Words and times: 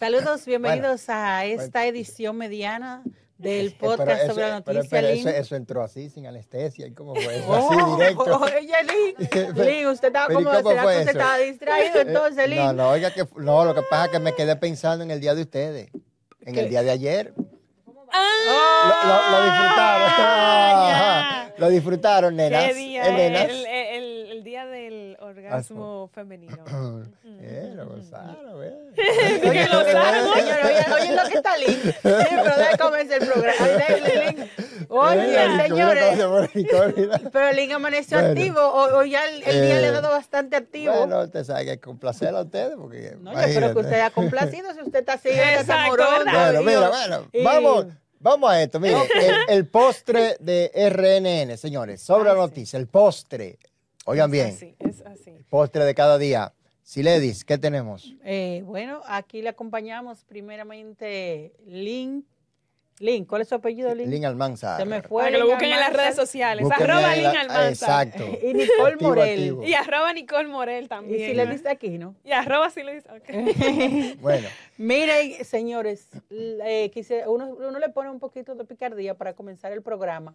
Saludos, 0.00 0.46
bienvenidos 0.46 1.10
a 1.10 1.44
esta 1.44 1.84
edición 1.86 2.34
mediana 2.38 3.02
del 3.36 3.66
Eh, 3.68 3.76
pero 3.78 3.96
podcast 3.96 4.22
eso- 4.22 4.32
sobre 4.32 4.48
la 4.48 4.60
noticia. 4.60 5.00
eso, 5.10 5.28
eso 5.28 5.56
entró 5.56 5.82
así, 5.82 6.08
sin 6.08 6.26
anestesia. 6.26 6.86
¿y 6.86 6.92
¿Cómo 6.94 7.14
fue 7.14 7.36
eso? 7.36 7.46
Oh, 7.50 7.70
así, 7.70 7.96
directo. 7.96 8.40
Oye, 8.40 8.72
Lin, 8.84 9.54
Lin, 9.56 9.86
usted 9.88 10.06
estaba 10.08 10.26
Pero 10.28 10.40
¿y 10.40 10.44
como, 10.44 10.56
cómo 10.56 10.70
¿será 10.70 10.82
fue 10.84 10.92
que 10.94 10.98
usted 11.00 11.10
eso? 11.10 11.18
estaba 11.18 11.36
distraído 11.36 12.00
entonces, 12.00 12.48
Lin? 12.48 12.58
No, 12.58 12.72
no, 12.72 12.88
oiga, 12.92 13.10
que, 13.12 13.26
no, 13.36 13.64
lo 13.66 13.74
que 13.74 13.82
pasa 13.82 14.06
es 14.06 14.10
que 14.12 14.18
me 14.20 14.34
quedé 14.34 14.56
pensando 14.56 15.04
en 15.04 15.10
el 15.10 15.20
día 15.20 15.34
de 15.34 15.42
ustedes, 15.42 15.90
en 16.46 16.54
¿Qué? 16.54 16.60
el 16.60 16.70
día 16.70 16.82
de 16.82 16.92
ayer. 16.92 17.34
Oh, 17.36 17.42
Lo, 17.84 19.08
lo- 19.08 19.30
lo 19.38 19.44
disfrutaron. 19.44 20.08
Ah, 20.16 21.48
lo 21.58 21.68
disfrutaron, 21.68 22.36
nenas. 22.36 22.64
¿Qué 22.64 22.74
día? 22.74 23.06
eh, 23.06 23.12
nenas. 23.12 23.50
El, 23.50 23.66
orgasmo 25.52 26.10
femenino. 26.14 26.56
Eh, 27.42 27.72
lo 27.74 27.86
gozaron, 27.86 28.62
eh. 28.62 28.92
Oye, 29.48 29.66
lo 29.68 29.82
saben, 29.82 30.24
señor, 30.34 30.58
oye, 30.62 30.94
oye 30.94 31.12
lo 31.16 31.28
que 31.30 31.36
está 31.38 31.56
Lin. 31.56 31.80
Sí, 31.82 31.92
pero 32.02 32.44
déjame 32.44 32.78
comenzar 32.78 33.22
el 33.22 33.28
programa. 33.30 33.66
Oye, 34.90 35.44
Eh, 35.44 35.62
señores, 35.62 36.18
pero 37.32 37.52
Lin 37.52 37.72
amaneció 37.72 38.18
Bueno. 38.18 38.30
activo. 38.32 38.60
O, 38.60 38.98
o 38.98 39.04
ya 39.04 39.24
el, 39.24 39.42
el 39.42 39.66
día 39.66 39.78
Eh, 39.78 39.80
le 39.80 39.86
ha 39.86 39.92
dado 39.92 40.10
bastante 40.10 40.56
activo. 40.56 40.92
Bueno, 40.94 41.22
usted 41.22 41.44
sabe 41.44 41.64
que 41.64 41.80
complacer 41.80 42.34
a 42.34 42.42
ustedes 42.42 42.74
porque. 42.76 43.16
No, 43.20 43.32
yo 43.32 43.38
espero 43.40 43.72
que 43.72 43.78
usted 43.80 43.94
haya 43.94 44.10
complacido 44.10 44.74
si 44.74 44.82
usted 44.82 44.98
está 45.00 45.14
así, 45.14 45.28
está. 45.30 45.90
¿verdad? 45.90 46.52
Bueno, 46.52 46.62
mira, 46.62 46.88
bueno, 46.90 47.26
vamos, 47.42 47.86
vamos 48.18 48.50
a 48.50 48.62
esto. 48.62 48.80
Mire, 48.80 48.96
el, 49.20 49.34
el 49.48 49.66
postre 49.66 50.36
de 50.40 50.70
RNN, 50.74 51.56
señores, 51.56 52.02
sobre 52.02 52.28
la 52.28 52.34
noticia, 52.34 52.78
el 52.78 52.86
postre. 52.86 53.58
Oigan 54.10 54.26
Es 54.26 54.32
bien, 54.32 54.46
así, 54.48 54.74
es 54.78 55.00
así. 55.06 55.30
el 55.30 55.44
postre 55.44 55.84
de 55.84 55.94
cada 55.94 56.18
día. 56.18 56.52
Siledis, 56.82 57.44
¿qué 57.44 57.56
tenemos? 57.58 58.12
Eh, 58.24 58.62
bueno, 58.66 59.00
aquí 59.06 59.42
le 59.42 59.50
acompañamos 59.50 60.24
primeramente 60.24 61.52
Lin. 61.66 62.26
Lin, 62.98 63.24
¿cuál 63.24 63.40
es 63.42 63.48
su 63.48 63.54
apellido, 63.54 63.94
Lin? 63.94 64.10
Lin 64.10 64.26
Almanzar. 64.26 64.78
Se 64.78 64.84
me 64.84 65.00
fue. 65.00 65.22
Para 65.22 65.32
que 65.32 65.38
lo 65.38 65.46
busquen 65.48 65.72
en 65.72 65.80
las 65.80 65.92
redes 65.92 66.16
sociales. 66.16 66.64
Búsquenme 66.64 66.92
Arroba 66.92 67.14
en 67.14 67.22
Lin 67.22 67.32
la- 67.32 67.40
Almanzar. 67.40 68.08
Exacto. 68.08 68.24
Y 68.46 68.52
Nicole 68.52 68.92
Activo, 68.92 69.08
Morel. 69.08 69.38
activo. 69.38 69.62
Y 69.64 69.74
arroba 69.74 70.12
Nicole 70.12 70.48
Morel 70.48 70.84
Y 70.84 70.88
también. 70.88 71.30
si 71.30 71.34
le 71.34 71.46
dice 71.46 71.68
aquí, 71.70 71.96
¿no? 71.96 72.14
Y 72.24 72.32
arroba 72.32 72.68
si 72.70 72.82
le 72.82 72.94
dice. 72.96 73.08
ok. 73.10 74.18
Bueno, 74.20 74.48
Miren, 74.76 75.44
señores, 75.44 76.08
eh, 76.30 76.90
quise- 76.92 77.26
uno, 77.26 77.46
uno 77.46 77.78
le 77.78 77.88
pone 77.88 78.10
un 78.10 78.18
poquito 78.18 78.54
de 78.54 78.64
picardía 78.64 79.14
para 79.16 79.32
comenzar 79.32 79.72
el 79.72 79.80
programa, 79.80 80.34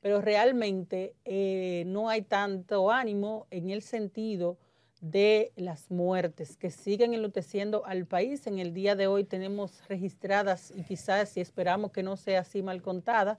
pero 0.00 0.20
realmente 0.20 1.14
eh, 1.24 1.84
no 1.86 2.08
hay 2.08 2.22
tanto 2.22 2.90
ánimo 2.90 3.46
en 3.50 3.70
el 3.70 3.82
sentido 3.82 4.58
de 5.00 5.52
las 5.56 5.90
muertes 5.90 6.56
que 6.56 6.70
siguen 6.70 7.12
enluteciendo 7.14 7.84
al 7.86 8.06
país. 8.06 8.46
En 8.46 8.58
el 8.58 8.72
día 8.72 8.94
de 8.96 9.06
hoy 9.06 9.24
tenemos 9.24 9.86
registradas, 9.88 10.72
y 10.74 10.82
quizás 10.84 11.28
si 11.28 11.40
esperamos 11.40 11.92
que 11.92 12.02
no 12.02 12.16
sea 12.16 12.40
así 12.40 12.62
mal 12.62 12.80
contada, 12.82 13.38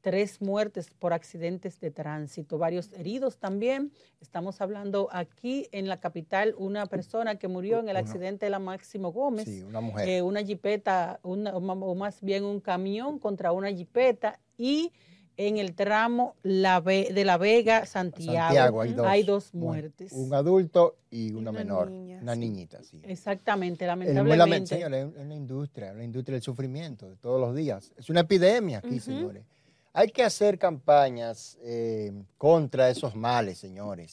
tres 0.00 0.42
muertes 0.42 0.90
por 0.98 1.12
accidentes 1.14 1.80
de 1.80 1.90
tránsito, 1.90 2.58
varios 2.58 2.92
heridos 2.92 3.38
también. 3.38 3.90
Estamos 4.20 4.60
hablando 4.60 5.08
aquí 5.12 5.66
en 5.72 5.88
la 5.88 5.98
capital, 5.98 6.54
una 6.58 6.84
persona 6.86 7.36
que 7.38 7.48
murió 7.48 7.80
en 7.80 7.88
el 7.88 7.96
accidente 7.96 8.46
de 8.46 8.50
la 8.50 8.58
Máximo 8.58 9.12
Gómez. 9.12 9.46
sí, 9.46 9.62
una 9.62 9.80
mujer. 9.80 10.08
Eh, 10.08 10.22
una 10.22 10.42
jipeta, 10.42 11.20
una- 11.22 11.56
o 11.56 11.94
más 11.94 12.20
bien 12.20 12.44
un 12.44 12.60
camión 12.60 13.18
contra 13.18 13.52
una 13.52 13.70
jipeta 13.72 14.40
y 14.58 14.92
en 15.36 15.58
el 15.58 15.74
tramo 15.74 16.34
la 16.42 16.80
Ve- 16.80 17.10
de 17.12 17.24
La 17.24 17.36
Vega, 17.38 17.86
Santiago, 17.86 18.38
Santiago, 18.38 18.80
hay 18.82 18.92
dos. 18.92 19.06
hay 19.06 19.22
dos 19.24 19.50
Bueno, 19.52 19.66
muertes. 19.66 20.12
Un 20.12 20.32
adulto 20.34 20.96
y 21.10 21.32
una, 21.32 21.50
Una 21.50 21.52
menor. 21.52 21.90
niña, 21.90 22.18
una 22.22 22.34
sí. 22.34 22.40
niñita, 22.40 22.82
sí. 22.82 23.00
Exactamente, 23.04 23.86
lamentablemente. 23.86 24.74
señores, 24.74 25.08
es 25.14 25.20
una 25.24 25.34
industria, 25.34 25.92
una 25.92 26.04
industria 26.04 26.34
del 26.34 26.42
sufrimiento 26.42 27.08
de 27.08 27.16
todos 27.16 27.40
los 27.40 27.54
días. 27.56 27.92
Es 27.96 28.08
una 28.10 28.20
epidemia 28.20 28.78
aquí, 28.78 29.00
señores. 29.00 29.44
Hay 29.92 30.08
que 30.10 30.22
hacer 30.24 30.58
campañas 30.58 31.56
eh, 31.62 32.12
contra 32.36 32.88
esos 32.90 33.14
males, 33.14 33.58
señores. 33.58 34.12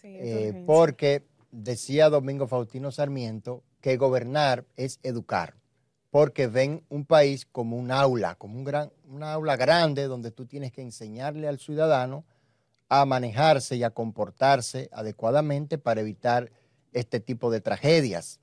Sí, 0.00 0.08
Eh, 0.20 0.62
porque 0.66 1.24
decía 1.50 2.08
Domingo 2.10 2.46
Faustino 2.46 2.90
Sarmiento 2.90 3.62
que 3.80 3.96
gobernar 3.96 4.64
es 4.76 5.00
educar, 5.02 5.54
porque 6.10 6.46
ven 6.46 6.84
un 6.88 7.04
país 7.04 7.46
como 7.50 7.76
un 7.76 7.90
aula, 7.90 8.34
como 8.36 8.56
un 8.58 8.64
gran, 8.64 8.90
una 9.08 9.32
aula 9.32 9.56
grande 9.56 10.04
donde 10.04 10.30
tú 10.30 10.46
tienes 10.46 10.72
que 10.72 10.80
enseñarle 10.82 11.48
al 11.48 11.58
ciudadano 11.58 12.24
a 12.88 13.04
manejarse 13.04 13.76
y 13.76 13.82
a 13.82 13.90
comportarse 13.90 14.88
adecuadamente 14.92 15.76
para 15.76 16.00
evitar 16.00 16.50
este 16.92 17.20
tipo 17.20 17.50
de 17.50 17.60
tragedias. 17.60 18.40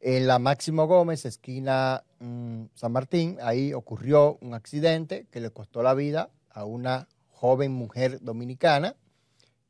En 0.00 0.26
la 0.26 0.38
Máximo 0.38 0.86
Gómez, 0.86 1.24
esquina 1.24 2.04
mm, 2.18 2.64
San 2.74 2.92
Martín, 2.92 3.38
ahí 3.40 3.72
ocurrió 3.72 4.36
un 4.42 4.52
accidente 4.52 5.26
que 5.30 5.40
le 5.40 5.50
costó 5.50 5.82
la 5.82 5.94
vida 5.94 6.28
a 6.50 6.64
una 6.64 7.08
joven 7.30 7.72
mujer 7.72 8.20
dominicana 8.20 8.94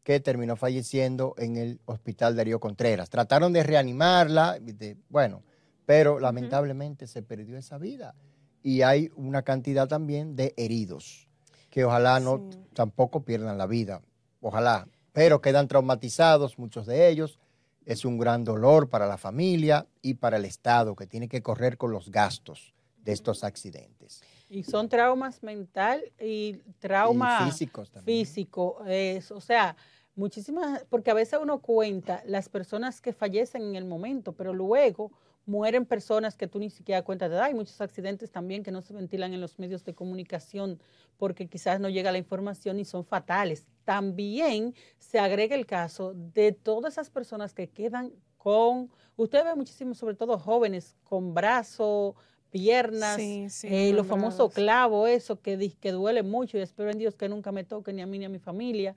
que 0.03 0.19
terminó 0.19 0.57
falleciendo 0.57 1.35
en 1.39 1.57
el 1.57 1.81
hospital 1.85 2.35
Darío 2.35 2.59
Contreras. 2.59 3.09
Trataron 3.09 3.53
de 3.53 3.63
reanimarla, 3.63 4.59
de- 4.59 4.97
bueno, 5.09 5.43
pero 5.87 6.19
lamentablemente 6.21 7.07
se 7.07 7.23
perdió 7.23 7.57
esa 7.59 7.79
vida. 7.79 8.15
Y 8.63 8.83
hay 8.83 9.11
una 9.17 9.43
cantidad 9.43 9.89
también 9.89 10.37
de 10.37 10.55
heridos 10.57 11.29
que 11.71 11.85
ojalá 11.85 12.21
no 12.21 12.37
Sí. 12.51 12.59
tampoco 12.75 13.23
pierdan 13.25 13.57
la 13.59 13.67
vida, 13.67 14.03
ojalá, 14.41 14.87
pero 15.13 15.41
quedan 15.41 15.69
traumatizados 15.69 16.59
muchos 16.59 16.87
de 16.87 17.09
ellos. 17.09 17.39
Es 17.85 18.05
un 18.05 18.19
gran 18.19 18.45
dolor 18.45 18.89
para 18.89 19.07
la 19.07 19.19
familia 19.19 19.87
y 20.03 20.15
para 20.15 20.37
el 20.37 20.45
Estado 20.45 20.95
que 20.95 21.07
tiene 21.07 21.29
que 21.29 21.43
correr 21.43 21.77
con 21.77 21.91
los 21.91 22.11
gastos 22.11 22.73
de 23.05 23.13
estos 23.13 23.43
accidentes. 23.43 24.23
Y 24.49 24.63
son 24.63 24.89
traumas 24.89 25.43
mental 25.43 26.03
y 26.21 26.59
trauma 26.79 27.39
Y 27.41 27.47
físicos 27.51 27.91
también. 27.91 28.19
físico. 28.25 28.85
es, 28.87 29.33
o 29.33 29.41
sea, 29.41 29.75
muchísimas, 30.15 30.85
porque 30.89 31.11
a 31.11 31.15
veces 31.15 31.41
uno 31.43 31.59
cuenta 31.61 32.23
las 32.27 32.49
personas 32.49 33.01
que 33.01 33.13
fallecen 33.13 33.63
en 33.63 33.77
el 33.77 33.85
momento, 33.87 34.33
pero 34.35 34.53
luego 34.53 35.11
mueren 35.45 35.87
personas 35.87 36.37
que 36.37 36.47
tú 36.47 36.59
ni 36.59 36.71
siquiera 36.71 37.03
cuentas 37.03 37.31
de. 37.31 37.39
Hay 37.39 37.55
muchos 37.55 37.81
accidentes 37.81 38.31
también 38.31 38.63
que 38.63 38.71
no 38.71 38.83
se 38.83 38.93
ventilan 38.93 39.35
en 39.35 39.41
los 39.41 39.59
medios 39.59 39.85
de 39.85 39.95
comunicación 39.95 40.81
porque 41.17 41.49
quizás 41.49 41.81
no 41.81 41.89
llega 41.89 42.13
la 42.13 42.19
información 42.19 42.79
y 42.79 42.85
son 42.85 43.05
fatales. 43.05 43.67
También 43.85 44.75
se 44.99 45.19
agrega 45.19 45.55
el 45.55 45.67
caso 45.67 46.15
de 46.15 46.53
todas 46.53 46.95
esas 46.95 47.11
personas 47.11 47.55
que 47.55 47.69
quedan 47.69 48.13
con, 48.37 48.91
usted 49.17 49.45
ve 49.45 49.55
muchísimo, 49.55 49.95
sobre 49.95 50.17
todo 50.17 50.39
jóvenes, 50.39 50.97
con 51.05 51.35
brazos, 51.35 52.15
piernas, 52.51 53.17
Sí, 53.17 53.49
sí, 53.51 53.69
eh, 53.71 53.93
los 53.93 54.07
famosos 54.07 54.39
nombrados. 54.39 54.55
clavos, 54.55 55.09
eso 55.09 55.41
que, 55.41 55.73
que 55.81 55.93
duele 55.93 56.23
mucho 56.23 56.59
y 56.59 56.61
espero 56.61 56.91
en 56.91 56.99
Dios 56.99 57.15
que 57.17 57.29
nunca 57.29 57.51
me 57.51 57.65
toque 57.65 57.93
ni 57.93 58.03
a 58.03 58.07
mí 58.07 58.19
ni 58.19 58.27
a 58.27 58.29
mi 58.29 58.39
familia. 58.39 58.95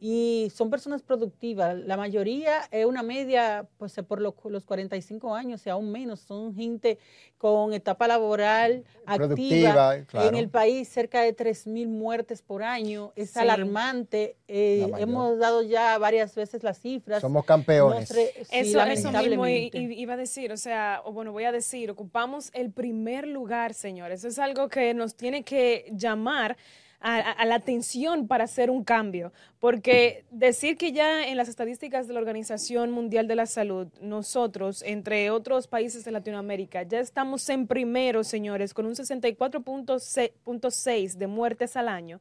Y 0.00 0.52
son 0.54 0.70
personas 0.70 1.02
productivas. 1.02 1.76
La 1.76 1.96
mayoría 1.96 2.60
es 2.70 2.86
una 2.86 3.02
media, 3.02 3.66
pues 3.78 3.98
eh, 3.98 4.02
por 4.02 4.20
los, 4.20 4.34
los 4.44 4.64
45 4.64 5.34
años 5.34 5.66
y 5.66 5.70
aún 5.70 5.90
menos. 5.90 6.20
Son 6.20 6.54
gente 6.54 6.98
con 7.36 7.72
etapa 7.72 8.06
laboral 8.06 8.84
activa. 9.06 9.96
Claro. 10.06 10.28
En 10.28 10.36
el 10.36 10.48
país, 10.48 10.88
cerca 10.88 11.22
de 11.22 11.34
3.000 11.36 11.88
muertes 11.88 12.42
por 12.42 12.62
año. 12.62 13.12
Es 13.16 13.30
Sí. 13.30 13.40
alarmante. 13.40 14.36
Eh, 14.46 14.88
hemos 14.98 15.38
dado 15.38 15.62
ya 15.62 15.98
varias 15.98 16.34
veces 16.34 16.62
las 16.62 16.78
cifras. 16.80 17.20
Somos 17.20 17.44
campeones. 17.44 18.10
Nos 18.10 18.18
sí, 18.18 18.26
Eso, 18.50 18.80
eso 18.82 19.10
mismo 19.12 19.46
iba 19.48 20.14
a 20.14 20.16
decir, 20.16 20.52
o 20.52 20.56
sea, 20.56 21.02
o 21.04 21.12
bueno, 21.12 21.32
voy 21.32 21.44
a 21.44 21.52
decir, 21.52 21.90
ocupamos 21.90 22.50
el 22.54 22.70
primer 22.70 23.26
lugar, 23.26 23.74
señores. 23.74 24.20
Eso 24.20 24.28
es 24.28 24.38
algo 24.38 24.68
que 24.68 24.94
nos 24.94 25.14
tiene 25.14 25.42
que 25.42 25.90
llamar 25.92 26.56
a, 27.00 27.44
la 27.44 27.54
atención 27.54 28.26
para 28.26 28.44
hacer 28.44 28.70
un 28.70 28.84
cambio, 28.84 29.32
porque 29.60 30.24
decir 30.30 30.76
que 30.76 30.92
ya 30.92 31.26
en 31.26 31.36
las 31.36 31.48
estadísticas 31.48 32.08
de 32.08 32.14
la 32.14 32.20
Organización 32.20 32.90
Mundial 32.90 33.28
de 33.28 33.36
la 33.36 33.46
Salud, 33.46 33.88
nosotros, 34.00 34.82
entre 34.82 35.30
otros 35.30 35.68
países 35.68 36.04
de 36.04 36.10
Latinoamérica, 36.10 36.82
ya 36.82 37.00
estamos 37.00 37.48
en 37.48 37.66
primero, 37.66 38.24
señores, 38.24 38.74
con 38.74 38.84
un 38.86 38.94
64.6 38.94 41.14
de 41.14 41.26
muertes 41.26 41.76
al 41.76 41.88
año, 41.88 42.20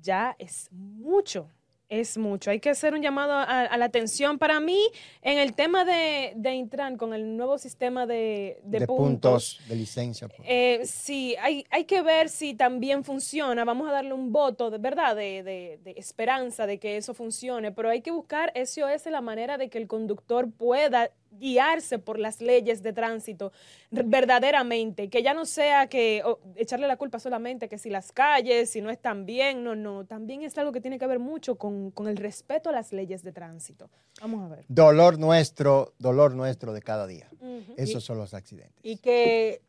ya 0.00 0.36
es 0.38 0.68
mucho. 0.70 1.48
Es 1.90 2.16
mucho. 2.16 2.50
Hay 2.50 2.60
que 2.60 2.70
hacer 2.70 2.94
un 2.94 3.02
llamado 3.02 3.32
a, 3.34 3.42
a 3.62 3.76
la 3.76 3.84
atención. 3.84 4.38
Para 4.38 4.58
mí, 4.58 4.80
en 5.20 5.38
el 5.38 5.52
tema 5.54 5.84
de, 5.84 6.32
de 6.34 6.54
Intran, 6.54 6.96
con 6.96 7.12
el 7.12 7.36
nuevo 7.36 7.58
sistema 7.58 8.06
de, 8.06 8.58
de 8.64 8.80
de 8.80 8.86
puntos, 8.86 9.56
puntos 9.56 9.68
de 9.68 9.76
licencia. 9.76 10.28
pues. 10.28 10.40
eh, 10.44 10.80
sí, 10.84 11.36
hay, 11.40 11.66
hay 11.70 11.84
que 11.84 12.00
ver 12.02 12.30
si 12.30 12.54
también 12.54 13.04
funciona. 13.04 13.64
Vamos 13.64 13.88
a 13.88 13.92
darle 13.92 14.14
un 14.14 14.32
voto, 14.32 14.70
de 14.70 14.78
verdad, 14.78 15.14
de, 15.14 15.42
de- 15.42 15.78
de 15.84 15.90
esperanza 15.98 16.66
de 16.66 16.78
que 16.78 16.96
eso 16.96 17.12
funcione, 17.12 17.70
pero 17.70 17.90
hay 17.90 18.00
que 18.00 18.10
buscar 18.10 18.50
SOS 18.56 19.06
la 19.06 19.20
manera 19.20 19.58
de 19.58 19.68
que 19.68 19.78
el 19.78 19.86
conductor 19.86 20.50
pueda 20.50 21.10
guiarse 21.38 21.98
por 21.98 22.18
las 22.18 22.40
leyes 22.40 22.82
de 22.82 22.92
tránsito 22.92 23.52
verdaderamente, 23.90 25.08
que 25.08 25.22
ya 25.22 25.34
no 25.34 25.46
sea 25.46 25.86
que 25.86 26.22
echarle 26.56 26.86
la 26.86 26.96
culpa 26.96 27.18
solamente 27.18 27.68
que 27.68 27.78
si 27.78 27.90
las 27.90 28.12
calles, 28.12 28.70
si 28.70 28.80
no 28.80 28.90
están 28.90 29.26
bien, 29.26 29.64
no, 29.64 29.74
no, 29.74 30.04
también 30.04 30.42
es 30.42 30.56
algo 30.58 30.72
que 30.72 30.80
tiene 30.80 30.98
que 30.98 31.06
ver 31.06 31.18
mucho 31.18 31.56
con, 31.56 31.92
el 32.06 32.16
respeto 32.16 32.68
a 32.70 32.72
las 32.72 32.92
leyes 32.92 33.22
de 33.22 33.32
tránsito. 33.32 33.90
Vamos 34.20 34.44
a 34.44 34.54
ver. 34.54 34.64
Dolor 34.68 35.18
nuestro, 35.18 35.94
dolor 35.98 36.34
nuestro 36.34 36.72
de 36.72 36.82
cada 36.82 37.06
día. 37.06 37.28
Esos 37.76 38.04
son 38.04 38.18
los 38.18 38.34
accidentes. 38.34 38.78
Y 38.82 38.96
que 38.98 39.62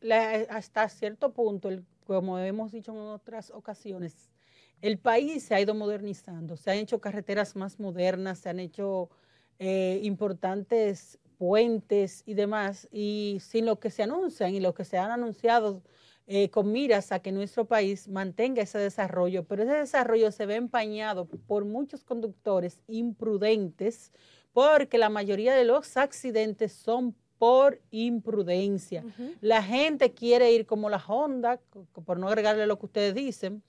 hasta 0.50 0.90
cierto 0.90 1.32
punto, 1.34 1.70
como 2.06 2.40
hemos 2.40 2.72
dicho 2.72 2.92
en 2.92 2.98
otras 2.98 3.52
ocasiones, 3.52 4.32
el 4.82 4.98
país 4.98 5.44
se 5.44 5.56
ha 5.56 5.62
ido 5.62 5.74
modernizando, 5.74 6.58
se 6.58 6.72
han 6.72 6.78
hecho 6.78 7.00
carreteras 7.00 7.56
más 7.56 7.80
modernas, 7.80 8.40
se 8.40 8.50
han 8.50 8.60
hecho 8.60 9.10
eh, 9.58 10.00
importantes 10.04 11.18
puentes 11.38 12.24
y 12.26 12.34
demás, 12.34 12.88
y 12.92 13.38
sin 13.42 13.66
lo 13.66 13.80
que 13.80 13.90
se 13.90 14.04
anuncian 14.04 14.54
y 14.54 14.60
lo 14.60 14.74
que 14.74 14.86
se 14.86 14.98
han 14.98 15.12
anunciado 15.12 15.82
eh, 16.28 16.50
con 16.50 16.72
miras 16.72 17.12
a 17.12 17.20
que 17.20 17.32
nuestro 17.32 17.66
país 17.66 18.08
mantenga 18.08 18.64
ese 18.64 18.80
desarrollo, 18.80 19.44
pero 19.44 19.64
ese 19.64 19.74
desarrollo 19.74 20.32
se 20.32 20.48
ve 20.48 20.56
empañado 20.56 21.26
por 21.26 21.66
muchos 21.66 22.04
conductores 22.04 22.82
imprudentes, 22.88 24.12
porque 24.52 24.98
la 24.98 25.10
mayoría 25.10 25.54
de 25.54 25.66
los 25.66 25.98
accidentes 25.98 26.74
son 26.74 27.16
por 27.38 27.80
imprudencia. 27.92 29.04
La 29.42 29.62
gente 29.62 30.14
quiere 30.14 30.52
ir 30.52 30.66
como 30.66 30.90
la 30.90 31.04
Honda, 31.06 31.60
por 32.06 32.18
no 32.18 32.28
agregarle 32.28 32.66
lo 32.66 32.80
que 32.80 32.86
ustedes 32.88 33.14
dicen, 33.14 33.62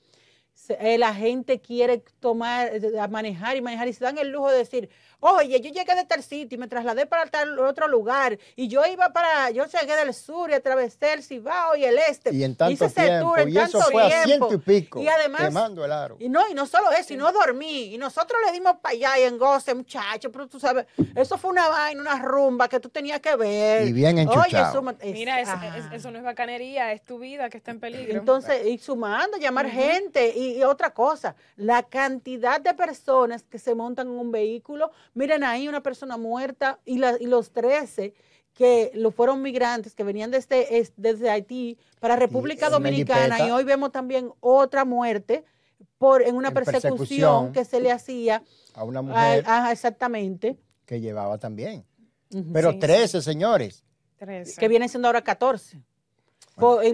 eh, 0.68 0.96
la 0.96 1.14
gente 1.14 1.60
quiere 1.60 2.02
tomar, 2.20 2.72
a 2.98 3.08
manejar 3.08 3.56
y 3.56 3.60
manejar 3.60 3.88
y 3.88 3.92
se 3.92 4.04
dan 4.04 4.16
el 4.16 4.30
lujo 4.30 4.50
de 4.50 4.58
decir, 4.58 4.88
Oye, 5.20 5.60
yo 5.60 5.70
llegué 5.70 5.94
de 5.94 6.04
tal 6.04 6.22
sitio 6.22 6.56
y 6.56 6.58
me 6.58 6.68
trasladé 6.68 7.06
para 7.06 7.26
tal 7.26 7.58
otro 7.58 7.88
lugar. 7.88 8.38
Y 8.54 8.68
yo 8.68 8.84
iba 8.84 9.12
para, 9.12 9.50
yo 9.50 9.64
llegué 9.64 9.96
del 9.96 10.12
sur 10.12 10.50
y 10.50 10.54
atravesé 10.54 11.14
el 11.14 11.22
Cibao 11.22 11.74
y 11.76 11.84
el 11.84 11.98
este. 11.98 12.34
Y 12.34 12.44
en 12.44 12.54
tanto 12.54 12.88
tiempo, 12.90 13.34
y 13.46 13.56
eso 13.56 13.80
fue 13.90 14.02
a 14.04 14.24
ciento 14.24 14.52
y 14.52 14.58
pico, 14.58 15.00
y 15.00 15.08
además, 15.08 15.42
quemando 15.42 15.84
el 15.84 15.92
aro. 15.92 16.16
Y 16.18 16.28
no, 16.28 16.48
y 16.48 16.54
no 16.54 16.66
solo 16.66 16.90
eso, 16.92 17.14
y 17.14 17.16
no 17.16 17.32
dormí. 17.32 17.94
Y 17.94 17.98
nosotros 17.98 18.38
le 18.46 18.52
dimos 18.52 18.76
para 18.82 18.94
allá 18.94 19.18
y 19.18 19.22
en 19.22 19.38
goce, 19.38 19.74
muchachos, 19.74 20.30
pero 20.32 20.46
tú 20.46 20.60
sabes, 20.60 20.86
eso 21.14 21.38
fue 21.38 21.50
una 21.50 21.68
vaina, 21.68 22.00
una 22.00 22.18
rumba 22.18 22.68
que 22.68 22.78
tú 22.78 22.90
tenías 22.90 23.20
que 23.20 23.36
ver. 23.36 23.86
Y 23.86 23.92
bien 23.92 24.18
enchuchado. 24.18 24.80
Oye, 24.80 25.12
Mira, 25.12 25.40
eso, 25.40 26.10
no 26.10 26.18
es 26.18 26.24
bacanería, 26.24 26.92
es 26.92 27.02
tu 27.02 27.18
vida 27.18 27.48
que 27.48 27.56
está 27.56 27.70
en 27.70 27.80
peligro. 27.80 28.18
Entonces, 28.18 28.66
y 28.66 28.78
sumando, 28.78 29.38
llamar 29.38 29.68
gente. 29.70 30.32
Y, 30.36 30.58
y 30.58 30.62
otra 30.62 30.92
cosa, 30.92 31.34
la 31.56 31.82
cantidad 31.82 32.60
de 32.60 32.74
personas 32.74 33.42
que 33.44 33.58
se 33.58 33.74
montan 33.74 34.08
en 34.08 34.18
un 34.18 34.30
vehículo 34.30 34.90
Miren 35.16 35.44
ahí 35.44 35.66
una 35.66 35.82
persona 35.82 36.18
muerta 36.18 36.78
y, 36.84 36.98
los 36.98 37.50
13 37.50 38.12
que 38.52 38.90
lo 38.94 39.10
fueron 39.10 39.40
migrantes 39.40 39.94
que 39.94 40.04
venían 40.04 40.30
desde, 40.30 40.92
desde 40.98 41.30
Haití 41.30 41.78
para 42.00 42.16
República 42.16 42.68
Dominicana 42.68 43.48
y 43.48 43.50
hoy 43.50 43.64
vemos 43.64 43.92
también 43.92 44.30
otra 44.40 44.84
muerte 44.84 45.42
por 45.96 46.20
en 46.20 46.36
una 46.36 46.50
persecución, 46.50 47.52
que 47.52 47.64
se 47.64 47.80
le 47.80 47.90
hacía 47.90 48.42
a 48.74 48.84
una 48.84 49.00
mujer 49.00 49.42
exactamente. 49.72 50.58
que 50.84 51.00
llevaba 51.00 51.38
también. 51.38 51.86
Pero 52.52 52.78
13 52.78 53.22
señores. 53.22 53.84
13. 54.18 54.60
que 54.60 54.68
viene 54.68 54.86
siendo 54.90 55.08
ahora 55.08 55.22
14 55.22 55.80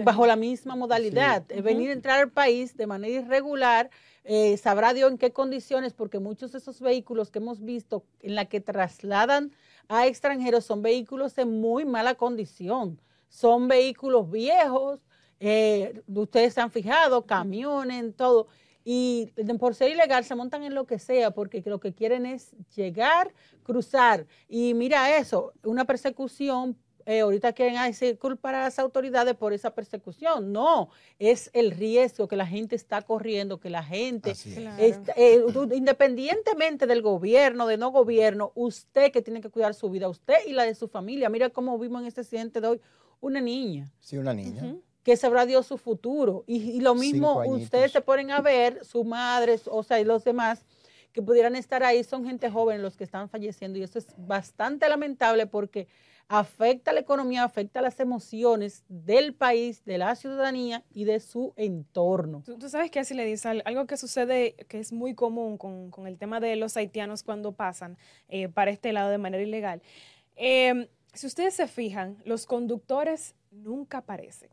bajo 0.03 0.25
la 0.25 0.35
misma 0.37 0.75
modalidad 0.75 1.43
venir 1.61 1.89
a 1.89 1.93
entrar 1.93 2.19
al 2.19 2.31
país 2.31 2.75
de 2.77 2.87
manera 2.87 3.21
irregular 3.21 3.89
eh, 4.23 4.57
sabrá 4.57 4.93
Dios 4.93 5.11
en 5.11 5.17
qué 5.17 5.33
condiciones, 5.33 5.93
porque 5.93 6.19
muchos 6.19 6.51
de 6.51 6.59
esos 6.59 6.79
vehículos 6.79 7.29
que 7.29 7.39
hemos 7.39 7.63
visto 7.63 8.05
en 8.21 8.35
la 8.35 8.45
que 8.45 8.61
trasladan 8.61 9.51
a 9.89 10.07
extranjeros 10.07 10.65
son 10.65 10.81
vehículos 10.81 11.37
en 11.37 11.59
muy 11.59 11.85
mala 11.85 12.15
condición. 12.15 13.01
Son 13.27 13.67
vehículos 13.67 14.29
viejos, 14.29 15.01
eh, 15.39 16.01
ustedes 16.07 16.53
se 16.53 16.61
han 16.61 16.71
fijado, 16.71 17.25
camiones, 17.25 18.15
todo. 18.15 18.47
Y 18.85 19.31
por 19.59 19.75
ser 19.75 19.91
ilegal 19.91 20.23
se 20.23 20.35
montan 20.35 20.63
en 20.63 20.75
lo 20.75 20.85
que 20.85 20.99
sea, 20.99 21.31
porque 21.31 21.61
lo 21.65 21.79
que 21.79 21.93
quieren 21.93 22.25
es 22.25 22.55
llegar, 22.75 23.33
cruzar. 23.63 24.27
Y 24.47 24.73
mira 24.73 25.17
eso, 25.17 25.53
una 25.63 25.85
persecución 25.85 26.77
eh, 27.05 27.21
ahorita 27.21 27.53
quieren 27.53 27.81
decir 27.83 28.17
culpar 28.17 28.55
a 28.55 28.63
las 28.63 28.79
autoridades 28.79 29.35
por 29.35 29.53
esa 29.53 29.73
persecución. 29.73 30.51
No, 30.51 30.89
es 31.19 31.49
el 31.53 31.71
riesgo 31.71 32.27
que 32.27 32.35
la 32.35 32.47
gente 32.47 32.75
está 32.75 33.01
corriendo, 33.01 33.59
que 33.59 33.69
la 33.69 33.83
gente, 33.83 34.33
eh, 34.47 35.45
independientemente 35.73 36.87
del 36.87 37.01
gobierno, 37.01 37.67
de 37.67 37.77
no 37.77 37.91
gobierno, 37.91 38.51
usted 38.55 39.11
que 39.11 39.21
tiene 39.21 39.41
que 39.41 39.49
cuidar 39.49 39.73
su 39.73 39.89
vida, 39.89 40.07
usted 40.09 40.35
y 40.47 40.53
la 40.53 40.63
de 40.63 40.75
su 40.75 40.87
familia. 40.87 41.29
Mira 41.29 41.49
cómo 41.49 41.77
vimos 41.77 42.01
en 42.01 42.07
este 42.07 42.21
accidente 42.21 42.61
de 42.61 42.67
hoy 42.67 42.81
una 43.19 43.41
niña. 43.41 43.91
Sí, 43.99 44.17
una 44.17 44.33
niña. 44.33 44.75
Que 45.03 45.17
sabrá 45.17 45.45
Dios 45.45 45.65
su 45.65 45.77
futuro. 45.77 46.43
Y, 46.47 46.79
lo 46.79 46.95
mismo, 46.95 47.43
ustedes 47.45 47.91
se 47.91 48.01
ponen 48.01 48.31
a 48.31 48.41
ver, 48.41 48.83
su 48.85 49.03
madre, 49.03 49.59
o 49.65 49.83
sea, 49.83 49.99
y 49.99 50.05
los 50.05 50.23
demás 50.23 50.65
que 51.13 51.21
pudieran 51.21 51.55
estar 51.55 51.83
ahí, 51.83 52.03
son 52.03 52.25
gente 52.25 52.49
joven 52.49 52.81
los 52.81 52.97
que 52.97 53.03
están 53.03 53.29
falleciendo. 53.29 53.77
Y 53.77 53.83
eso 53.83 53.99
es 53.99 54.07
bastante 54.17 54.89
lamentable 54.89 55.45
porque 55.45 55.87
afecta 56.27 56.93
la 56.93 56.99
economía, 56.99 57.43
afecta 57.43 57.81
las 57.81 57.99
emociones 57.99 58.83
del 58.87 59.33
país, 59.33 59.83
de 59.85 59.97
la 59.97 60.15
ciudadanía 60.15 60.83
y 60.93 61.05
de 61.05 61.19
su 61.19 61.53
entorno. 61.55 62.43
Tú, 62.45 62.69
sabes 62.69 62.91
que 62.91 62.99
así 62.99 63.13
le 63.13 63.25
dice 63.25 63.61
algo 63.65 63.85
que 63.85 63.97
sucede 63.97 64.53
que 64.67 64.79
es 64.79 64.91
muy 64.91 65.13
común 65.15 65.57
con, 65.57 66.07
el 66.07 66.17
tema 66.17 66.39
de 66.39 66.55
los 66.55 66.75
haitianos 66.77 67.23
cuando 67.23 67.51
pasan 67.51 67.97
eh, 68.29 68.49
para 68.49 68.71
este 68.71 68.93
lado 68.93 69.09
de 69.09 69.17
manera 69.17 69.43
ilegal. 69.43 69.81
Em, 70.35 70.87
si 71.13 71.27
ustedes 71.27 71.53
se 71.53 71.67
fijan, 71.67 72.17
los 72.25 72.45
conductores 72.45 73.35
nunca 73.51 73.99
aparecen. 73.99 74.49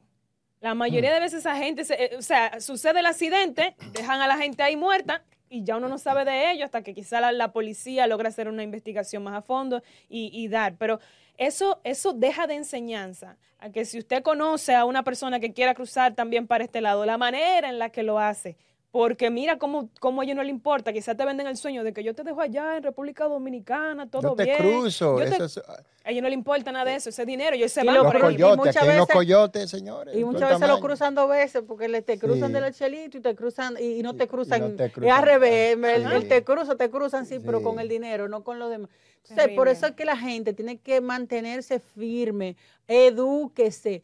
La 0.60 0.74
mayoría 0.74 1.10
mm. 1.10 1.14
de 1.14 1.20
veces 1.20 1.38
esa 1.40 1.56
gente, 1.56 1.82
eh, 1.88 2.16
o 2.16 2.22
sea, 2.22 2.60
sucede 2.60 3.00
el 3.00 3.06
accidente, 3.06 3.74
dejan 3.92 4.20
a 4.20 4.28
la 4.28 4.36
gente 4.36 4.62
ahí 4.62 4.76
muerta 4.76 5.24
y 5.50 5.64
ya 5.64 5.76
uno 5.76 5.88
no 5.88 5.98
sabe 5.98 6.24
de 6.24 6.52
ello 6.52 6.64
hasta 6.64 6.82
que 6.82 6.94
quizá 6.94 7.20
la, 7.32 7.52
policía 7.52 8.06
logra 8.06 8.28
hacer 8.28 8.48
una 8.48 8.62
investigación 8.62 9.24
más 9.24 9.34
a 9.34 9.42
fondo 9.42 9.82
y, 10.08 10.30
y 10.32 10.48
dar. 10.48 10.76
Pero 10.78 11.00
eso, 11.36 11.80
eso 11.84 12.12
deja 12.12 12.46
de 12.46 12.54
enseñanza 12.54 13.36
a 13.58 13.70
que 13.70 13.84
si 13.84 13.98
usted 13.98 14.22
conoce 14.22 14.74
a 14.74 14.84
una 14.84 15.02
persona 15.02 15.40
que 15.40 15.52
quiera 15.52 15.74
cruzar 15.74 16.14
también 16.14 16.46
para 16.46 16.64
este 16.64 16.80
lado, 16.80 17.04
la 17.04 17.18
manera 17.18 17.68
en 17.68 17.78
la 17.78 17.90
que 17.90 18.02
lo 18.02 18.18
hace, 18.18 18.56
porque 18.90 19.30
mira 19.30 19.58
cómo, 19.58 19.88
cómo 20.00 20.20
a 20.20 20.24
ellos 20.24 20.36
no 20.36 20.42
le 20.42 20.50
importa. 20.50 20.92
Quizás 20.92 21.16
te 21.16 21.24
venden 21.24 21.46
el 21.46 21.56
sueño 21.56 21.84
de 21.84 21.92
que 21.92 22.02
yo 22.02 22.14
te 22.14 22.24
dejo 22.24 22.40
allá 22.40 22.76
en 22.76 22.82
República 22.82 23.24
Dominicana, 23.24 24.10
todo 24.10 24.30
yo 24.30 24.36
te 24.36 24.56
Cruzo, 24.56 25.18
A 25.18 26.10
ellos 26.10 26.22
no 26.22 26.28
le 26.28 26.34
importa 26.34 26.72
nada 26.72 26.86
de 26.86 26.96
eso, 26.96 27.10
ese 27.10 27.24
dinero. 27.24 27.54
Ellos 27.54 27.70
se 27.70 27.84
van 27.84 27.94
los 27.94 28.12
coyotes, 28.12 28.76
aquí 28.76 28.96
los 28.96 29.06
coyotes, 29.06 29.70
señores. 29.70 30.16
Y 30.16 30.24
muchas 30.24 30.50
veces 30.50 30.68
lo 30.68 30.80
cruzan 30.80 31.14
dos 31.14 31.28
veces 31.28 31.62
porque 31.66 31.88
le 31.88 32.02
te 32.02 32.18
cruzan 32.18 32.52
del 32.52 32.74
chelito 32.74 33.18
y 33.18 33.20
te 33.20 33.34
cruzan 33.36 33.76
y, 33.80 34.02
no 34.02 34.16
te 34.16 34.26
cruzan. 34.26 34.76
es 34.78 35.12
al 35.12 35.22
revés. 35.24 35.78
El, 35.80 36.28
te 36.28 36.42
cruza, 36.42 36.76
te 36.76 36.90
cruzan, 36.90 37.26
sí, 37.26 37.38
pero 37.38 37.62
con 37.62 37.78
el 37.78 37.88
dinero, 37.88 38.28
no 38.28 38.42
con 38.42 38.58
lo 38.58 38.68
demás. 38.68 38.90
Entonces, 39.28 39.54
por 39.54 39.68
eso 39.68 39.86
es 39.86 39.92
que 39.92 40.04
la 40.04 40.16
gente 40.16 40.52
tiene 40.52 40.78
que 40.78 41.00
mantenerse 41.00 41.78
firme, 41.78 42.56
edúquese. 42.88 44.02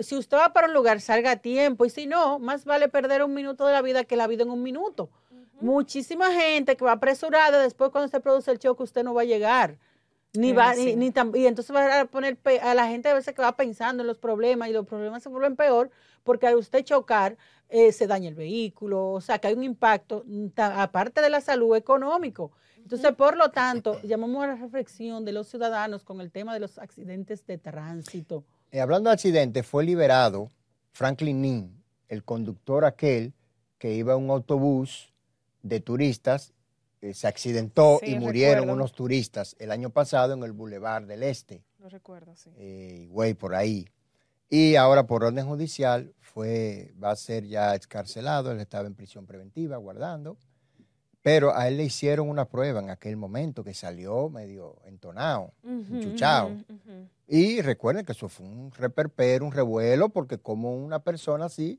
Si 0.00 0.16
usted 0.16 0.36
va 0.36 0.52
para 0.52 0.66
un 0.66 0.74
lugar, 0.74 1.00
salga 1.00 1.32
a 1.32 1.36
tiempo. 1.36 1.86
Y 1.86 1.90
si 1.90 2.06
no, 2.06 2.38
más 2.38 2.64
vale 2.64 2.88
perder 2.88 3.24
un 3.24 3.32
minuto 3.32 3.66
de 3.66 3.72
la 3.72 3.82
vida 3.82 4.04
que 4.04 4.16
la 4.18 4.26
vida 4.26 4.42
en 4.42 4.50
un 4.50 4.62
minuto. 4.62 5.08
Muchísima 5.60 6.32
gente 6.32 6.76
que 6.76 6.84
va 6.84 6.92
apresurada, 6.92 7.60
después 7.62 7.90
cuando 7.90 8.08
se 8.08 8.20
produce 8.20 8.50
el 8.50 8.58
choque, 8.58 8.82
usted 8.82 9.02
no 9.02 9.14
va 9.14 9.22
a 9.22 9.24
llegar. 9.24 9.78
Ni 10.34 10.52
va, 10.52 10.74
ni, 10.74 11.12
y 11.34 11.46
entonces 11.46 11.74
va 11.74 12.00
a 12.00 12.04
poner 12.04 12.38
a 12.62 12.74
la 12.74 12.86
gente 12.86 13.08
a 13.08 13.14
veces 13.14 13.34
que 13.34 13.40
va 13.40 13.56
pensando 13.56 14.02
en 14.02 14.06
los 14.06 14.18
problemas 14.18 14.68
y 14.68 14.72
los 14.72 14.86
problemas 14.86 15.22
se 15.22 15.30
vuelven 15.30 15.56
peor 15.56 15.90
porque 16.22 16.46
al 16.46 16.56
usted 16.56 16.84
chocar 16.84 17.38
eh, 17.70 17.92
se 17.92 18.06
daña 18.06 18.28
el 18.28 18.34
vehículo, 18.34 19.12
o 19.12 19.20
sea 19.22 19.38
que 19.38 19.48
hay 19.48 19.54
un 19.54 19.64
impacto, 19.64 20.22
mm, 20.26 20.48
aparte 20.56 21.22
de 21.22 21.30
la 21.30 21.40
salud 21.40 21.74
económico. 21.74 22.52
Entonces, 22.76 23.12
por 23.14 23.36
lo 23.36 23.50
tanto, 23.50 24.00
llamamos 24.02 24.44
a 24.44 24.48
la 24.48 24.56
reflexión 24.56 25.24
de 25.24 25.32
los 25.32 25.48
ciudadanos 25.48 26.04
con 26.04 26.20
el 26.20 26.30
tema 26.30 26.54
de 26.54 26.60
los 26.60 26.78
accidentes 26.78 27.46
de 27.46 27.58
tránsito. 27.58 28.44
Eh, 28.70 28.80
hablando 28.80 29.10
de 29.10 29.14
accidentes, 29.14 29.66
fue 29.66 29.84
liberado 29.84 30.50
Franklin 30.92 31.40
Nin, 31.40 31.82
el 32.08 32.24
conductor 32.24 32.84
aquel 32.84 33.32
que 33.78 33.94
iba 33.94 34.16
un 34.16 34.30
autobús 34.30 35.12
de 35.62 35.80
turistas, 35.80 36.52
eh, 37.00 37.14
se 37.14 37.28
accidentó 37.28 38.00
y 38.02 38.16
murieron 38.16 38.70
unos 38.70 38.92
turistas 38.92 39.54
el 39.58 39.70
año 39.70 39.90
pasado 39.90 40.34
en 40.34 40.42
el 40.42 40.52
Boulevard 40.52 41.04
del 41.04 41.22
Este. 41.22 41.62
Lo 41.78 41.88
recuerdo, 41.88 42.34
sí. 42.34 42.50
Eh, 42.56 43.06
güey, 43.10 43.34
por 43.34 43.54
ahí. 43.54 43.88
Y 44.50 44.76
ahora 44.76 45.06
por 45.06 45.24
orden 45.24 45.46
judicial 45.46 46.12
fue, 46.20 46.92
va 47.02 47.12
a 47.12 47.16
ser 47.16 47.46
ya 47.46 47.74
excarcelado, 47.74 48.50
él 48.50 48.60
estaba 48.60 48.86
en 48.86 48.94
prisión 48.94 49.26
preventiva 49.26 49.76
guardando. 49.76 50.36
Pero 51.22 51.54
a 51.54 51.68
él 51.68 51.76
le 51.76 51.84
hicieron 51.84 52.28
una 52.28 52.46
prueba 52.46 52.80
en 52.80 52.90
aquel 52.90 53.16
momento 53.16 53.62
que 53.62 53.74
salió 53.74 54.30
medio 54.30 54.76
entonado, 54.86 55.52
enchuchado. 55.64 56.52
Y 57.26 57.60
recuerden 57.60 58.06
que 58.06 58.12
eso 58.12 58.28
fue 58.28 58.46
un 58.46 58.72
reperpero, 58.72 59.44
un 59.44 59.52
revuelo, 59.52 60.08
porque 60.08 60.38
como 60.38 60.74
una 60.74 61.00
persona 61.00 61.46
así 61.46 61.78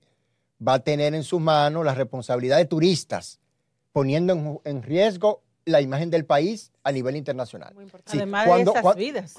va 0.66 0.74
a 0.76 0.80
tener 0.80 1.14
en 1.16 1.24
sus 1.24 1.40
manos 1.40 1.86
la 1.86 1.94
responsabilidad 1.94 2.58
de 2.58 2.66
turistas, 2.66 3.40
poniendo 3.92 4.62
en, 4.64 4.84
riesgo 4.84 5.42
la 5.66 5.82
imagen 5.82 6.10
del 6.10 6.26
país 6.26 6.72
a 6.84 6.92
nivel 6.92 7.16
internacional. 7.16 7.74
Muy 7.76 7.84
importante. 7.84 8.12
Sí, 8.12 8.18
Además 8.18 8.48
cuando- 8.48 8.74
de 8.74 8.80
esas 8.80 8.96
vidas. 8.96 9.34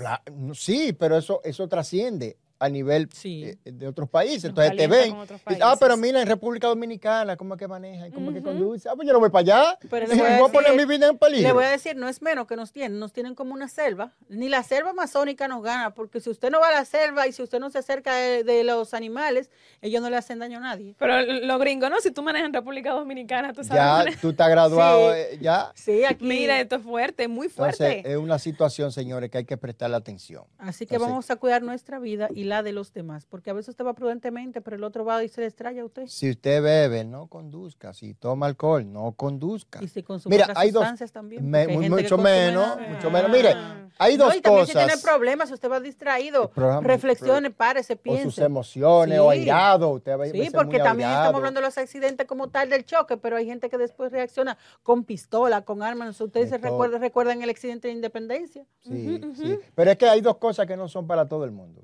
Sí, 0.55 0.93
pero 0.93 1.17
eso, 1.17 1.41
eso 1.45 1.69
trasciende 1.69 2.37
a 2.61 2.69
nivel 2.69 3.09
Sí. 3.13 3.45
eh, 3.45 3.59
de 3.65 3.89
otros 3.89 4.09
países. 4.09 4.45
Nos 4.45 4.65
Entonces 4.65 4.77
te 4.77 4.87
ven. 4.87 5.17
y, 5.51 5.55
ah, 5.63 5.77
pero 5.81 5.97
mira, 5.97 6.21
en 6.21 6.29
República 6.29 6.69
Dominicana, 6.69 7.37
¿cómo 7.37 7.55
es 7.55 7.59
que 7.59 7.67
manejan? 7.67 8.11
¿Cómo 8.13 8.31
es 8.31 8.37
que 8.37 8.43
conducen? 8.43 8.93
Ah, 8.93 8.95
pues 8.97 9.07
yo 9.09 9.13
no 9.15 9.19
voy 9.21 9.31
para 9.31 9.41
allá. 9.41 9.79
Pero 9.91 10.07
le 10.07 10.15
voy 10.15 10.27
a 10.27 10.37
a 10.37 10.49
poner 10.49 10.73
decir- 10.73 10.77
mi 10.77 10.85
vida 10.95 11.09
en 11.09 11.19
peligro. 11.19 11.49
Le 11.49 11.53
voy 11.55 11.65
a 11.65 11.71
decir, 11.71 11.97
no 11.97 12.09
es 12.09 12.21
menos 12.23 12.47
que 12.47 12.57
nos 12.57 12.71
tienen, 12.71 12.99
nos 12.99 13.13
tienen 13.13 13.35
como 13.35 13.55
una 13.55 13.67
selva. 13.69 14.13
Ni 14.29 14.49
la 14.49 14.63
selva 14.63 14.91
amazónica 14.91 15.49
nos 15.49 15.63
gana, 15.63 15.95
porque 15.95 16.21
si 16.21 16.29
usted 16.31 16.51
no 16.51 16.61
va 16.61 16.69
a 16.69 16.73
la 16.73 16.85
selva 16.85 17.27
y 17.27 17.33
si 17.33 17.43
usted 17.43 17.59
no 17.61 17.71
se 17.71 17.79
acerca 17.79 18.15
de, 18.15 18.45
de 18.45 18.63
los 18.63 18.93
animales, 18.95 19.51
ellos 19.81 20.03
no 20.03 20.11
le 20.11 20.17
hacen 20.17 20.39
daño 20.39 20.59
a 20.59 20.61
nadie. 20.61 20.95
Pero 20.99 21.21
los 21.23 21.59
gringos, 21.61 21.89
¿no? 21.91 21.99
Si 22.01 22.11
tú 22.11 22.23
manejas 22.23 22.47
en 22.49 22.53
República 22.55 22.91
Dominicana, 22.93 23.53
tú 23.55 23.65
sabes. 23.65 24.15
ya 24.15 24.21
tú 24.21 24.29
estás 24.31 24.51
graduado, 24.51 25.13
Sí. 25.15 25.19
eh, 25.19 25.39
ya. 25.41 25.73
Sí, 25.75 26.05
aquí. 26.05 26.25
Mira, 26.27 26.61
esto 26.61 26.77
es 26.77 26.83
fuerte, 26.83 27.27
muy 27.27 27.49
fuerte. 27.49 27.85
Entonces, 27.87 28.13
es 28.13 28.19
una 28.19 28.39
situación, 28.39 28.93
señores, 28.93 29.31
que 29.31 29.39
hay 29.39 29.45
que 29.47 29.57
prestarle 29.57 29.97
atención. 29.97 30.45
Así 30.59 30.85
que 30.87 30.95
Entonces, 30.97 31.11
vamos 31.11 31.31
a 31.31 31.37
cuidar 31.37 31.63
nuestra 31.63 31.99
vida 31.99 32.29
y 32.35 32.45
la 32.51 32.63
de 32.63 32.73
los 32.73 32.93
demás, 32.93 33.25
porque 33.25 33.49
a 33.49 33.53
veces 33.55 33.71
usted 33.71 33.85
va 33.87 33.95
prudentemente, 33.95 34.61
pero 34.61 34.77
el 34.77 34.85
otro 34.85 35.05
va 35.07 35.25
y 35.25 35.29
se 35.29 35.41
le 35.41 35.47
extraña 35.47 35.81
a 35.83 35.85
usted. 35.87 36.07
Si 36.07 36.29
usted 36.31 36.63
bebe, 36.63 37.05
no 37.05 37.27
conduzca. 37.29 37.95
Si 37.95 38.13
toma 38.13 38.45
alcohol, 38.47 38.93
no 38.93 39.13
conduzca. 39.13 39.83
Y 39.83 39.89
si 39.89 40.03
consume 40.03 40.35
Mira, 40.35 40.45
otras 40.45 40.59
hay 40.59 40.71
dos, 40.71 40.81
sustancias 40.83 41.13
también. 41.13 41.49
me- 41.49 41.65
porque 41.69 41.85
hay 41.85 41.91
mucho 41.91 42.19
menos, 42.19 42.77
nada. 42.77 42.89
mucho 42.89 43.11
menos. 43.11 43.31
Mire, 43.31 43.53
Ah. 43.57 43.89
hay 43.99 44.17
dos 44.19 44.29
no, 44.29 44.35
y 44.37 44.41
también 44.43 44.67
cosas. 44.67 44.83
si 44.83 44.87
tiene 44.89 45.03
problemas, 45.03 45.49
si 45.49 45.55
usted 45.55 45.71
va 45.71 45.81
distraído, 45.81 46.51
programa- 46.51 46.87
reflexione, 46.87 47.51
párese, 47.51 47.95
o 47.95 47.97
piense. 47.97 48.25
sus 48.25 48.39
emociones, 48.39 49.19
o 49.21 49.33
Sí. 49.33 49.39
airado. 49.39 49.89
Usted 49.91 50.19
va 50.19 50.25
a 50.25 50.29
Sí, 50.29 50.51
porque 50.53 50.77
muy 50.79 50.85
también 50.85 51.09
airado. 51.09 51.25
estamos 51.25 51.39
hablando 51.39 51.61
de 51.61 51.67
los 51.67 51.79
accidentes 51.79 52.27
como 52.27 52.49
tal 52.49 52.69
del 52.69 52.85
choque, 52.85 53.17
pero 53.17 53.37
hay 53.37 53.47
gente 53.47 53.71
que 53.71 53.79
después 53.79 54.13
reacciona 54.13 54.59
con 54.83 55.05
pistola, 55.05 55.63
con 55.63 55.83
armas. 55.83 56.21
Ustedes 56.21 56.51
De 56.51 56.59
se 56.59 56.63
recuerdan, 56.63 57.01
recuerdan 57.01 57.43
el 57.43 57.51
accidente 57.51 57.89
de 57.89 57.95
Independencia. 57.95 58.65
Sí, 58.81 59.21
sí. 59.37 59.59
Pero 59.75 59.91
es 59.93 59.97
que 59.97 60.09
hay 60.09 60.21
dos 60.21 60.37
cosas 60.39 60.67
que 60.67 60.77
no 60.77 60.89
son 60.89 61.07
para 61.07 61.29
todo 61.29 61.45
el 61.45 61.51
mundo. 61.53 61.83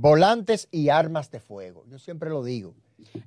Volantes 0.00 0.66
y 0.70 0.88
armas 0.88 1.30
de 1.30 1.40
fuego. 1.40 1.84
Yo 1.88 1.98
siempre 1.98 2.30
lo 2.30 2.42
digo. 2.42 2.74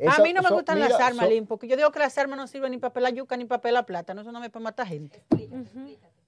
a 0.08 0.20
mí 0.24 0.34
no 0.34 0.42
me 0.42 0.48
eso- 0.48 0.56
gustan 0.56 0.76
mira, 0.78 0.90
las 0.90 1.00
armas, 1.00 1.26
so- 1.26 1.32
Lin, 1.32 1.46
porque 1.46 1.68
yo 1.68 1.76
digo 1.76 1.92
que 1.92 2.00
las 2.00 2.18
armas 2.18 2.38
no 2.38 2.48
sirven 2.48 2.72
ni 2.72 2.78
para 2.80 2.94
pelar 2.94 3.14
yuca 3.14 3.38
ni 3.38 3.46
para 3.46 3.62
pelar 3.62 3.86
plátano. 3.86 4.22
Eso 4.22 4.32
no 4.32 4.40
me 4.40 4.50
para 4.50 4.64
matar 4.64 4.88
gente. 4.88 5.24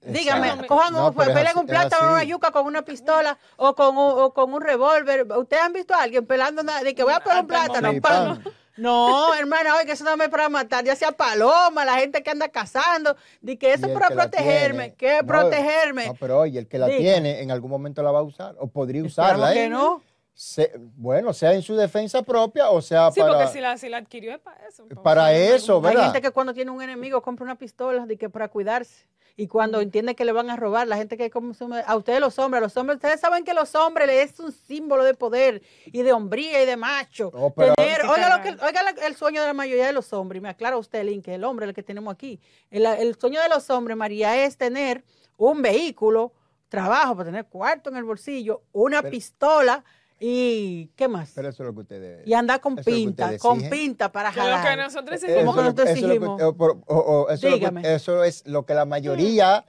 Dígame, 0.02 0.66
cojan 0.68 0.92
No, 0.92 1.08
un, 1.08 1.14
peleen 1.14 1.46
así- 1.48 1.58
un 1.58 1.66
plátano 1.66 2.08
o 2.10 2.12
una 2.12 2.22
yuca 2.24 2.52
con 2.52 2.66
una 2.66 2.82
pistola 2.82 3.38
o 3.56 3.74
con 3.74 3.96
un, 3.96 4.12
o 4.20 4.32
con 4.32 4.52
un 4.54 4.60
revólver. 4.60 5.26
¿Ustedes 5.36 5.62
han 5.62 5.72
visto 5.72 5.94
a 5.94 6.02
alguien 6.02 6.24
pelando 6.26 6.62
nada? 6.62 6.82
De 6.82 6.94
que 6.94 7.02
voy 7.02 7.12
a 7.12 7.20
pelar 7.20 7.44
un 7.44 7.50
el 7.86 8.00
plátano. 8.00 8.34
no. 8.34 8.56
No, 8.78 9.34
hermana, 9.34 9.74
oye, 9.76 9.86
que 9.86 9.92
eso 9.92 10.04
no 10.04 10.16
me 10.18 10.28
para 10.28 10.50
matar, 10.50 10.84
ya 10.84 10.94
sea 10.94 11.10
paloma, 11.10 11.84
la 11.86 11.94
gente 11.96 12.22
que 12.22 12.28
anda 12.30 12.50
cazando, 12.50 13.16
de 13.40 13.56
que 13.56 13.72
eso 13.72 13.86
es 13.86 13.92
para 13.92 14.08
que 14.08 14.14
protegerme, 14.14 14.90
tiene- 14.90 14.94
que 14.96 15.22
no, 15.22 15.26
protegerme. 15.26 16.06
No, 16.08 16.14
pero 16.14 16.40
oye, 16.40 16.58
el 16.58 16.68
que 16.68 16.76
la 16.78 16.86
Diga. 16.86 16.98
tiene 16.98 17.40
en 17.40 17.50
algún 17.50 17.70
momento 17.70 18.02
la 18.02 18.10
va 18.10 18.18
a 18.18 18.22
usar 18.22 18.54
o 18.58 18.66
podría 18.66 19.02
Esperamos 19.02 19.38
usarla. 19.40 19.54
que 19.54 19.64
¿eh? 19.64 19.68
no. 19.70 20.02
Se- 20.38 20.70
bueno, 20.96 21.32
sea 21.32 21.54
en 21.54 21.62
su 21.62 21.74
defensa 21.74 22.22
propia 22.22 22.68
o 22.68 22.82
sea 22.82 23.10
Sí, 23.10 23.20
para, 23.20 23.32
porque 23.32 23.48
si 23.54 23.58
la, 23.58 23.78
si 23.78 23.88
la 23.88 23.96
adquirió 23.96 24.34
es 24.34 24.38
para 24.38 24.66
eso. 24.68 24.86
para 25.02 25.32
eso, 25.32 25.76
Hay 25.76 25.82
¿verdad? 25.82 26.04
gente 26.04 26.20
que 26.20 26.30
cuando 26.30 26.52
tiene 26.52 26.70
un 26.70 26.82
enemigo 26.82 27.22
compra 27.22 27.44
una 27.44 27.54
pistola 27.56 28.04
de 28.04 28.18
que 28.18 28.28
para 28.28 28.48
cuidarse. 28.48 29.06
Y 29.38 29.46
cuando 29.48 29.80
entiende 29.80 30.14
que 30.14 30.26
le 30.26 30.32
van 30.32 30.50
a 30.50 30.56
robar, 30.56 30.86
la 30.88 30.96
gente 30.98 31.16
que 31.16 31.30
consume, 31.30 31.82
a 31.86 31.96
ustedes 31.96 32.20
los 32.20 32.38
hombres, 32.38 32.58
a 32.58 32.64
los 32.64 32.76
hombres, 32.76 32.96
ustedes 32.96 33.18
saben 33.20 33.44
que 33.44 33.54
los 33.54 33.74
hombres 33.74 34.08
es 34.10 34.38
un 34.40 34.52
símbolo 34.52 35.04
de 35.04 35.14
poder 35.14 35.62
y 35.86 36.02
de 36.02 36.12
hombría 36.12 36.62
y 36.62 36.66
de 36.66 36.76
macho. 36.76 37.30
No, 37.34 37.50
pero- 37.56 37.74
Tener- 37.74 38.02
Sí, 38.02 38.06
oiga, 38.06 38.36
lo 38.36 38.42
que, 38.42 38.50
oiga 38.64 38.82
la- 38.82 39.06
el 39.06 39.16
sueño 39.16 39.40
de 39.40 39.46
la 39.46 39.52
mayoría 39.54 39.86
de 39.86 39.92
los 39.94 40.12
hombres, 40.12 40.40
y 40.40 40.42
me 40.42 40.48
aclara 40.50 40.76
usted, 40.76 41.02
Link, 41.04 41.24
que 41.24 41.34
el 41.34 41.44
hombre 41.44 41.64
el 41.66 41.72
que 41.74 41.82
tenemos 41.82 42.12
aquí. 42.12 42.40
El, 42.70 42.84
el 42.84 43.14
sueño 43.18 43.40
de 43.42 43.48
los 43.48 43.68
hombres, 43.70 43.96
María, 43.96 44.42
es 44.44 44.56
tener 44.58 45.02
un 45.38 45.60
vehículo, 45.62 46.32
trabajo 46.68 47.14
para 47.14 47.26
tener 47.26 47.44
cuarto 47.46 47.88
en 47.90 47.96
el 47.96 48.04
bolsillo, 48.04 48.62
una 48.72 49.00
Pero- 49.02 49.10
pistola 49.12 49.84
y 50.18 50.86
¿qué 50.96 51.08
más? 51.08 51.32
Pero 51.34 51.48
eso 51.48 51.62
es 51.62 51.66
lo 51.66 51.74
que 51.74 51.80
ustedes 51.80 52.26
y 52.26 52.32
andar 52.34 52.60
con 52.60 52.76
que 52.76 52.82
pinta, 52.82 53.36
con 53.38 53.60
pinta 53.68 54.10
para 54.10 54.30
Que 54.32 54.38
lo 54.40 54.46
que 54.46 54.52
jalar. 54.52 54.78
nosotros 54.78 55.22
Eh, 55.22 55.26
¿Cómo 55.44 55.52
exigimos. 55.52 55.54
que 55.56 55.62
nosotros 55.62 55.88
eso 55.88 55.96
es 55.96 56.02
lo 56.02 56.08
que- 56.08 56.14
exigimos? 56.14 56.42
o- 56.86 56.94
o- 56.94 57.28
eso 57.28 57.32
es 57.34 57.42
lo 57.42 57.48
que- 57.50 57.56
Dígame. 57.58 57.94
eso 57.94 58.24
es 58.24 58.46
lo 58.46 58.64
que 58.66 58.74
la 58.74 58.84
mayoría 58.86 59.64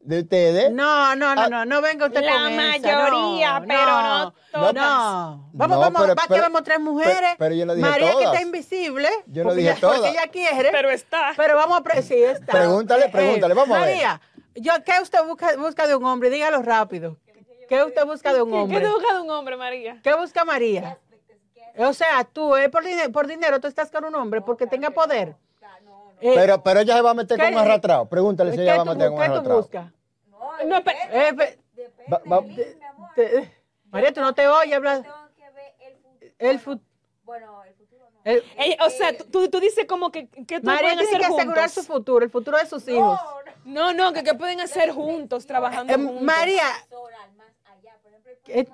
de 0.00 0.20
ustedes 0.20 0.70
No, 0.70 1.16
no, 1.16 1.34
no, 1.34 1.42
Ah, 1.42 1.48
no, 1.48 1.64
no 1.64 1.80
venga 1.80 2.06
usted 2.06 2.22
La 2.22 2.32
con 2.32 2.56
mayoría, 2.56 3.60
no, 3.60 3.66
pero 3.66 3.86
no 3.86 4.34
todas. 4.52 4.74
No, 4.74 5.50
vamos, 5.54 5.76
No, 5.76 5.80
vamos, 5.80 6.02
pero- 6.02 6.14
va 6.14 6.22
que 6.22 6.28
pero- 6.28 6.42
vamos 6.42 6.62
tres 6.64 6.80
mujeres. 6.80 7.14
pero- 7.20 7.36
pero 7.38 7.54
yo 7.54 7.64
no 7.66 7.74
dije 7.74 7.88
María 7.88 8.06
que 8.08 8.12
todas. 8.12 8.26
está 8.34 8.42
invisible. 8.42 9.08
Yo 9.28 9.42
no 9.44 9.48
porque 9.48 9.60
dije 9.62 9.72
ella- 9.72 9.80
porque 9.80 9.96
todas. 9.98 10.12
ella 10.12 10.26
quiere. 10.30 10.68
Pero 10.72 10.90
está. 10.90 11.32
Pero 11.36 11.56
vamos 11.56 11.80
a 11.88 12.02
sí, 12.02 12.14
está. 12.22 12.52
Pregúntale, 12.52 13.08
pregúntale, 13.08 13.54
vamos 13.54 13.76
a 13.78 13.80
ver. 13.80 13.94
María, 13.96 14.20
yo, 14.56 14.72
¿qué 14.84 14.92
usted 15.00 15.24
busca, 15.24 15.56
busca 15.56 15.86
de 15.86 15.94
un 15.96 16.04
hombre? 16.04 16.28
Dígalo 16.28 16.60
rápido. 16.60 17.16
¿Qué 17.68 17.82
usted 17.82 18.04
busca 18.06 18.32
de 18.32 18.42
un 18.42 18.50
¿Qué, 18.50 18.56
hombre? 18.56 18.78
¿Qué 18.78 18.84
te 18.84 18.90
busca 18.92 19.14
de 19.14 19.20
un 19.20 19.30
hombre, 19.30 19.56
María? 19.56 20.00
¿Qué 20.02 20.14
busca 20.14 20.44
María? 20.44 20.98
O 21.78 21.92
sea, 21.92 22.24
tú, 22.24 22.54
eh, 22.56 22.68
por, 22.68 22.84
dinero, 22.84 23.10
por 23.10 23.26
dinero, 23.26 23.60
tú 23.60 23.66
estás 23.66 23.90
con 23.90 24.04
un 24.04 24.14
hombre 24.14 24.40
porque 24.40 24.66
tenga 24.66 24.90
poder. 24.90 25.34
Eh, 26.20 26.32
pero 26.34 26.62
pero 26.62 26.80
ella 26.80 26.94
se 26.96 27.02
va 27.02 27.10
a 27.10 27.14
meter 27.14 27.36
¿qué- 27.36 27.44
con 27.44 27.54
un 27.54 27.60
arrastrado. 27.60 28.06
Pregúntale 28.08 28.52
si 28.52 28.56
¿Qué 28.58 28.62
ella 28.62 28.76
va 28.76 28.82
a 28.82 28.94
meter 28.94 29.08
con 29.10 29.14
un 29.16 29.20
qué 29.20 29.26
tú 29.26 29.32
arrastrado. 29.32 29.60
buscas? 29.60 29.92
No, 30.64 30.78
Eh, 30.78 31.32
va- 32.30 32.42
te- 33.14 33.52
María, 33.90 34.12
tú 34.12 34.20
no 34.20 34.32
te 34.34 34.46
oyes 34.46 34.74
hablar. 34.76 35.02
Tengo 35.02 35.14
que 35.36 35.50
ver 35.50 35.74
el 36.38 36.58
futuro. 36.60 36.84
El 36.86 37.24
Bueno, 37.24 37.64
el 37.64 37.74
futuro 37.74 38.04
no. 38.10 38.20
el- 38.24 38.44
ella- 38.56 38.76
o 38.86 38.90
sea, 38.90 39.16
tú, 39.18 39.48
tú 39.50 39.60
dices 39.60 39.84
como 39.86 40.10
que, 40.12 40.28
que 40.28 40.60
tú 40.60 40.66
María 40.66 40.82
pueden 40.92 40.98
tiene 40.98 41.02
hacer 41.16 41.18
que 41.20 41.26
asegurar 41.26 41.64
juntos. 41.68 41.72
su 41.72 41.82
futuro, 41.82 42.24
el 42.24 42.30
futuro 42.30 42.58
de 42.58 42.66
sus 42.66 42.86
hijos. 42.88 43.18
No, 43.64 43.92
no, 43.92 44.12
que, 44.12 44.22
que 44.22 44.34
pueden 44.34 44.60
hacer 44.60 44.92
juntos, 44.92 45.46
trabajando 45.46 45.92
Eh, 45.92 45.96
juntos. 45.96 46.22
María, 46.22 46.62
Solar, 46.88 47.30
más 47.36 47.48
allá. 47.64 47.96
Por 48.02 48.12
ejemplo, 48.12 48.30
el 48.30 48.33
eh, 48.48 48.66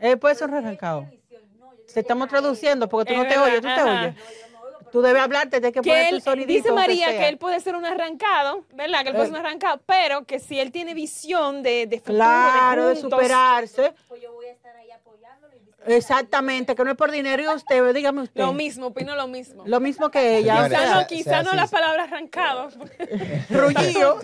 eh, 0.00 0.16
puede 0.16 0.34
ser 0.34 0.52
arrancado. 0.52 1.06
Se 1.86 2.00
estamos 2.00 2.28
traduciendo 2.28 2.88
porque 2.88 3.12
tú 3.14 3.18
Es 3.20 3.24
no 3.24 3.28
te 3.28 3.38
verdad, 3.38 3.44
oyes, 3.44 3.60
tú 3.60 3.66
te 3.66 3.72
ajá. 3.72 4.00
oyes. 4.02 4.14
Tú 4.92 5.02
debes 5.02 5.22
hablarte, 5.22 5.60
tienes 5.60 5.72
que 5.74 5.80
que 5.82 5.90
poner 5.90 6.14
él, 6.14 6.18
tu 6.22 6.30
sonidito. 6.30 6.52
dice 6.52 6.72
María 6.72 7.08
sea. 7.10 7.18
que 7.18 7.28
él 7.28 7.36
puede 7.36 7.60
ser 7.60 7.76
un 7.76 7.84
arrancado, 7.84 8.64
¿verdad? 8.74 9.02
Que 9.02 9.08
él 9.10 9.14
puede 9.16 9.28
ser 9.28 9.38
un 9.38 9.44
arrancado, 9.46 9.80
pero 9.84 10.24
que 10.24 10.38
si 10.38 10.58
él 10.60 10.72
tiene 10.72 10.94
visión 10.94 11.62
de, 11.62 11.86
de 11.86 11.98
futuro, 11.98 12.16
Claro, 12.16 12.88
de 12.88 12.94
juntos, 12.94 13.10
superarse. 13.20 13.92
Pues 14.08 14.22
yo 14.22 14.32
voy 14.32 14.46
a 14.46 14.52
estar 14.52 14.74
ahí 14.76 14.90
apoyándolo 14.90 15.52
Exactamente, 15.86 16.74
que 16.74 16.84
no 16.84 16.90
es 16.90 16.96
por 16.96 17.10
dinero 17.10 17.42
y 17.42 17.48
usted, 17.48 17.94
dígame 17.94 18.22
usted. 18.22 18.40
Lo 18.40 18.52
mismo, 18.54 18.86
opino 18.88 19.14
lo 19.14 19.26
mismo. 19.28 19.62
Lo 19.66 19.78
mismo 19.80 20.10
que 20.10 20.38
ella. 20.38 20.68
Señores, 20.68 20.78
Quizá 20.78 20.80
sea, 20.80 20.88
no, 20.94 20.98
sea- 21.00 21.06
quizá 21.06 21.30
sea 21.30 21.42
no 21.42 21.48
así. 21.50 21.56
la 21.58 21.66
palabra 21.66 22.02
arrancado. 22.04 22.68
Rullido. 23.50 24.18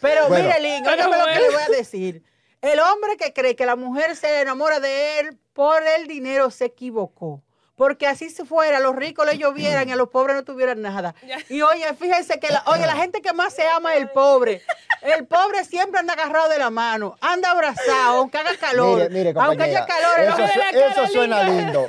Pero 0.00 0.28
Bueno, 0.28 0.44
mire, 0.48 0.60
Lin, 0.60 0.84
Pero 0.84 0.94
óigame 1.08 1.16
lo 1.18 1.24
que 1.24 1.30
bueno. 1.32 1.40
le 1.40 1.50
voy 1.50 1.62
a 1.62 1.76
decir. 1.76 2.22
El 2.66 2.80
hombre 2.80 3.16
que 3.16 3.32
cree 3.32 3.54
que 3.54 3.64
la 3.64 3.76
mujer 3.76 4.16
se 4.16 4.40
enamora 4.40 4.80
de 4.80 5.20
él 5.20 5.38
por 5.52 5.84
el 5.86 6.08
dinero 6.08 6.50
se 6.50 6.64
equivocó. 6.64 7.45
Porque 7.76 8.06
así 8.06 8.30
se 8.30 8.44
fuera, 8.46 8.78
a 8.78 8.80
los 8.80 8.96
ricos 8.96 9.26
le 9.26 9.36
llovieran 9.36 9.88
y 9.88 9.92
a 9.92 9.96
los 9.96 10.08
pobres 10.08 10.34
no 10.34 10.44
tuvieran 10.44 10.80
nada. 10.82 11.14
Y 11.50 11.60
oye, 11.62 11.84
fíjense 11.94 12.40
que 12.40 12.48
la, 12.48 12.62
oye, 12.66 12.86
la 12.86 12.96
gente 12.96 13.20
que 13.22 13.32
más 13.32 13.54
se 13.54 13.66
ama 13.68 13.94
es 13.94 14.00
el 14.00 14.08
pobre. 14.08 14.62
El 15.02 15.26
pobre 15.26 15.64
siempre 15.64 16.00
anda 16.00 16.14
agarrado 16.14 16.48
de 16.48 16.58
la 16.58 16.70
mano, 16.70 17.16
anda 17.20 17.50
abrazado, 17.50 18.18
aunque 18.18 18.38
haga 18.38 18.56
calor. 18.56 18.96
Mire, 18.96 19.10
mire, 19.10 19.32
aunque 19.36 19.62
haya 19.64 19.86
calor, 19.86 20.18
el 20.18 20.28
eso, 20.28 20.36
su- 20.36 20.78
eso 21.02 21.06
suena 21.12 21.42
lindo, 21.44 21.86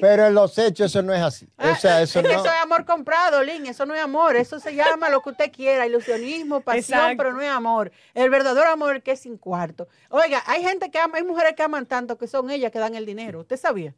pero 0.00 0.26
en 0.26 0.34
los 0.34 0.56
hechos 0.58 0.86
eso 0.90 1.02
no 1.02 1.12
es 1.14 1.22
así. 1.22 1.48
O 1.58 1.74
sea, 1.76 2.02
eso 2.02 2.20
es 2.20 2.26
que 2.26 2.32
no. 2.34 2.40
eso 2.40 2.52
es 2.52 2.60
amor 2.62 2.84
comprado, 2.84 3.42
Lin, 3.42 3.66
eso 3.66 3.86
no 3.86 3.94
es 3.94 4.00
amor, 4.00 4.36
eso 4.36 4.60
se 4.60 4.74
llama 4.74 5.08
lo 5.08 5.22
que 5.22 5.30
usted 5.30 5.50
quiera, 5.50 5.86
ilusionismo, 5.86 6.60
pasión, 6.60 6.98
Exacto. 7.00 7.16
pero 7.16 7.32
no 7.32 7.40
es 7.42 7.50
amor. 7.50 7.90
El 8.14 8.30
verdadero 8.30 8.68
amor 8.70 8.90
es 8.90 8.96
el 8.96 9.02
que 9.02 9.12
es 9.12 9.20
sin 9.20 9.38
cuarto. 9.38 9.88
Oiga, 10.10 10.42
hay 10.46 10.62
gente 10.62 10.90
que 10.90 10.98
ama, 10.98 11.16
hay 11.18 11.24
mujeres 11.24 11.54
que 11.56 11.62
aman 11.62 11.86
tanto 11.86 12.18
que 12.18 12.26
son 12.26 12.50
ellas 12.50 12.70
que 12.70 12.78
dan 12.78 12.94
el 12.94 13.06
dinero, 13.06 13.40
¿usted 13.40 13.56
sabía? 13.56 13.94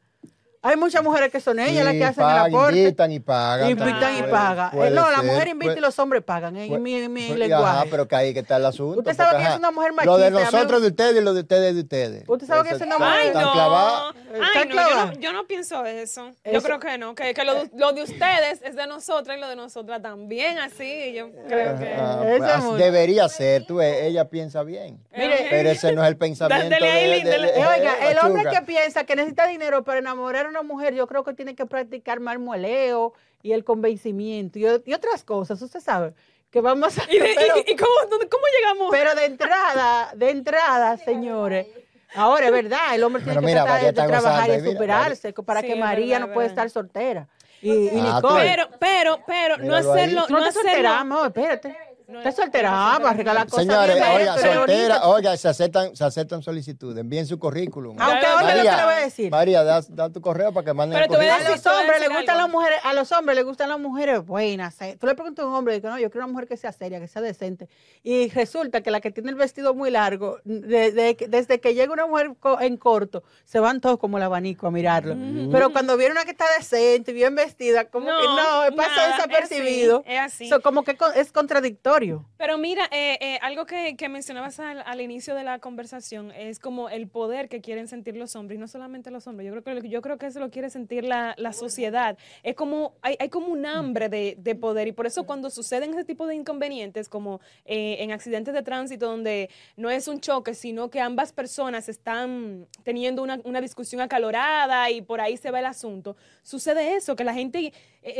Hay 0.66 0.76
muchas 0.76 1.02
mujeres 1.04 1.30
que 1.30 1.40
son 1.40 1.58
ellas 1.58 1.84
las 1.84 1.92
que 1.92 2.04
hacen 2.04 2.24
pagan, 2.24 2.46
el 2.46 2.54
aporte. 2.54 2.78
Invitan 2.78 3.12
y 3.12 3.20
pagan. 3.20 3.70
Invitan 3.70 4.18
y 4.18 4.22
pagan. 4.22 4.68
Eh, 4.68 4.76
puede 4.76 4.90
no, 4.92 5.10
la 5.10 5.16
ser, 5.18 5.24
mujer 5.26 5.48
invita 5.48 5.64
puede- 5.72 5.78
y 5.78 5.82
los 5.82 5.98
hombres 5.98 6.22
pagan, 6.22 6.56
en 6.56 6.82
mi, 6.82 6.94
en 6.94 7.12
mi 7.12 7.26
puede- 7.26 7.38
lenguaje. 7.38 7.76
Ajá, 7.80 7.84
pero 7.90 8.08
que 8.08 8.16
ahí 8.16 8.32
que 8.32 8.40
está 8.40 8.56
el 8.56 8.64
asunto. 8.64 9.00
Usted 9.00 9.14
sabe 9.14 9.30
porque, 9.32 9.44
que 9.44 9.50
soy 9.50 9.58
una 9.58 9.70
mujer 9.70 9.92
Lo 10.04 10.16
de 10.16 10.30
machista, 10.30 10.48
a 10.48 10.50
mí- 10.50 10.56
nosotros 10.56 10.80
de 10.82 10.88
ustedes 10.88 11.16
y 11.16 11.20
lo 11.24 11.34
de 11.34 11.40
ustedes 11.40 11.74
de 11.74 11.80
ustedes. 11.82 12.24
Usted 12.26 12.46
sabe 12.46 12.68
que 12.68 12.78
soy 12.78 12.86
una 12.86 12.98
mujer- 12.98 13.12
Ay, 13.14 13.30
no. 13.34 14.14
Ay, 14.34 14.68
no, 14.68 14.74
yo 14.88 15.06
no, 15.06 15.12
yo 15.20 15.32
no 15.34 15.46
pienso 15.46 15.84
eso. 15.84 16.30
Yo 16.50 16.62
creo 16.62 16.80
que 16.80 16.96
no, 16.98 17.14
que, 17.14 17.34
que 17.34 17.44
lo, 17.44 17.54
de- 17.54 17.70
lo 17.76 17.92
de 17.92 18.02
ustedes 18.02 18.62
es 18.62 18.74
de 18.74 18.86
nosotras 18.86 19.36
y 19.36 19.40
lo 19.40 19.48
de 19.48 19.56
nosotras 19.56 20.00
también, 20.02 20.58
así. 20.58 21.12
Yo 21.14 21.30
creo 21.46 21.78
que. 21.78 21.94
Ah, 21.94 22.22
Ese 22.26 22.66
pues, 22.66 22.78
debería 22.82 23.28
ser, 23.28 23.66
tú 23.66 23.76
ves, 23.76 24.02
ella 24.02 24.28
piensa 24.30 24.62
bien. 24.62 24.98
Mire, 25.14 25.46
Pero 25.50 25.68
ese 25.70 25.92
no 25.92 26.02
es 26.02 26.08
el 26.08 26.16
pensamiento 26.16 26.74
de, 26.74 26.80
de- 26.80 27.24
de- 27.30 27.34
Eh, 27.44 27.50
Oiga, 27.58 27.94
eh, 28.00 28.10
el 28.12 28.18
hombre 28.18 28.44
que 28.50 28.62
piensa 28.62 29.04
que 29.04 29.14
necesita 29.14 29.46
dinero 29.46 29.84
para 29.84 29.98
enamorar 29.98 30.46
a 30.46 30.48
una 30.54 30.62
mujer, 30.62 30.94
yo 30.94 31.06
creo 31.06 31.24
que 31.24 31.34
tiene 31.34 31.54
que 31.54 31.66
practicar 31.66 32.20
marmoleo 32.20 33.12
y 33.42 33.52
el 33.52 33.64
convencimiento 33.64 34.58
y, 34.58 34.66
otras 34.66 35.24
cosas, 35.24 35.60
usted 35.60 35.80
sabe, 35.80 36.14
que 36.50 36.60
vamos 36.60 36.96
a... 36.98 37.02
¿Y, 37.10 37.18
de- 37.18 37.30
y- 37.32 37.34
pero, 37.36 37.54
y 37.66 37.76
cómo, 37.76 37.90
dónde- 38.10 38.28
cómo 38.28 38.44
llegamos? 38.58 38.88
pero 38.90 39.14
de 39.14 39.24
entrada, 39.26 40.12
de 40.14 40.30
entrada, 40.30 40.96
señores, 41.04 41.66
ahora 42.14 42.46
es 42.46 42.52
verdad, 42.52 42.94
el 42.94 43.02
hombre 43.02 43.22
tiene 43.22 43.40
que 43.40 43.52
tratar 43.52 43.82
de, 43.82 43.92
trabajar 43.92 44.22
gozando, 44.22 44.54
y 44.54 44.60
mira, 44.62 44.72
superarse 44.72 45.32
para 45.32 45.60
Sí, 45.60 45.66
que 45.66 45.74
María 45.76 46.14
verdad, 46.18 46.28
no 46.28 46.32
puede 46.34 46.48
verdad. 46.48 46.64
estar 46.66 46.70
soltera. 46.70 47.28
Y, 47.60 47.72
y 47.72 47.90
Ah, 47.98 48.16
Nicole. 48.16 48.42
Pero, 48.44 48.68
pero, 48.78 49.18
pero, 49.26 49.56
no 49.56 49.62
Míralo 49.64 49.92
hacerlo, 49.92 50.26
no 50.28 50.38
no 50.38 50.44
te 50.44 50.52
soltera, 50.52 50.72
hacerlo. 50.74 50.90
amor, 51.14 51.26
espérate. 51.28 51.76
Está 52.06 52.28
es- 52.28 52.36
soltera, 52.36 52.70
ah, 52.72 52.98
va 52.98 53.10
a 53.10 53.14
regalar 53.14 53.46
cosas. 53.48 53.64
Señores, 53.64 53.96
bien, 53.96 54.08
oiga, 54.16 54.34
pero 54.40 54.54
soltera, 54.54 55.06
oiga, 55.08 55.36
se 55.36 55.48
aceptan, 55.48 55.96
se 55.96 56.04
aceptan 56.04 56.42
solicitudes, 56.42 56.98
envíen 56.98 57.26
su 57.26 57.38
currículum. 57.38 57.96
Aunque 57.98 58.14
María, 58.26 58.32
ahora 58.32 58.54
lo 58.56 58.62
que 58.62 58.76
le 58.76 58.84
voy 58.84 58.94
a 58.94 59.04
decir. 59.04 59.30
María, 59.30 59.64
da, 59.64 59.80
da 59.88 60.10
tu 60.10 60.20
correo 60.20 60.52
para 60.52 60.64
que 60.64 60.74
manden 60.74 60.96
Pero 61.00 61.04
el 61.06 61.10
te 61.10 61.16
voy 61.16 61.26
a 61.26 61.36
currículum. 61.38 61.56
los 61.64 61.66
hombres 61.80 62.00
les 62.00 62.08
gustan 62.10 62.36
las 62.38 62.48
mujeres, 62.50 62.78
a 62.84 62.92
los 62.92 63.12
hombres 63.12 63.36
les 63.36 63.44
gustan 63.46 63.68
las 63.70 63.78
mujeres 63.80 64.24
buenas. 64.26 64.80
eh. 64.82 64.96
Tú 65.00 65.06
le 65.06 65.14
preguntas 65.14 65.44
a 65.44 65.48
un 65.48 65.54
hombre, 65.54 65.74
dice, 65.74 65.88
no, 65.88 65.98
yo 65.98 66.10
quiero 66.10 66.26
una 66.26 66.32
mujer 66.32 66.46
que 66.48 66.56
sea 66.56 66.72
seria, 66.72 67.00
que 67.00 67.08
sea 67.08 67.22
decente. 67.22 67.68
Y 68.02 68.28
resulta 68.30 68.82
que 68.82 68.90
la 68.90 69.00
que 69.00 69.10
tiene 69.10 69.30
el 69.30 69.36
vestido 69.36 69.72
muy 69.74 69.90
largo, 69.90 70.38
de- 70.44 70.92
de- 70.92 71.16
desde 71.28 71.60
que 71.60 71.74
llega 71.74 71.92
una 71.92 72.06
mujer 72.06 72.32
co- 72.38 72.60
en 72.60 72.76
corto, 72.76 73.22
se 73.44 73.60
van 73.60 73.80
todos 73.80 73.98
como 73.98 74.18
el 74.18 74.24
abanico 74.24 74.66
a 74.66 74.70
mirarlo. 74.70 75.16
Pero 75.50 75.72
cuando 75.72 75.96
viene 75.96 76.12
una 76.12 76.24
que 76.24 76.32
está 76.32 76.44
decente, 76.58 77.12
bien 77.12 77.34
vestida, 77.34 77.84
como 77.86 78.06
que 78.06 78.12
no, 78.12 78.76
pasa 78.76 78.94
nada, 78.96 79.16
desapercibido. 79.16 80.02
Es 80.06 80.06
así. 80.06 80.14
es 80.14 80.20
así. 80.20 80.48
So, 80.50 80.60
como 80.60 80.82
que 80.84 80.96
es 81.16 81.32
contradictorio. 81.32 81.93
Pero 82.36 82.58
mira, 82.58 82.84
eh, 82.90 83.16
eh, 83.20 83.38
algo 83.40 83.66
que, 83.66 83.96
mencionabas 84.08 84.60
al, 84.60 85.00
inicio 85.00 85.34
de 85.34 85.44
la 85.44 85.60
conversación 85.60 86.30
es 86.32 86.58
como 86.58 86.88
el 86.88 87.08
poder 87.08 87.48
que 87.48 87.60
quieren 87.60 87.88
sentir 87.88 88.16
los 88.16 88.36
hombres, 88.36 88.58
y 88.58 88.60
no 88.60 88.68
solamente 88.68 89.10
los 89.10 89.26
hombres, 89.26 89.46
yo 89.46 89.62
creo 89.62 89.80
que, 89.80 89.88
yo 89.88 90.02
creo 90.02 90.18
que 90.18 90.26
eso 90.26 90.40
lo 90.40 90.50
quiere 90.50 90.70
sentir 90.70 91.04
la, 91.04 91.34
sociedad. 91.52 92.18
Es 92.42 92.54
como, 92.54 92.94
hay, 93.00 93.16
hay 93.18 93.28
como 93.28 93.46
un 93.46 93.64
hambre 93.64 94.08
de, 94.08 94.36
de 94.38 94.54
poder, 94.54 94.88
y 94.88 94.92
por 94.92 95.06
eso 95.06 95.24
cuando 95.24 95.50
suceden 95.50 95.90
ese 95.90 96.04
tipo 96.04 96.26
de 96.26 96.34
inconvenientes, 96.34 97.08
como 97.08 97.40
eh, 97.64 97.96
en 98.00 98.12
accidentes 98.12 98.52
de 98.52 98.62
tránsito 98.62 99.06
donde 99.06 99.48
no 99.76 99.88
es 99.88 100.08
un 100.08 100.20
choque, 100.20 100.54
sino 100.54 100.90
que 100.90 101.00
ambas 101.00 101.32
personas 101.32 101.88
están 101.88 102.66
teniendo 102.82 103.22
una, 103.22 103.40
una 103.44 103.60
discusión 103.60 104.00
acalorada 104.02 104.90
y 104.90 105.00
por 105.00 105.20
ahí 105.20 105.36
se 105.36 105.50
va 105.50 105.60
el 105.60 105.66
asunto, 105.66 106.16
sucede 106.42 106.96
eso, 106.96 107.16
que 107.16 107.24
la 107.24 107.34
gente 107.34 107.72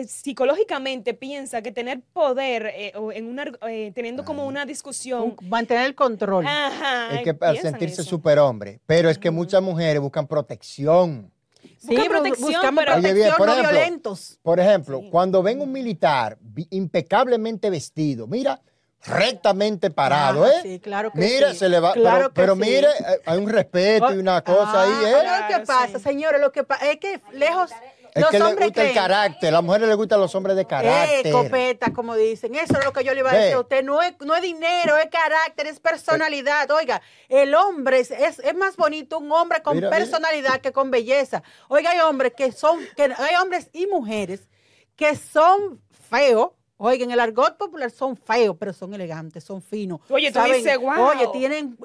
psicológicamente 0.06 1.12
piensa 1.12 1.60
que 1.60 1.70
tener 1.70 2.00
poder 2.00 2.72
en 2.94 3.26
una, 3.26 3.44
eh, 3.68 3.92
teniendo 3.94 4.24
como 4.24 4.46
una 4.46 4.64
discusión, 4.66 5.34
Un- 5.40 5.48
Mantener 5.48 5.86
el 5.86 5.94
control. 5.94 6.46
ajá, 6.46 7.16
Es 7.16 7.22
que 7.22 7.34
para 7.34 7.54
sentirse 7.60 8.02
eso. 8.02 8.10
superhombre. 8.10 8.80
Pero 8.86 9.10
es 9.10 9.18
que 9.18 9.30
muchas 9.30 9.62
mujeres 9.62 10.00
buscan 10.00 10.26
protección. 10.26 11.30
Sí, 11.78 11.88
Buscan 11.96 12.08
protección, 12.08 12.50
buscamos 12.52 12.84
pero- 12.84 12.96
Oye, 12.96 13.00
bien, 13.12 13.14
protección, 13.14 13.36
por 13.38 13.46
no 13.46 13.52
ejemplo, 13.54 13.72
violentos. 13.72 14.38
Por 14.42 14.60
ejemplo, 14.60 14.98
Sí. 15.00 15.08
cuando 15.10 15.42
ven 15.42 15.60
un 15.60 15.72
militar 15.72 16.38
impecablemente 16.70 17.70
vestido, 17.70 18.26
mira, 18.26 18.60
rectamente 19.06 19.90
parado, 19.90 20.44
Ah, 20.44 20.48
¿eh? 20.48 20.60
sí, 20.62 20.80
claro 20.80 21.10
que 21.12 21.18
mire, 21.18 21.50
sí. 21.52 21.58
se 21.58 21.68
le 21.68 21.78
va, 21.80 21.92
Claro 21.92 22.16
pero, 22.16 22.28
que 22.30 22.34
pero 22.34 22.54
sí. 22.54 22.60
mire, 22.60 22.88
eh, 22.88 23.20
hay 23.26 23.38
un 23.38 23.48
respeto 23.50 24.14
y 24.14 24.18
una 24.18 24.40
cosa 24.42 24.72
Ah, 24.72 24.82
ahí, 24.84 24.90
¿eh? 24.90 25.14
oiga 25.14 25.16
lo 25.18 25.22
Claro, 25.46 25.46
que 25.60 25.66
pasa, 25.66 25.98
sí. 25.98 26.04
señores, 26.04 26.40
lo 26.40 26.52
que 26.52 26.64
pasa 26.64 26.90
es 26.90 26.96
que 26.98 27.20
lejos 27.32 27.70
Es 28.14 28.22
los 28.22 28.30
que 28.30 28.38
le 28.38 28.44
hombres 28.44 28.66
gusta 28.68 28.84
el 28.84 28.94
carácter, 28.94 29.48
a 29.48 29.52
las 29.52 29.64
mujeres 29.64 29.88
les 29.88 29.96
gustan 29.96 30.20
los 30.20 30.32
hombres 30.36 30.54
de 30.54 30.62
eh, 30.62 30.66
carácter. 30.66 31.32
copeta, 31.32 31.92
como 31.92 32.14
dicen. 32.14 32.54
Eso 32.54 32.78
es 32.78 32.84
lo 32.84 32.92
que 32.92 33.02
yo 33.02 33.12
le 33.12 33.20
iba 33.20 33.32
a 33.32 33.36
decir 33.36 33.54
a 33.54 33.60
usted. 33.60 33.82
No 33.82 34.00
es, 34.02 34.14
no 34.24 34.36
es 34.36 34.42
dinero, 34.42 34.96
es 34.96 35.06
carácter, 35.10 35.66
es 35.66 35.80
personalidad. 35.80 36.70
Oiga, 36.70 37.02
el 37.28 37.54
hombre 37.56 37.98
es, 37.98 38.12
es, 38.12 38.38
es 38.38 38.54
más 38.54 38.76
bonito 38.76 39.18
un 39.18 39.32
hombre 39.32 39.62
con 39.62 39.74
Mira, 39.74 39.88
mira. 39.88 39.98
personalidad 39.98 40.60
que 40.60 40.70
con 40.70 40.92
belleza. 40.92 41.42
Oiga, 41.66 41.90
hay 41.90 41.98
hombres 42.00 42.34
que 42.36 42.52
son, 42.52 42.78
que 42.96 43.02
hay 43.02 43.34
hombres 43.42 43.68
y 43.72 43.88
mujeres 43.88 44.48
que 44.94 45.16
son 45.16 45.80
feos. 46.08 46.50
Oiga, 46.76 47.04
en 47.04 47.12
el 47.12 47.20
argot 47.20 47.56
popular 47.56 47.90
son 47.90 48.16
feos, 48.16 48.56
pero 48.58 48.72
son 48.72 48.92
elegantes, 48.94 49.42
son 49.44 49.62
finos. 49.62 50.00
Oye, 50.08 50.30
tú 50.32 50.40
dices, 50.42 50.76
"Guau". 50.76 51.02
Oye, 51.02 51.28
tienen 51.32 51.76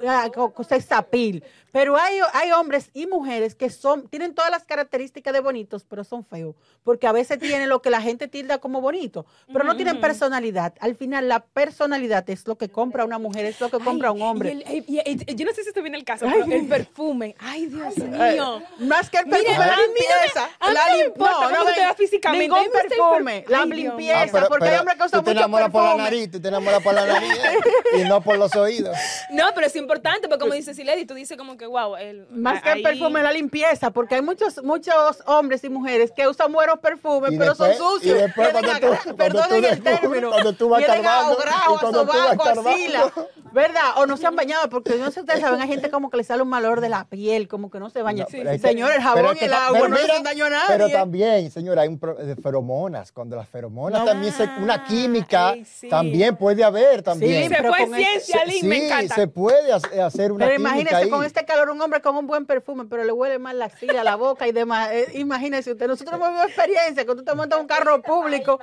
sexapil. 0.68 1.44
Pero 1.72 1.98
hay, 1.98 2.20
hay 2.34 2.52
hombres 2.52 2.90
y 2.94 3.06
mujeres 3.08 3.56
que 3.56 3.70
son, 3.70 4.08
tienen 4.08 4.34
todas 4.34 4.52
las 4.52 4.64
características 4.64 5.34
de 5.34 5.40
bonitos, 5.40 5.86
pero 5.88 6.04
son 6.04 6.26
feos. 6.26 6.56
Porque 6.84 7.08
a 7.08 7.12
veces 7.12 7.40
tienen 7.40 7.70
lo 7.70 7.82
que 7.82 7.90
la 7.90 8.02
gente 8.02 8.28
tilda 8.28 8.58
como 8.60 8.82
bonito, 8.82 9.26
pero 9.52 9.64
no 9.66 9.76
tienen 9.76 10.00
personalidad. 10.02 10.74
Al 10.80 10.96
final, 10.96 11.28
la 11.28 11.42
personalidad 11.42 12.28
es 12.30 12.48
lo 12.48 12.58
que 12.58 12.70
compra 12.70 13.06
una 13.06 13.20
mujer, 13.20 13.46
es 13.46 13.60
lo 13.62 13.70
que 13.70 13.80
compra 13.80 14.12
un 14.12 14.22
hombre. 14.22 14.50
Y 14.50 14.52
el- 14.54 14.84
y- 14.88 15.00
y- 15.00 15.32
y- 15.32 15.36
yo 15.36 15.46
no 15.46 15.54
sé 15.54 15.64
si 15.64 15.70
esto 15.70 15.82
viene 15.82 15.98
el 15.98 16.04
caso, 16.06 16.26
Ay. 16.28 16.42
pero 16.46 16.56
el 16.60 16.68
perfume. 16.68 17.36
Ay, 17.40 17.68
Dios 17.68 17.98
Eh, 17.98 18.04
mío. 18.34 18.62
Más 18.80 19.10
que 19.10 19.18
el 19.18 19.26
perfume, 19.28 19.58
la 19.58 19.66
mí 19.66 19.72
no 19.72 19.78
me- 19.78 19.84
limpieza. 19.88 20.50
a 20.60 20.68
mí 20.70 20.74
la 20.74 21.50
no 21.50 21.60
tú 21.66 21.66
te 21.74 21.80
veas 21.80 21.96
físicamente, 21.98 22.44
Ningún 22.44 22.58
a 22.58 22.62
mí 22.62 22.68
me 22.68 22.74
gusta 22.74 22.84
el 22.84 22.90
perfume, 22.90 23.42
per- 23.42 23.52
la 23.52 23.58
Ay, 23.62 23.66
Dios 23.70 23.78
mío. 23.78 23.90
limpieza, 23.98 24.48
porque 24.48 24.68
hay 24.70 24.80
hombres 24.80 24.98
que 24.98 25.04
usan 25.04 25.20
tú 25.20 25.24
te 25.26 25.30
mucho 25.32 25.40
enamoras 25.40 25.70
por 25.72 25.82
la 25.84 25.90
perfume. 25.90 26.04
nariz, 26.04 26.32
tú 26.32 26.42
te 26.42 26.48
enamoras 26.48 26.84
por 26.84 26.94
la 26.94 27.06
nariz 27.06 27.32
¿eh? 27.32 27.58
y 28.06 28.10
no 28.10 28.22
por 28.22 28.38
los 28.38 28.56
oídos. 28.56 28.98
No, 29.32 29.46
pero 29.54 29.68
es 29.68 29.76
importante, 29.76 30.28
porque 30.28 30.40
como 30.42 30.54
dice 30.54 30.74
Siledi, 30.74 31.06
tú 31.06 31.14
dices 31.14 31.38
como 31.38 31.58
que, 31.60 31.68
wow, 31.68 31.96
el, 31.98 32.26
Más 32.32 32.64
que 32.64 32.70
el 32.72 32.78
ahí- 32.78 32.84
perfume, 32.84 33.22
la 33.22 33.32
limpieza, 33.32 33.92
porque 33.92 34.16
hay 34.16 34.22
muchos 34.24 34.64
muchos 34.64 35.22
hombres 35.28 35.64
y 35.64 35.70
mujeres 35.70 36.12
que 36.12 36.28
usan 36.28 36.52
buenos 36.52 36.80
perfumes, 36.80 37.32
Y 37.34 37.38
pero 37.38 37.52
después- 37.52 37.78
son 37.78 37.94
sucios. 37.94 38.18
y 38.18 38.22
después 38.22 38.50
cuando 38.50 38.70
tú- 38.72 38.76
agra- 38.76 38.98
cuando 39.04 39.16
perdonen 39.18 39.62
tú 39.62 39.68
el 39.68 39.84
término. 39.84 40.30
cuando 40.32 40.54
tú 40.54 40.70
vas 40.70 40.90
ahogado, 40.90 41.34
y 41.34 41.78
cuando 41.80 42.06
tú 42.08 42.08
vas 42.18 42.58
axila, 42.58 43.14
¿verdad? 43.52 43.92
O 43.98 44.06
no 44.06 44.18
se 44.18 44.28
han 44.28 44.36
bañado, 44.36 44.70
porque 44.70 44.96
no 44.98 45.10
sé 45.12 45.22
ustedes 45.22 45.42
saben, 45.42 45.62
hay 45.62 45.68
gente 45.68 45.90
como 45.90 46.10
que 46.10 46.18
le 46.18 46.24
sale 46.24 46.42
un 46.44 46.50
malor 46.50 46.82
de 46.82 46.90
la 46.90 47.06
piel, 47.06 47.48
como 47.48 47.70
que 47.70 47.80
no 47.80 47.90
se 47.90 48.02
baña. 48.02 48.26
No, 48.32 48.38
es 48.52 48.62
que- 48.62 48.68
Señor, 48.68 48.92
el 48.92 49.02
jabón 49.02 49.38
y 49.40 49.44
el 49.46 49.54
agua 49.54 49.80
pero 49.80 49.88
no 49.90 49.96
hacen 49.96 50.24
daño 50.24 50.46
a 50.46 50.50
nadie. 50.50 50.66
Pero 50.68 50.90
también, 50.90 51.52
señora, 51.52 51.82
hay 51.82 51.88
un 51.88 52.00
pro- 52.00 52.16
de 52.16 52.36
feromonas. 52.36 53.12
Cuando 53.12 53.36
las 53.36 53.48
feromonas 53.50 54.06
también 54.06 54.34
se, 54.34 54.44
una 54.62 54.84
química 54.84 55.50
ay, 55.50 55.66
sí. 55.66 55.90
también 55.90 56.36
puede 56.36 56.64
haber 56.64 57.02
también. 57.02 57.44
Sí, 57.44 57.50
Se 57.50 57.56
pero 57.56 57.74
ciencia, 57.74 58.42
me 58.46 58.52
sí, 58.52 58.72
encanta. 58.86 59.16
se 59.16 59.28
puede 59.28 59.72
hace- 59.74 60.02
hacer 60.02 60.32
una 60.32 60.46
Pero 60.46 60.58
química 60.58 60.70
imagínese 60.72 60.96
ahí. 60.96 61.10
con 61.10 61.24
este 61.26 61.46
calor 61.46 61.70
un 61.70 61.82
hombre 61.82 62.02
con 62.02 62.16
un 62.16 62.28
buen 62.28 62.46
perfume, 62.46 62.86
pero 62.90 63.04
le 63.04 63.12
huele 63.12 63.40
mal 63.40 63.58
la 63.60 63.66
axila, 63.66 64.04
la 64.04 64.16
boca 64.16 64.48
y 64.48 64.52
demás. 64.52 64.90
Eh, 64.92 65.08
imagínese 65.16 65.72
usted, 65.72 65.88
nosotros 65.88 66.16
hemos 66.16 66.30
vivido 66.30 66.46
experiencia, 66.46 67.06
cuando 67.06 67.24
tú 67.24 67.32
te 67.32 67.36
montas 67.36 67.60
un 67.60 67.68
carro 67.68 68.02
público, 68.02 68.60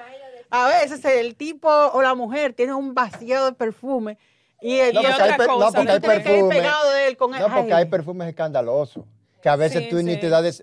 a 0.50 0.68
veces 0.68 1.04
el 1.04 1.34
tipo 1.34 1.68
o 1.68 2.02
la 2.02 2.14
mujer 2.14 2.52
tiene 2.52 2.72
un 2.74 2.94
vaciado 2.94 3.46
de 3.46 3.52
perfume 3.52 4.16
y 4.60 4.74
el 4.78 4.94
No, 4.94 5.00
Y 5.00 5.04
porque 5.04 5.14
otra 5.22 5.24
hay, 5.24 5.38
no, 5.38 5.46
cosa, 5.54 5.72
porque 5.78 5.92
hay 5.92 6.00
perfumes. 6.00 6.56
pegado 6.58 6.90
de 6.92 7.06
él 7.08 7.16
con 7.16 7.30
No, 7.30 7.38
porque 7.38 7.72
ay, 7.74 7.82
hay 7.82 7.84
perfumes 7.86 8.28
escandalosos. 8.28 9.04
Que 9.42 9.48
a 9.48 9.56
veces 9.56 9.84
Sí, 9.84 9.88
tú 9.90 10.02
ni 10.02 10.16
te 10.16 10.28
da 10.28 10.42
des- 10.42 10.62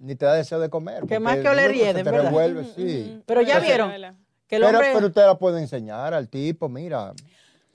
ni 0.00 0.14
te 0.14 0.26
da 0.26 0.34
deseo 0.34 0.60
de 0.60 0.68
comer. 0.70 1.04
Que 1.06 1.18
más 1.18 1.38
que 1.38 1.48
oler 1.48 1.70
rieden, 1.70 1.96
te 1.96 2.02
¿verdad? 2.10 2.24
revuelve, 2.26 2.64
sí. 2.76 3.20
Pero 3.26 3.40
ya 3.42 3.54
Entonces, 3.54 3.68
vieron 3.68 3.90
Vela. 3.90 4.14
que 4.46 4.56
el 4.56 4.62
Pero, 4.62 4.78
hombre 4.78 4.92
pero 4.94 5.06
usted 5.08 5.22
la 5.26 5.38
puede 5.38 5.60
enseñar 5.60 6.14
al 6.14 6.28
tipo, 6.28 6.68
mira, 6.68 7.12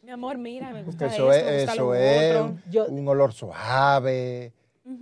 Mi 0.02 0.12
amor, 0.12 0.38
mira, 0.38 0.70
me 0.72 0.84
gusta 0.84 1.06
eso 1.08 1.32
esto, 1.32 1.46
me 1.50 1.56
es, 1.56 1.66
gusta 1.66 1.74
eso 1.74 1.96
es. 1.96 2.72
Yo- 2.72 2.86
un 2.88 3.08
olor 3.08 3.34
suave, 3.34 4.52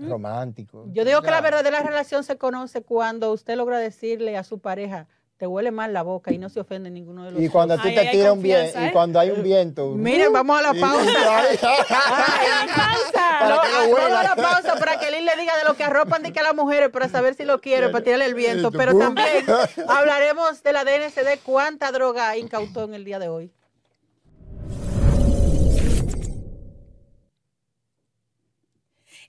romántico. 0.08 0.86
yo 0.94 1.04
digo 1.06 1.22
que 1.22 1.32
la 1.32 1.42
verdadera 1.42 1.82
relación 1.82 2.24
se 2.24 2.38
conoce 2.38 2.82
cuando 2.84 3.32
usted 3.32 3.56
logra 3.56 3.78
decirle 3.80 4.38
a 4.38 4.44
su 4.44 4.60
pareja, 4.60 5.08
te 5.42 5.48
huele 5.48 5.72
mal 5.72 5.92
la 5.92 6.04
boca 6.04 6.32
y 6.32 6.38
no 6.38 6.50
se 6.50 6.60
ofende 6.60 6.92
ninguno 6.92 7.26
de 7.26 7.32
los 7.32 7.42
Y 7.42 7.50
cuando 7.50 7.74
Ay, 7.74 7.80
te 7.96 8.00
ahí 8.00 8.08
hay 8.10 8.16
tira 8.16 8.32
un 8.32 8.44
viento, 8.44 8.80
y 8.80 8.84
¿eh? 8.84 8.90
cuando 8.94 9.20
hay 9.20 9.32
un 9.32 9.42
viento. 9.42 9.90
Miren, 9.96 10.32
vamos 10.32 10.60
a 10.60 10.62
la 10.62 10.80
pausa. 10.80 11.10
Ay, 11.50 11.58
pausa. 11.58 13.40
Para 13.40 13.56
No, 13.56 13.62
que 13.64 13.68
no 13.70 13.74
ah, 13.74 13.80
vamos 13.82 14.00
a 14.00 14.04
huela. 14.06 14.24
la 14.24 14.36
pausa 14.36 14.76
para 14.76 15.00
que 15.00 15.10
Lili 15.10 15.26
le 15.26 15.36
diga 15.38 15.58
de 15.58 15.64
lo 15.66 15.74
que 15.74 15.84
arropan 15.84 16.22
de 16.22 16.32
que 16.32 16.42
a 16.42 16.44
las 16.44 16.54
mujeres 16.54 16.90
para 16.90 17.10
saber 17.10 17.34
si 17.34 17.44
lo 17.44 17.60
quiere, 17.60 17.90
para 17.90 18.04
tirarle 18.04 18.26
el 18.26 18.36
viento. 18.36 18.72
Pero 18.72 18.96
también 18.96 19.28
hablaremos 19.88 20.62
de 20.62 20.74
la 20.74 20.84
DNCD, 20.84 21.40
cuánta 21.44 21.92
droga 21.92 22.38
incautó 22.38 22.84
en 22.84 22.94
el 22.94 23.04
día 23.04 23.18
de 23.18 23.30
hoy. 23.30 23.52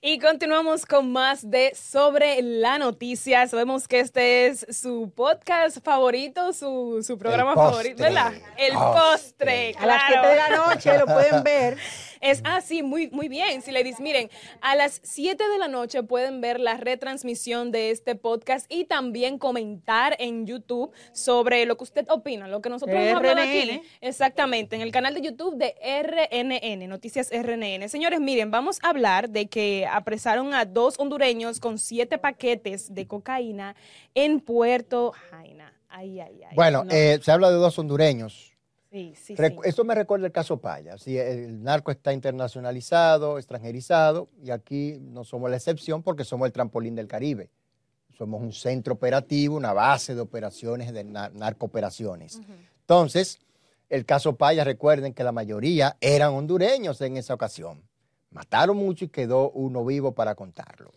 Y 0.05 0.19
continuamos 0.19 0.85
con 0.85 1.13
más 1.13 1.49
de 1.49 1.73
Sobre 1.75 2.41
la 2.41 2.77
Noticia. 2.77 3.47
Sabemos 3.47 3.87
que 3.87 4.01
este 4.01 4.47
es 4.47 4.67
su 4.69 5.13
podcast 5.15 5.77
favorito, 5.81 6.51
su, 6.51 7.01
su 7.07 7.17
programa 7.17 7.55
favorito, 7.55 8.03
¿verdad? 8.03 8.33
El 8.57 8.73
Postre. 8.73 9.73
A 9.79 9.85
las 9.85 10.01
7 10.07 10.19
claro. 10.19 10.27
de 10.27 10.35
la 10.35 10.49
noche 10.67 10.97
lo 10.97 11.05
pueden 11.05 11.41
ver. 11.41 11.77
Es 12.23 12.39
así, 12.45 12.83
muy, 12.83 13.09
muy 13.09 13.27
bien. 13.27 13.61
Si 13.61 13.73
le 13.73 13.83
dices, 13.83 13.99
miren, 13.99 14.29
a 14.61 14.77
las 14.77 15.01
7 15.03 15.43
de 15.45 15.57
la 15.57 15.67
noche 15.67 16.03
pueden 16.03 16.39
ver 16.39 16.57
la 16.57 16.77
retransmisión 16.77 17.73
de 17.73 17.91
este 17.91 18.15
podcast 18.15 18.65
y 18.69 18.85
también 18.85 19.37
comentar 19.37 20.15
en 20.19 20.47
YouTube 20.47 20.93
sobre 21.11 21.65
lo 21.65 21.75
que 21.75 21.83
usted 21.83 22.05
opina, 22.09 22.47
lo 22.47 22.61
que 22.61 22.69
nosotros 22.69 22.97
hemos 22.97 23.17
hablado 23.17 23.41
aquí. 23.41 23.81
Exactamente, 23.99 24.77
en 24.77 24.81
el 24.81 24.93
canal 24.93 25.15
de 25.15 25.19
YouTube 25.19 25.57
de 25.57 25.75
RNN, 25.83 26.87
Noticias 26.87 27.29
RNN. 27.29 27.89
Señores, 27.89 28.21
miren, 28.21 28.51
vamos 28.51 28.79
a 28.83 28.91
hablar 28.91 29.29
de 29.29 29.47
que 29.47 29.85
apresaron 29.95 30.53
a 30.53 30.65
dos 30.65 30.95
hondureños 30.97 31.59
con 31.59 31.77
siete 31.77 32.17
paquetes 32.17 32.93
de 32.93 33.07
cocaína 33.07 33.75
en 34.15 34.39
Puerto 34.39 35.11
Jaina. 35.29 35.73
Ay, 35.89 36.19
ay, 36.19 36.41
ay. 36.43 36.55
Bueno, 36.55 36.83
eh, 36.89 37.19
se 37.21 37.31
habla 37.31 37.49
de 37.51 37.57
dos 37.57 37.77
hondureños. 37.77 38.51
sí, 38.91 39.13
sí, 39.15 39.35
sí. 39.35 39.43
Esto 39.63 39.83
me 39.83 39.95
recuerda 39.95 40.25
el 40.25 40.31
caso 40.31 40.57
Paya. 40.57 40.97
Sí, 40.97 41.17
el 41.17 41.61
narco 41.63 41.91
está 41.91 42.13
internacionalizado, 42.13 43.37
extranjerizado, 43.37 44.29
y 44.43 44.51
aquí 44.51 44.97
no 44.99 45.23
somos 45.23 45.49
la 45.49 45.57
excepción 45.57 46.01
porque 46.03 46.23
somos 46.23 46.45
el 46.47 46.51
trampolín 46.51 46.95
del 46.95 47.07
Caribe. 47.07 47.49
Somos 48.17 48.41
un 48.41 48.53
centro 48.53 48.93
operativo, 48.93 49.55
una 49.55 49.73
base 49.73 50.13
de 50.13 50.21
operaciones, 50.21 50.93
de 50.93 51.03
nar- 51.03 51.31
narcooperaciones. 51.33 52.39
Entonces, 52.81 53.39
el 53.89 54.05
caso 54.05 54.35
Paya, 54.35 54.63
recuerden 54.63 55.13
que 55.13 55.23
la 55.23 55.31
mayoría 55.31 55.97
eran 56.01 56.33
hondureños 56.33 57.01
en 57.01 57.17
esa 57.17 57.33
ocasión. 57.33 57.81
Mataron 58.33 58.77
mucho 58.77 59.05
y 59.05 59.09
quedó 59.09 59.51
uno 59.51 59.85
vivo 59.85 60.13
para 60.13 60.35
contarlo. 60.35 60.91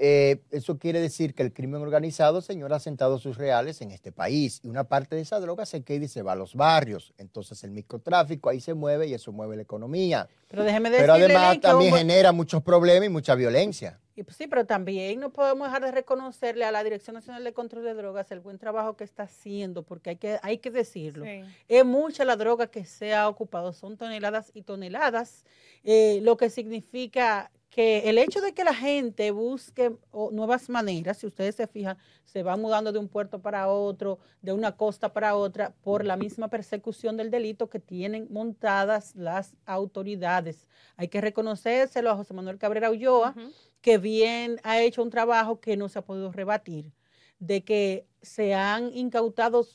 eh, 0.00 0.42
eso 0.52 0.78
quiere 0.78 1.00
decir 1.00 1.34
que 1.34 1.42
el 1.42 1.52
crimen 1.52 1.82
organizado, 1.82 2.40
señor, 2.40 2.72
ha 2.72 2.78
sentado 2.78 3.18
sus 3.18 3.36
reales 3.36 3.80
en 3.80 3.90
este 3.90 4.12
país 4.12 4.60
y 4.62 4.68
una 4.68 4.84
parte 4.84 5.16
de 5.16 5.22
esa 5.22 5.40
droga 5.40 5.66
se 5.66 5.82
queda 5.82 6.04
y 6.04 6.08
se 6.08 6.22
va 6.22 6.32
a 6.32 6.36
los 6.36 6.54
barrios. 6.54 7.14
Entonces 7.18 7.64
el 7.64 7.72
microtráfico 7.72 8.48
ahí 8.48 8.60
se 8.60 8.74
mueve 8.74 9.08
y 9.08 9.14
eso 9.14 9.32
mueve 9.32 9.56
la 9.56 9.62
economía. 9.62 10.28
Pero 10.46 10.62
déjeme 10.62 10.90
Pero 10.90 11.14
decirle, 11.14 11.34
además 11.34 11.52
Len, 11.52 11.60
que 11.60 11.66
también 11.66 11.94
genera 11.96 12.30
muchos 12.30 12.62
problemas 12.62 13.06
y 13.06 13.10
mucha 13.10 13.34
violencia. 13.34 13.98
Y 14.18 14.24
pues 14.24 14.36
sí, 14.36 14.48
pero 14.48 14.66
también 14.66 15.20
no 15.20 15.30
podemos 15.30 15.68
dejar 15.68 15.84
de 15.84 15.92
reconocerle 15.92 16.64
a 16.64 16.72
la 16.72 16.82
Dirección 16.82 17.14
Nacional 17.14 17.44
de 17.44 17.52
Control 17.52 17.84
de 17.84 17.94
Drogas 17.94 18.28
el 18.32 18.40
buen 18.40 18.58
trabajo 18.58 18.96
que 18.96 19.04
está 19.04 19.22
haciendo, 19.22 19.84
porque 19.84 20.10
hay 20.10 20.16
que, 20.16 20.40
hay 20.42 20.58
que 20.58 20.72
decirlo. 20.72 21.24
Sí. 21.24 21.42
Es 21.68 21.84
mucha 21.84 22.24
la 22.24 22.34
droga 22.34 22.66
que 22.66 22.84
se 22.84 23.14
ha 23.14 23.28
ocupado, 23.28 23.72
son 23.72 23.96
toneladas 23.96 24.50
y 24.54 24.62
toneladas, 24.62 25.44
eh, 25.84 26.18
lo 26.22 26.36
que 26.36 26.50
significa 26.50 27.52
que 27.70 28.08
el 28.08 28.18
hecho 28.18 28.40
de 28.40 28.54
que 28.54 28.64
la 28.64 28.74
gente 28.74 29.30
busque 29.30 29.94
o, 30.10 30.32
nuevas 30.32 30.68
maneras, 30.68 31.18
si 31.18 31.26
ustedes 31.26 31.54
se 31.54 31.68
fijan, 31.68 31.96
se 32.24 32.42
va 32.42 32.56
mudando 32.56 32.92
de 32.92 32.98
un 32.98 33.08
puerto 33.08 33.40
para 33.40 33.68
otro, 33.68 34.18
de 34.42 34.52
una 34.52 34.72
costa 34.72 35.12
para 35.12 35.36
otra, 35.36 35.74
por 35.82 36.04
la 36.04 36.16
misma 36.16 36.48
persecución 36.48 37.16
del 37.16 37.30
delito 37.30 37.70
que 37.70 37.78
tienen 37.78 38.26
montadas 38.30 39.14
las 39.14 39.54
autoridades. 39.64 40.66
Hay 40.96 41.06
que 41.06 41.20
reconocérselo 41.20 42.10
a 42.10 42.16
José 42.16 42.34
Manuel 42.34 42.58
Cabrera 42.58 42.90
Ulloa. 42.90 43.36
Que 43.80 43.98
bien 43.98 44.60
ha 44.64 44.80
hecho 44.80 45.02
un 45.02 45.10
trabajo 45.10 45.60
que 45.60 45.76
no 45.76 45.88
se 45.88 45.98
ha 45.98 46.02
podido 46.04 46.32
rebatir, 46.32 46.92
de 47.38 47.64
que 47.64 48.06
se 48.22 48.54
han 48.54 48.92
incautado 48.96 49.66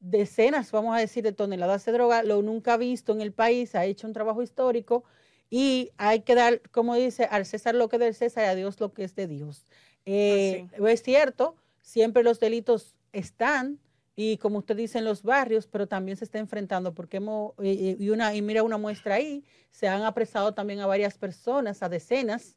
decenas, 0.00 0.72
vamos 0.72 0.96
a 0.96 1.00
decir, 1.00 1.22
de 1.22 1.32
toneladas 1.32 1.84
de 1.84 1.92
droga, 1.92 2.22
lo 2.22 2.42
nunca 2.42 2.76
visto 2.76 3.12
en 3.12 3.20
el 3.20 3.32
país, 3.32 3.74
ha 3.74 3.84
hecho 3.84 4.06
un 4.06 4.14
trabajo 4.14 4.42
histórico 4.42 5.04
y 5.50 5.90
hay 5.98 6.20
que 6.20 6.34
dar, 6.34 6.62
como 6.70 6.94
dice, 6.94 7.24
al 7.24 7.44
César 7.46 7.74
lo 7.74 7.88
que 7.88 7.96
es 7.96 8.00
del 8.00 8.14
César 8.14 8.44
y 8.44 8.48
a 8.48 8.54
Dios 8.54 8.80
lo 8.80 8.92
que 8.94 9.04
es 9.04 9.14
de 9.14 9.26
Dios. 9.26 9.66
Eh, 10.06 10.66
Es 10.86 11.02
cierto, 11.02 11.56
siempre 11.82 12.22
los 12.22 12.40
delitos 12.40 12.96
están 13.12 13.78
y 14.16 14.38
como 14.38 14.58
usted 14.58 14.76
dice 14.76 14.98
en 14.98 15.04
los 15.04 15.22
barrios, 15.22 15.66
pero 15.66 15.86
también 15.86 16.16
se 16.16 16.24
está 16.24 16.38
enfrentando 16.38 16.94
porque 16.94 17.18
hemos, 17.18 17.52
y, 17.62 17.96
y 18.02 18.10
una, 18.10 18.34
y 18.34 18.42
mira 18.42 18.62
una 18.62 18.78
muestra 18.78 19.14
ahí, 19.16 19.44
se 19.70 19.88
han 19.88 20.02
apresado 20.02 20.54
también 20.54 20.80
a 20.80 20.86
varias 20.86 21.16
personas, 21.18 21.82
a 21.82 21.88
decenas, 21.88 22.56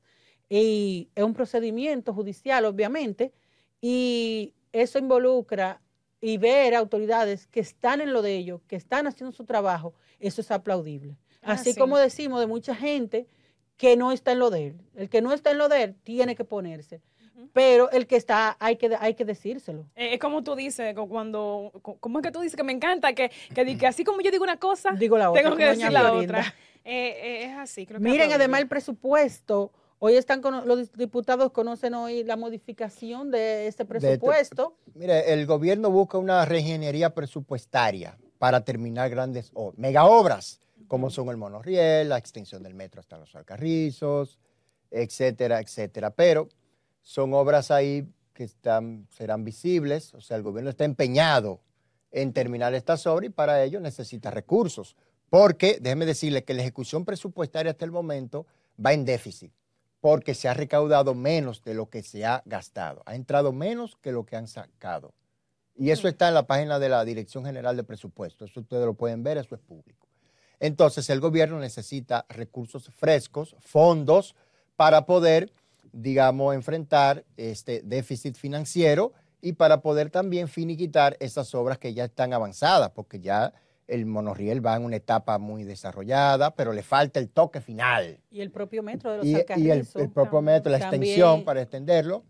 y 0.50 1.10
es 1.16 1.24
un 1.24 1.34
procedimiento 1.34 2.14
judicial, 2.14 2.66
obviamente, 2.66 3.32
y 3.82 4.54
eso 4.72 5.00
involucra 5.00 5.82
y 6.22 6.38
ver 6.38 6.74
autoridades 6.76 7.48
que 7.48 7.60
están 7.60 8.02
en 8.02 8.14
lo 8.14 8.22
de 8.22 8.36
ellos, 8.38 8.62
que 8.68 8.76
están 8.76 9.08
haciendo 9.08 9.32
su 9.36 9.44
trabajo, 9.46 9.94
eso 10.20 10.42
es 10.42 10.52
aplaudible. 10.52 11.18
Ah, 11.42 11.54
Así 11.54 11.74
sí. 11.74 11.80
como 11.80 11.98
decimos 11.98 12.40
de 12.40 12.48
mucha 12.48 12.74
gente 12.76 13.28
que 13.76 13.98
no 13.98 14.12
está 14.12 14.32
en 14.32 14.40
lo 14.40 14.50
de 14.50 14.68
él. 14.68 14.82
El 14.96 15.10
que 15.10 15.22
no 15.22 15.34
está 15.34 15.52
en 15.52 15.58
lo 15.58 15.68
de 15.68 15.84
él 15.84 15.96
tiene 16.04 16.36
que 16.36 16.46
ponerse. 16.46 17.02
Pero 17.52 17.92
el 17.92 18.08
que 18.08 18.16
está, 18.16 18.56
hay 18.60 18.78
que, 18.78 18.96
hay 19.00 19.16
que 19.16 19.26
decírselo. 19.26 19.86
Eh, 19.96 20.14
Es 20.14 20.20
como 20.20 20.44
tú 20.44 20.56
dices, 20.56 20.96
cu- 20.96 21.10
cuando, 21.10 21.72
cu- 21.82 21.98
¿cómo 22.00 22.20
es 22.20 22.24
que 22.24 22.32
tú 22.32 22.40
dices 22.40 22.56
que 22.56 22.64
me 22.64 22.72
encanta? 22.72 23.14
Que, 23.14 23.32
que, 23.54 23.86
así 23.88 24.04
como 24.04 24.22
yo 24.22 24.32
digo 24.32 24.44
una 24.44 24.58
cosa, 24.58 24.92
Digo 24.98 25.18
la 25.18 25.30
otra. 25.30 25.42
tengo 25.44 25.56
que 25.58 25.66
decir 25.66 25.92
la 25.92 26.14
otra. 26.14 26.54
Eh, 26.86 27.10
eh, 27.44 27.44
es 27.46 27.58
así, 27.58 27.86
creo 27.86 28.00
que 28.00 28.04
Miren, 28.10 28.32
además 28.32 28.62
el 28.62 28.68
presupuesto, 28.68 29.72
hoy 30.00 30.16
están 30.16 30.42
con, 30.42 30.68
los 30.68 30.92
diputados 30.94 31.52
conocen 31.52 31.94
hoy 31.94 32.24
la 32.24 32.36
modificación 32.36 33.32
de 33.32 33.68
este 33.68 33.86
presupuesto. 33.86 34.76
Mire, 34.94 35.32
el 35.34 35.46
gobierno 35.46 35.90
busca 35.90 36.18
una 36.18 36.46
reingeniería 36.46 37.14
presupuestaria 37.14 38.18
para 38.38 38.64
terminar 38.64 39.10
grandes 39.10 39.52
o- 39.54 39.74
mega 39.78 40.06
obras, 40.06 40.60
como 40.88 41.10
son 41.10 41.30
el 41.30 41.38
monorriel, 41.38 42.10
la 42.10 42.18
extensión 42.18 42.62
del 42.64 42.74
metro 42.76 43.00
hasta 43.00 43.18
los 43.18 43.34
alcarrizos, 43.36 44.38
etcétera, 44.92 45.60
etcétera. 45.60 46.10
Pero 46.12 46.50
son 47.02 47.34
obras 47.34 47.72
ahí 47.72 48.06
que 48.34 48.44
están, 48.44 49.08
serán 49.12 49.44
visibles, 49.44 50.14
o 50.14 50.22
sea, 50.22 50.38
el 50.38 50.44
gobierno 50.44 50.70
está 50.70 50.86
empeñado 50.86 51.62
en 52.12 52.34
terminar 52.34 52.74
estas 52.74 53.08
obras 53.08 53.28
y 53.30 53.34
para 53.34 53.64
ello 53.64 53.80
necesita 53.80 54.30
recursos. 54.32 54.96
Porque, 55.30 55.78
déjeme 55.82 56.06
decirle 56.06 56.44
que 56.44 56.54
la 56.54 56.62
ejecución 56.62 57.06
presupuestaria 57.06 57.72
hasta 57.72 57.86
el 57.86 57.92
momento 57.92 58.46
va 58.84 58.94
en 58.94 59.04
déficit, 59.06 59.52
porque 60.04 60.36
se 60.36 60.50
ha 60.50 60.54
recaudado 60.54 61.16
menos 61.16 61.64
de 61.64 61.74
lo 61.74 61.90
que 61.90 62.04
se 62.04 62.26
ha 62.26 62.44
gastado. 62.46 63.04
Ha 63.06 63.16
entrado 63.16 63.54
menos 63.54 63.96
que 64.02 64.12
lo 64.12 64.26
que 64.26 64.36
han 64.36 64.50
sacado. 64.50 65.14
Y 65.78 65.92
eso 65.92 66.10
está 66.10 66.28
en 66.28 66.34
la 66.34 66.46
página 66.46 66.78
de 66.78 66.90
la 66.90 67.06
Dirección 67.06 67.46
General 67.46 67.78
de 67.78 67.86
Presupuestos. 67.86 68.52
Eso 68.52 68.60
ustedes 68.60 68.86
lo 68.86 68.96
pueden 68.96 69.24
ver, 69.24 69.38
eso 69.38 69.56
es 69.56 69.62
público. 69.62 70.10
Entonces, 70.60 71.10
el 71.10 71.22
gobierno 71.22 71.58
necesita 71.58 72.26
recursos 72.28 72.90
frescos, 72.90 73.56
fondos, 73.62 74.36
para 74.76 75.06
poder, 75.06 75.54
digamos, 75.94 76.54
enfrentar 76.54 77.24
este 77.38 77.82
déficit 77.82 78.36
financiero 78.36 79.14
y 79.40 79.54
para 79.54 79.80
poder 79.80 80.10
también 80.10 80.50
finiquitar 80.50 81.16
esas 81.22 81.56
obras 81.56 81.78
que 81.78 81.94
ya 81.94 82.04
están 82.04 82.34
avanzadas, 82.34 82.90
porque 82.90 83.22
ya 83.22 83.54
el 83.88 84.06
monorriel 84.06 84.66
va 84.66 84.76
en 84.76 84.86
una 84.86 84.96
etapa 84.96 85.38
muy 85.38 85.64
desarrollada, 85.64 86.56
pero 86.56 86.74
le 86.74 86.84
falta 86.84 87.20
el 87.20 87.30
toque 87.30 87.62
final. 87.62 88.20
Y 88.32 88.42
el 88.42 88.52
propio 88.52 88.84
metro 88.84 89.12
de 89.12 89.18
los 89.18 89.26
Y, 89.26 89.32
y 89.32 89.70
el, 89.70 89.86
propio 90.10 90.42
metro, 90.42 90.72
la 90.72 90.80
También. 90.80 91.04
extensión 91.04 91.44
para 91.44 91.62
extenderlo, 91.62 92.24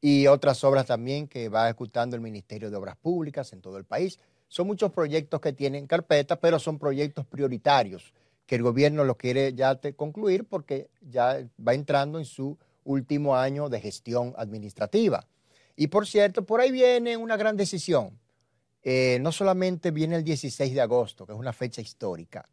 y 0.00 0.26
otras 0.26 0.62
obras 0.64 0.86
también 0.86 1.28
que 1.28 1.48
va 1.48 1.66
ejecutando 1.66 2.16
el 2.16 2.22
Ministerio 2.22 2.70
de 2.70 2.76
Obras 2.76 2.96
Públicas 2.96 3.52
en 3.52 3.60
todo 3.60 3.78
el 3.78 3.84
país. 3.84 4.18
Son 4.48 4.66
muchos 4.66 4.90
proyectos 4.92 5.40
que 5.40 5.52
tienen 5.52 5.86
carpeta, 5.86 6.36
pero 6.40 6.58
son 6.58 6.78
proyectos 6.78 7.24
prioritarios 7.26 8.12
que 8.46 8.56
el 8.56 8.62
gobierno 8.62 9.04
lo 9.04 9.16
quiere 9.16 9.54
ya 9.54 9.76
te- 9.76 9.94
concluir 9.94 10.44
porque 10.44 10.90
ya 11.00 11.38
va 11.66 11.74
entrando 11.74 12.18
en 12.18 12.24
su 12.24 12.58
último 12.84 13.36
año 13.36 13.68
de 13.68 13.80
gestión 13.80 14.34
administrativa. 14.36 15.24
Y 15.76 15.86
por 15.86 16.06
cierto, 16.06 16.44
por 16.44 16.60
ahí 16.60 16.70
viene 16.70 17.16
una 17.16 17.36
gran 17.36 17.56
decisión. 17.56 18.18
Eh, 18.82 19.18
no 19.20 19.30
solamente 19.32 19.90
viene 19.90 20.16
el 20.16 20.24
16 20.24 20.74
de 20.74 20.80
agosto, 20.80 21.24
que 21.26 21.32
es 21.32 21.38
una 21.38 21.52
fecha 21.52 21.80
histórica, 21.80 22.48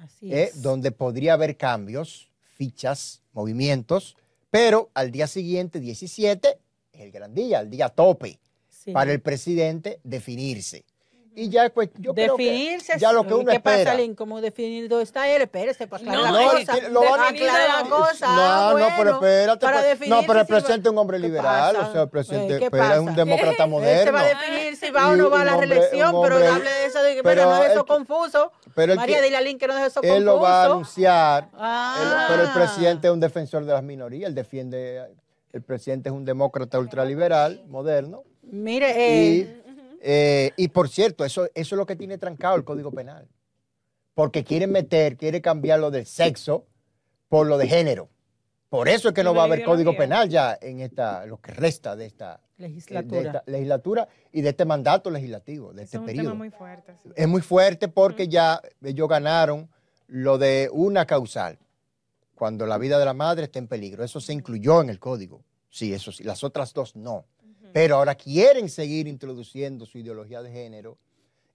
Así 0.00 0.32
eh, 0.32 0.44
es. 0.52 0.62
donde 0.62 0.90
podría 0.90 1.34
haber 1.34 1.56
cambios, 1.56 2.30
fichas, 2.56 3.22
movimientos, 3.32 4.16
pero 4.50 4.90
al 4.94 5.10
día 5.12 5.26
siguiente, 5.28 5.78
17, 5.78 6.58
es 6.92 7.00
el 7.00 7.12
gran 7.12 7.34
día, 7.34 7.60
el 7.60 7.70
día 7.70 7.88
tope 7.88 8.38
Sí. 8.68 8.92
para 8.92 9.12
el 9.12 9.20
presidente 9.20 10.00
definirse. 10.04 10.84
Y 11.32 11.48
ya 11.48 11.70
pues, 11.70 11.90
yo 11.96 12.12
creo 12.12 12.36
que 12.36 12.42
Definirse. 12.44 12.98
ya 12.98 13.12
lo 13.12 13.22
que 13.22 13.30
¿Y 13.30 13.32
uno 13.34 13.44
¿Qué 13.46 13.56
espera. 13.56 13.84
pasa, 13.84 13.94
Lin? 13.94 14.16
¿Cómo 14.16 14.40
definir 14.40 14.88
dónde 14.88 15.04
está 15.04 15.28
él? 15.28 15.40
Espérese, 15.42 15.86
para 15.86 16.02
aclarar 16.02 16.32
No, 16.32 16.38
la 16.40 16.50
cosa. 16.50 16.72
que 16.80 16.88
lo 16.88 17.00
van 17.02 17.20
a- 17.20 17.28
aclarar 17.28 17.84
la 17.84 17.88
cosa. 17.88 18.26
No, 18.26 18.78
no, 18.78 18.86
pero 18.98 19.10
espérate. 19.12 19.60
Para 19.64 19.76
pues, 19.78 19.88
definir 19.90 20.14
no, 20.14 20.22
pero 20.26 20.40
el 20.40 20.46
presidente 20.46 20.88
es 20.88 20.92
un 20.92 20.98
hombre 20.98 21.18
¿Qué 21.18 21.22
liberal, 21.28 21.76
pasa? 21.76 21.88
o 21.88 21.92
sea, 21.92 22.02
el 22.02 22.08
presidente 22.08 22.56
Eh, 22.56 22.58
¿qué 22.58 22.70
pero 22.70 22.84
es 22.92 22.98
un 22.98 23.14
demócrata 23.14 23.50
Él 23.52 23.56
se 23.58 23.66
moderno. 23.68 24.12
va 24.12 24.20
a 24.20 24.24
definir 24.24 24.76
si 24.76 24.90
va 24.90 25.08
o 25.08 25.16
no 25.16 25.30
va 25.30 25.40
a 25.42 25.44
la 25.44 25.54
hombre- 25.54 25.68
reelección, 25.68 26.16
pero 26.20 26.36
hable 26.36 26.70
de 26.70 26.84
eso, 26.86 27.02
de 27.02 27.14
que 27.14 27.22
pero 27.22 27.42
pero 27.42 27.50
no 27.50 27.56
es 27.58 27.66
él- 27.66 27.72
eso 27.72 27.86
confuso. 27.86 28.52
pero 28.74 28.92
él 28.92 28.98
María, 28.98 29.16
que- 29.18 29.22
dile 29.22 29.36
a 29.36 29.40
Lin 29.40 29.56
que 29.58 29.66
no 29.68 29.78
es 29.78 29.86
eso 29.86 30.00
Él 30.02 30.08
confuso. 30.10 30.24
lo 30.26 30.40
va 30.40 30.62
a 30.62 30.66
anunciar, 30.66 31.44
él- 31.44 31.48
Ah. 31.60 32.26
pero 32.28 32.42
el 32.42 32.50
presidente 32.50 33.06
es 33.06 33.12
un 33.12 33.20
defensor 33.20 33.64
de 33.64 33.72
las 33.72 33.84
minorías, 33.84 34.28
él 34.28 34.34
defiende, 34.34 35.00
el 35.52 35.62
presidente 35.62 36.08
es 36.08 36.12
un 36.14 36.24
demócrata 36.24 36.78
ultraliberal, 36.80 37.62
moderno. 37.68 38.24
Mire, 38.42 38.90
eh, 38.96 39.59
eh, 40.00 40.52
y 40.56 40.68
por 40.68 40.88
cierto, 40.88 41.24
eso, 41.24 41.46
eso 41.54 41.74
es 41.74 41.78
lo 41.78 41.86
que 41.86 41.96
tiene 41.96 42.18
trancado 42.18 42.56
el 42.56 42.64
Código 42.64 42.90
Penal. 42.90 43.28
Porque 44.14 44.42
quieren 44.44 44.72
meter, 44.72 45.16
quiere 45.16 45.40
cambiar 45.40 45.78
lo 45.78 45.90
del 45.90 46.06
sexo 46.06 46.66
por 47.28 47.46
lo 47.46 47.58
de 47.58 47.68
género. 47.68 48.08
Por 48.68 48.88
eso 48.88 49.08
es 49.08 49.14
que 49.14 49.24
no 49.24 49.34
va 49.34 49.42
a 49.42 49.44
haber 49.46 49.64
Código. 49.64 49.96
Penal 49.96 50.28
ya 50.28 50.56
en 50.60 50.80
esta, 50.80 51.26
lo 51.26 51.40
que 51.40 51.52
resta 51.52 51.96
de 51.96 52.06
esta 52.06 52.40
de 52.56 52.68
legislatura. 52.68 53.20
esta 53.20 53.42
legislatura 53.46 54.08
y 54.32 54.42
de 54.42 54.50
este 54.50 54.64
mandato 54.64 55.10
legislativo, 55.10 55.72
de 55.72 55.82
este 55.82 55.96
es 55.96 56.00
un 56.00 56.06
periodo. 56.06 56.24
tema 56.26 56.34
muy 56.34 56.50
fuerte. 56.50 56.94
sí. 57.02 57.10
Es 57.16 57.28
muy 57.28 57.42
fuerte 57.42 57.88
porque 57.88 58.28
ya 58.28 58.60
ellos 58.82 59.08
ganaron 59.08 59.68
lo 60.06 60.38
de 60.38 60.68
una 60.72 61.06
causal, 61.06 61.58
cuando 62.34 62.66
la 62.66 62.78
vida 62.78 62.98
de 62.98 63.04
la 63.04 63.14
madre 63.14 63.44
está 63.44 63.58
en 63.58 63.66
peligro. 63.66 64.04
Eso 64.04 64.20
se 64.20 64.32
incluyó 64.32 64.80
en 64.80 64.90
el 64.90 64.98
código. 64.98 65.42
Sí, 65.68 65.92
eso 65.92 66.12
sí. 66.12 66.24
Las 66.24 66.42
otras 66.44 66.72
dos 66.72 66.96
no. 66.96 67.26
Pero 67.72 67.96
ahora 67.96 68.14
quieren 68.14 68.68
seguir 68.68 69.06
introduciendo 69.06 69.86
su 69.86 69.98
ideología 69.98 70.42
de 70.42 70.50
género 70.50 70.98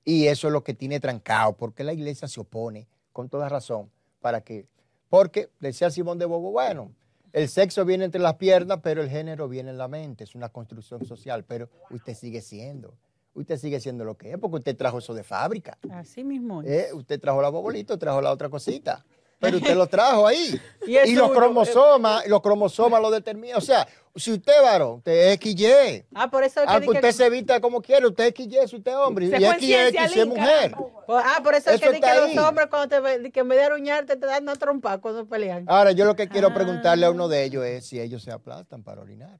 y 0.03 0.27
eso 0.27 0.47
es 0.47 0.53
lo 0.53 0.63
que 0.63 0.73
tiene 0.73 0.99
trancado, 0.99 1.53
porque 1.53 1.83
la 1.83 1.93
iglesia 1.93 2.27
se 2.27 2.39
opone, 2.39 2.87
con 3.11 3.27
toda 3.27 3.49
razón, 3.49 3.89
para 4.21 4.41
que, 4.41 4.67
porque 5.09 5.49
decía 5.59 5.89
Simón 5.89 6.19
de 6.19 6.25
Bobo, 6.25 6.51
bueno, 6.51 6.91
el 7.33 7.49
sexo 7.49 7.83
viene 7.85 8.05
entre 8.05 8.21
las 8.21 8.35
piernas, 8.35 8.79
pero 8.83 9.01
el 9.01 9.09
género 9.09 9.49
viene 9.49 9.71
en 9.71 9.77
la 9.77 9.87
mente, 9.87 10.23
es 10.23 10.35
una 10.35 10.49
construcción 10.49 11.05
social, 11.05 11.43
pero 11.43 11.69
usted 11.89 12.13
sigue 12.13 12.41
siendo, 12.41 12.93
usted 13.33 13.57
sigue 13.57 13.79
siendo 13.79 14.05
lo 14.05 14.15
que 14.15 14.31
es, 14.31 14.37
porque 14.37 14.57
usted 14.57 14.77
trajo 14.77 14.99
eso 14.99 15.13
de 15.13 15.23
fábrica. 15.23 15.77
Así 15.91 16.23
mismo. 16.23 16.61
es. 16.61 16.69
Eh, 16.69 16.93
usted 16.93 17.19
trajo 17.19 17.41
la 17.41 17.49
bobolita, 17.49 17.97
trajo 17.97 18.21
la 18.21 18.31
otra 18.31 18.49
cosita. 18.49 19.03
Pero 19.39 19.57
usted 19.57 19.75
lo 19.75 19.87
trajo 19.87 20.25
ahí. 20.27 20.59
Y 20.87 21.13
los 21.15 21.31
cromosomas, 21.31 22.25
los 22.27 22.41
cromosomas 22.41 23.01
lo 23.01 23.11
determinan. 23.11 23.57
O 23.57 23.61
sea, 23.61 23.87
si 24.15 24.31
usted 24.31 24.53
varón, 24.63 24.97
usted 24.99 25.11
es 25.33 25.39
XY. 25.39 26.05
Ah, 26.13 26.29
por 26.31 26.43
eso 26.43 26.61
es 26.61 26.67
que 26.67 26.71
Aunque 26.73 26.87
que- 26.87 26.93
usted 26.95 27.11
se 27.11 27.25
evita 27.25 27.59
como 27.59 27.81
quiere, 27.81 28.07
usted 28.07 28.25
es 28.27 28.33
XY, 28.33 28.67
si 28.67 28.75
usted 28.77 28.91
es 28.91 28.97
hombre. 28.97 29.29
Se 29.29 29.37
Y 29.37 29.45
XX 29.45 30.11
si 30.13 30.19
es 30.21 30.27
mujer. 30.27 30.71
por- 31.05 31.21
ah, 31.23 31.39
por 31.43 31.53
eso 31.55 31.69
es 31.71 31.81
que, 31.81 31.99
que 31.99 32.13
los 32.35 32.37
hombres 32.47 32.67
cuando 32.69 32.87
te 33.21 33.31
que 33.31 33.39
en 33.41 33.47
vez 33.49 33.59
de 33.59 33.65
aruñarte 33.65 34.15
te 34.15 34.25
dan 34.25 34.43
una 34.43 34.55
trompa 34.55 34.99
cuando 34.99 35.25
pelean. 35.27 35.65
Ahora, 35.67 35.91
yo 35.91 36.05
lo 36.05 36.15
que 36.15 36.29
quiero 36.29 36.47
Ah. 36.49 36.53
preguntarle 36.53 37.05
a 37.05 37.11
uno 37.11 37.27
de 37.27 37.43
ellos 37.43 37.65
es 37.65 37.85
si 37.87 37.99
ellos 37.99 38.23
se 38.23 38.31
aplastan 38.31 38.83
para 38.83 39.01
orinar. 39.01 39.39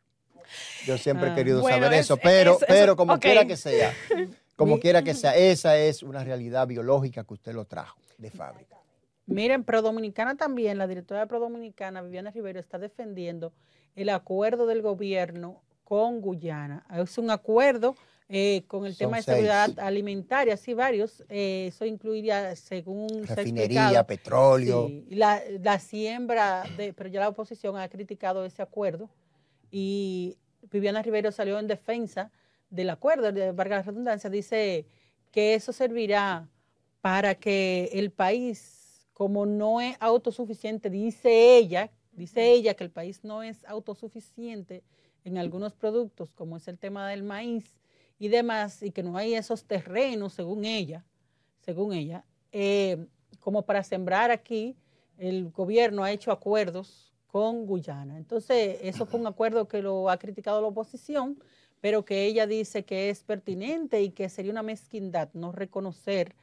Yo 0.86 0.98
siempre 0.98 1.30
he 1.30 1.32
Ah. 1.32 1.36
querido 1.36 1.62
Bueno, 1.62 1.78
saber 1.86 1.94
es- 1.94 2.06
eso, 2.06 2.18
pero, 2.18 2.54
es- 2.60 2.66
pero 2.68 2.96
como 2.96 3.18
quiera 3.20 3.46
que 3.46 3.56
sea, 3.58 3.94
como 4.58 4.80
quiera 4.82 5.04
que 5.04 5.14
sea, 5.14 5.36
esa 5.38 5.78
es 5.78 6.04
una 6.04 6.24
realidad 6.24 6.68
biológica 6.68 7.24
que 7.24 7.34
usted 7.34 7.54
lo 7.54 7.66
trajo 7.66 7.98
de 8.18 8.30
fábrica. 8.30 8.75
Miren, 9.28 9.64
Pro 9.64 9.82
Dominicana 9.82 10.36
también, 10.36 10.78
la 10.78 10.88
directora 10.88 11.22
de 11.22 11.28
Pro 11.28 11.40
Dominicana, 11.40 12.02
Viviana 12.02 12.32
Rivero, 12.32 12.60
está 12.60 12.78
defendiendo 12.78 13.54
el 13.96 14.10
acuerdo 14.10 14.68
del 14.68 14.82
gobierno 14.82 15.62
con 15.84 16.22
Guyana. 16.22 16.86
Es 16.96 17.18
un 17.18 17.30
acuerdo 17.32 17.96
eh, 18.28 18.64
con 18.68 18.86
el 18.86 18.94
Son 18.94 19.06
tema 19.06 19.18
de 19.18 19.24
seis. 19.24 19.36
seguridad 19.38 19.80
alimentaria, 19.80 20.58
sí, 20.58 20.74
varios. 20.74 21.24
Eh, 21.30 21.68
eso 21.68 21.86
incluiría, 21.86 22.56
según 22.56 23.26
se 23.26 23.34
ha 23.34 23.36
Refinería, 23.36 24.04
petróleo. 24.04 24.88
Sí, 24.88 25.06
la, 25.12 25.42
la 25.62 25.80
siembra, 25.80 26.64
de, 26.78 26.94
pero 26.94 27.10
ya 27.10 27.20
la 27.20 27.30
oposición 27.30 27.78
ha 27.78 27.88
criticado 27.90 28.46
ese 28.46 28.62
acuerdo 28.62 29.10
y 29.72 30.38
Viviana 30.72 31.02
Rivero 31.02 31.32
salió 31.32 31.60
en 31.60 31.68
defensa 31.68 32.32
del 32.70 32.90
acuerdo, 32.90 33.32
de 33.32 33.52
valga 33.52 33.78
la 33.78 33.84
redundancia, 33.84 34.30
dice 34.30 34.86
que 35.32 35.54
eso 35.54 35.72
servirá 35.72 36.50
para 37.02 37.36
que 37.36 37.90
el 37.94 38.12
país, 38.12 38.75
como 39.16 39.46
no 39.46 39.80
es 39.80 39.96
autosuficiente, 40.02 40.90
dice 40.90 41.58
ella, 41.58 41.90
dice 42.12 42.52
ella 42.52 42.74
que 42.74 42.84
el 42.84 42.92
país 42.92 43.24
no 43.24 43.44
es 43.44 43.64
autosuficiente 43.64 44.84
en 45.24 45.38
algunos 45.38 45.74
productos, 45.74 46.34
como 46.34 46.58
es 46.58 46.68
el 46.68 46.78
tema 46.78 47.08
del 47.08 47.24
maíz 47.24 47.80
y 48.20 48.28
demás, 48.28 48.84
y 48.84 48.92
que 48.92 49.04
no 49.04 49.16
hay 49.16 49.34
esos 49.34 49.64
terrenos, 49.64 50.34
según 50.34 50.66
ella, 50.66 51.06
según 51.62 51.94
ella, 51.94 52.26
eh, 52.52 53.08
como 53.40 53.62
para 53.62 53.84
sembrar 53.84 54.32
aquí, 54.32 54.76
el 55.18 55.50
gobierno 55.50 56.04
ha 56.04 56.12
hecho 56.12 56.34
acuerdos 56.34 57.14
con 57.28 57.66
Guyana. 57.66 58.18
Entonces, 58.18 58.80
eso 58.82 59.06
fue 59.06 59.22
un 59.22 59.28
acuerdo 59.28 59.70
que 59.70 59.82
lo 59.82 60.10
ha 60.10 60.18
criticado 60.18 60.60
la 60.60 60.68
oposición, 60.68 61.42
pero 61.80 62.04
que 62.04 62.26
ella 62.26 62.48
dice 62.48 62.84
que 62.84 63.10
es 63.10 63.24
pertinente 63.24 64.02
y 64.02 64.10
que 64.10 64.28
sería 64.28 64.52
una 64.52 64.62
mezquindad 64.62 65.30
no 65.34 65.54
reconocer 65.54 66.36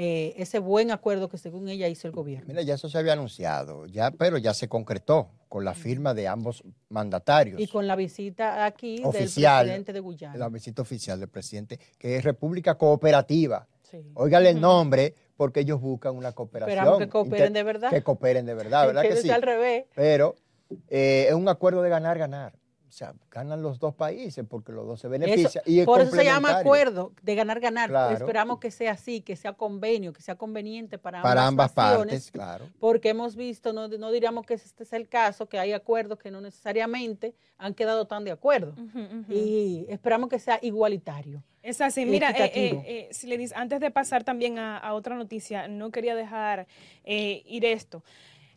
eh, 0.00 0.32
ese 0.36 0.60
buen 0.60 0.92
acuerdo 0.92 1.28
que 1.28 1.38
según 1.38 1.68
ella 1.68 1.88
hizo 1.88 2.06
el 2.06 2.12
gobierno. 2.12 2.46
Mira, 2.46 2.62
ya 2.62 2.74
eso 2.74 2.88
se 2.88 2.96
había 2.98 3.14
anunciado, 3.14 3.84
ya, 3.86 4.12
pero 4.12 4.38
ya 4.38 4.54
se 4.54 4.68
concretó 4.68 5.32
con 5.48 5.64
la 5.64 5.74
firma 5.74 6.14
de 6.14 6.28
ambos 6.28 6.62
mandatarios. 6.88 7.60
Y 7.60 7.66
con 7.66 7.88
la 7.88 7.96
visita 7.96 8.64
aquí 8.64 9.02
Oficial, 9.02 9.66
del 9.66 9.66
presidente 9.66 9.92
de 9.92 9.98
Guyana. 9.98 10.38
la 10.38 10.48
visita 10.50 10.82
oficial 10.82 11.18
del 11.18 11.28
presidente, 11.28 11.80
que 11.98 12.14
es 12.14 12.22
República 12.22 12.76
Cooperativa. 12.76 13.66
Sí. 13.82 14.12
Óigale 14.14 14.50
el 14.50 14.60
nombre, 14.60 15.16
porque 15.36 15.60
ellos 15.60 15.80
buscan 15.80 16.14
una 16.14 16.30
cooperación. 16.30 16.78
Esperamos 16.78 17.00
que 17.00 17.08
cooperen 17.08 17.52
de 17.52 17.62
verdad. 17.64 17.90
Que 17.90 18.02
cooperen 18.04 18.46
de 18.46 18.54
verdad, 18.54 18.86
¿verdad 18.86 19.02
que 19.02 19.08
que 19.08 19.16
sí? 19.16 19.30
al 19.30 19.42
revés. 19.42 19.86
Pero 19.96 20.36
eh, 20.88 21.26
es 21.28 21.34
un 21.34 21.48
acuerdo 21.48 21.82
de 21.82 21.90
ganar, 21.90 22.18
ganar. 22.18 22.57
O 22.88 22.90
sea, 22.90 23.12
ganan 23.30 23.60
los 23.60 23.78
dos 23.78 23.94
países 23.94 24.46
porque 24.48 24.72
los 24.72 24.86
dos 24.86 24.98
se 24.98 25.08
benefician. 25.08 25.46
Eso- 25.48 25.60
y 25.70 25.80
es 25.80 25.84
por 25.86 26.00
eso 26.00 26.16
se 26.16 26.24
llama 26.24 26.58
acuerdo 26.58 27.12
de 27.22 27.34
ganar, 27.34 27.60
ganar. 27.60 27.90
Claro. 27.90 28.14
Esperamos 28.16 28.58
que 28.60 28.70
sea 28.70 28.92
así, 28.92 29.20
que 29.20 29.36
sea 29.36 29.52
convenio, 29.52 30.14
que 30.14 30.22
sea 30.22 30.36
conveniente 30.36 30.96
para, 30.96 31.20
Para 31.20 31.46
ambas 31.46 31.72
partes, 31.72 32.30
claro. 32.30 32.64
Porque 32.80 33.10
hemos 33.10 33.36
visto, 33.36 33.74
no, 33.74 33.88
no 33.88 34.10
diríamos 34.10 34.46
que 34.46 34.54
este 34.54 34.84
es 34.84 34.92
el 34.94 35.06
caso, 35.06 35.48
que 35.50 35.58
hay 35.58 35.74
acuerdos 35.74 36.18
que 36.18 36.30
no 36.30 36.40
necesariamente 36.40 37.34
han 37.58 37.74
quedado 37.74 38.06
tan 38.06 38.24
de 38.24 38.30
acuerdo. 38.30 38.74
Y 39.28 39.84
esperamos 39.88 40.30
que 40.30 40.38
sea 40.38 40.58
igualitario. 40.62 41.42
Es 41.62 41.80
así, 41.82 42.06
mira, 42.06 42.30
eh, 42.30 42.50
eh, 42.54 42.82
eh, 42.86 43.08
si 43.10 43.26
le 43.26 43.38
antes 43.54 43.80
de 43.80 43.90
pasar 43.90 44.24
también 44.24 44.58
a, 44.58 44.78
a 44.78 44.94
otra 44.94 45.14
noticia, 45.16 45.68
no 45.68 45.90
quería 45.90 46.14
dejar 46.14 46.66
eh, 47.04 47.42
ir 47.46 47.64
esto. 47.66 48.02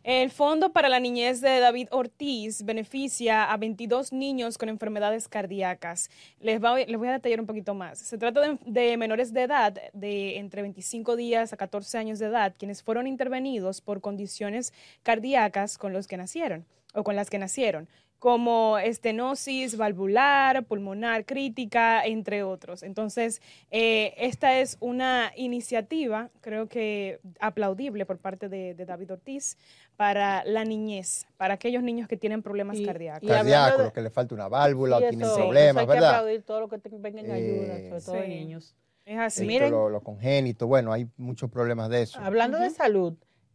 El 0.04 0.32
Fondo 0.32 0.72
para 0.72 0.88
la 0.88 0.98
Niñez 0.98 1.40
de 1.40 1.60
David 1.60 1.86
Ortiz 1.92 2.64
beneficia 2.64 3.52
a 3.52 3.56
22 3.56 4.12
niños 4.12 4.58
con 4.58 4.68
enfermedades 4.68 5.28
cardíacas. 5.28 6.10
Les, 6.40 6.60
voy- 6.60 6.86
les 6.86 6.98
voy 6.98 7.06
a 7.06 7.12
detallar 7.12 7.38
un 7.40 7.46
poquito 7.46 7.74
más. 7.74 8.00
Se 8.00 8.18
trata 8.18 8.40
de, 8.40 8.58
de 8.66 8.96
menores 8.96 9.32
de 9.32 9.42
edad, 9.42 9.74
de 9.92 10.38
entre 10.38 10.62
25 10.62 11.14
días 11.14 11.52
a 11.52 11.56
14 11.56 11.98
años 11.98 12.18
de 12.18 12.26
edad, 12.26 12.52
quienes 12.58 12.82
fueron 12.82 13.06
intervenidos 13.06 13.80
por 13.80 14.00
condiciones 14.00 14.72
cardíacas 15.04 15.78
con 15.78 15.92
los 15.92 16.08
que 16.08 16.16
nacieron 16.16 16.66
o 16.94 17.04
con 17.04 17.14
las 17.14 17.30
que 17.30 17.38
nacieron 17.38 17.88
como 18.22 18.78
estenosis 18.78 19.76
valvular, 19.76 20.62
pulmonar 20.66 21.24
crítica, 21.26 22.04
entre 22.06 22.44
otros. 22.44 22.84
Entonces, 22.84 23.42
eh, 23.72 24.14
esta 24.16 24.60
es 24.60 24.76
una 24.78 25.32
iniciativa, 25.34 26.30
creo 26.40 26.68
que 26.68 27.18
aplaudible 27.40 28.06
por 28.06 28.18
parte 28.18 28.48
de, 28.48 28.74
de 28.74 28.86
David 28.86 29.14
Ortiz, 29.14 29.58
para 29.96 30.44
la 30.44 30.64
niñez, 30.64 31.26
para 31.36 31.54
aquellos 31.54 31.82
niños 31.82 32.06
que 32.06 32.16
tienen 32.16 32.42
problemas 32.42 32.78
Y- 32.78 32.84
cardíacos. 32.86 33.24
y 33.24 33.32
hablando 33.32 33.50
Cardíaco, 33.50 33.78
de- 33.78 33.84
los 33.86 33.92
que 33.92 34.02
le 34.02 34.10
falta 34.10 34.34
una 34.36 34.46
válvula 34.48 34.98
o 34.98 35.00
tienen 35.00 35.22
eso- 35.22 35.34
problemas, 35.34 35.70
eso 35.70 35.80
hay 35.80 35.86
que 35.88 35.92
¿verdad? 35.94 36.10
aplaudir 36.14 36.42
todo 36.44 36.60
lo 36.60 36.68
que 36.68 36.78
te- 36.78 36.90
venga 36.90 37.20
en 37.22 37.30
ayuda, 37.32 37.76
Eh, 37.76 37.88
sobre 37.88 38.00
todo 38.02 38.14
de 38.14 38.22
Sí. 38.22 38.28
niños. 38.28 38.76
Es 39.04 39.18
así. 39.18 39.40
Esto, 39.40 39.48
miren. 39.52 39.70
lo, 39.72 39.88
lo 39.90 40.00
congénito, 40.00 40.68
bueno, 40.68 40.92
hay 40.92 41.08
muchos 41.16 41.50
problemas 41.50 41.88
de 41.90 42.02
eso. 42.02 42.20
Hablando 42.20 42.60
de 42.60 42.70
salud, 42.70 43.14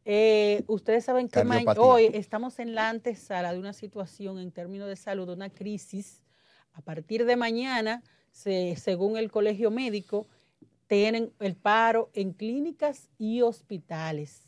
eh, 0.10 0.64
ustedes 0.68 1.04
saben 1.04 1.28
que 1.28 1.40
hoy 1.84 2.10
estamos 2.14 2.60
en 2.60 2.74
la 2.76 2.88
antesala 2.88 3.52
de 3.52 3.60
una 3.60 3.74
situación 3.74 4.40
en 4.40 4.52
términos 4.54 4.88
de 4.88 4.96
salud, 4.96 5.28
una 5.28 5.50
crisis. 5.50 6.24
A 6.72 6.82
partir 6.82 7.26
de 7.26 7.36
mañana, 7.36 8.02
se- 8.32 8.76
según 8.78 9.18
el 9.18 9.30
colegio 9.30 9.70
médico, 9.70 10.26
tienen 10.88 11.34
el 11.42 11.58
paro 11.58 12.10
en 12.14 12.32
clínicas 12.32 13.10
y 13.18 13.42
hospitales. 13.42 14.48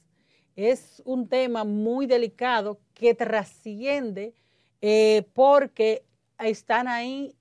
Es 0.56 1.02
un 1.04 1.28
tema 1.28 1.66
muy 1.66 2.06
delicado 2.06 2.80
que 2.94 3.14
trasciende 3.14 4.34
eh, 4.82 5.28
porque 5.34 6.06
están 6.38 6.88
ahí 6.88 7.36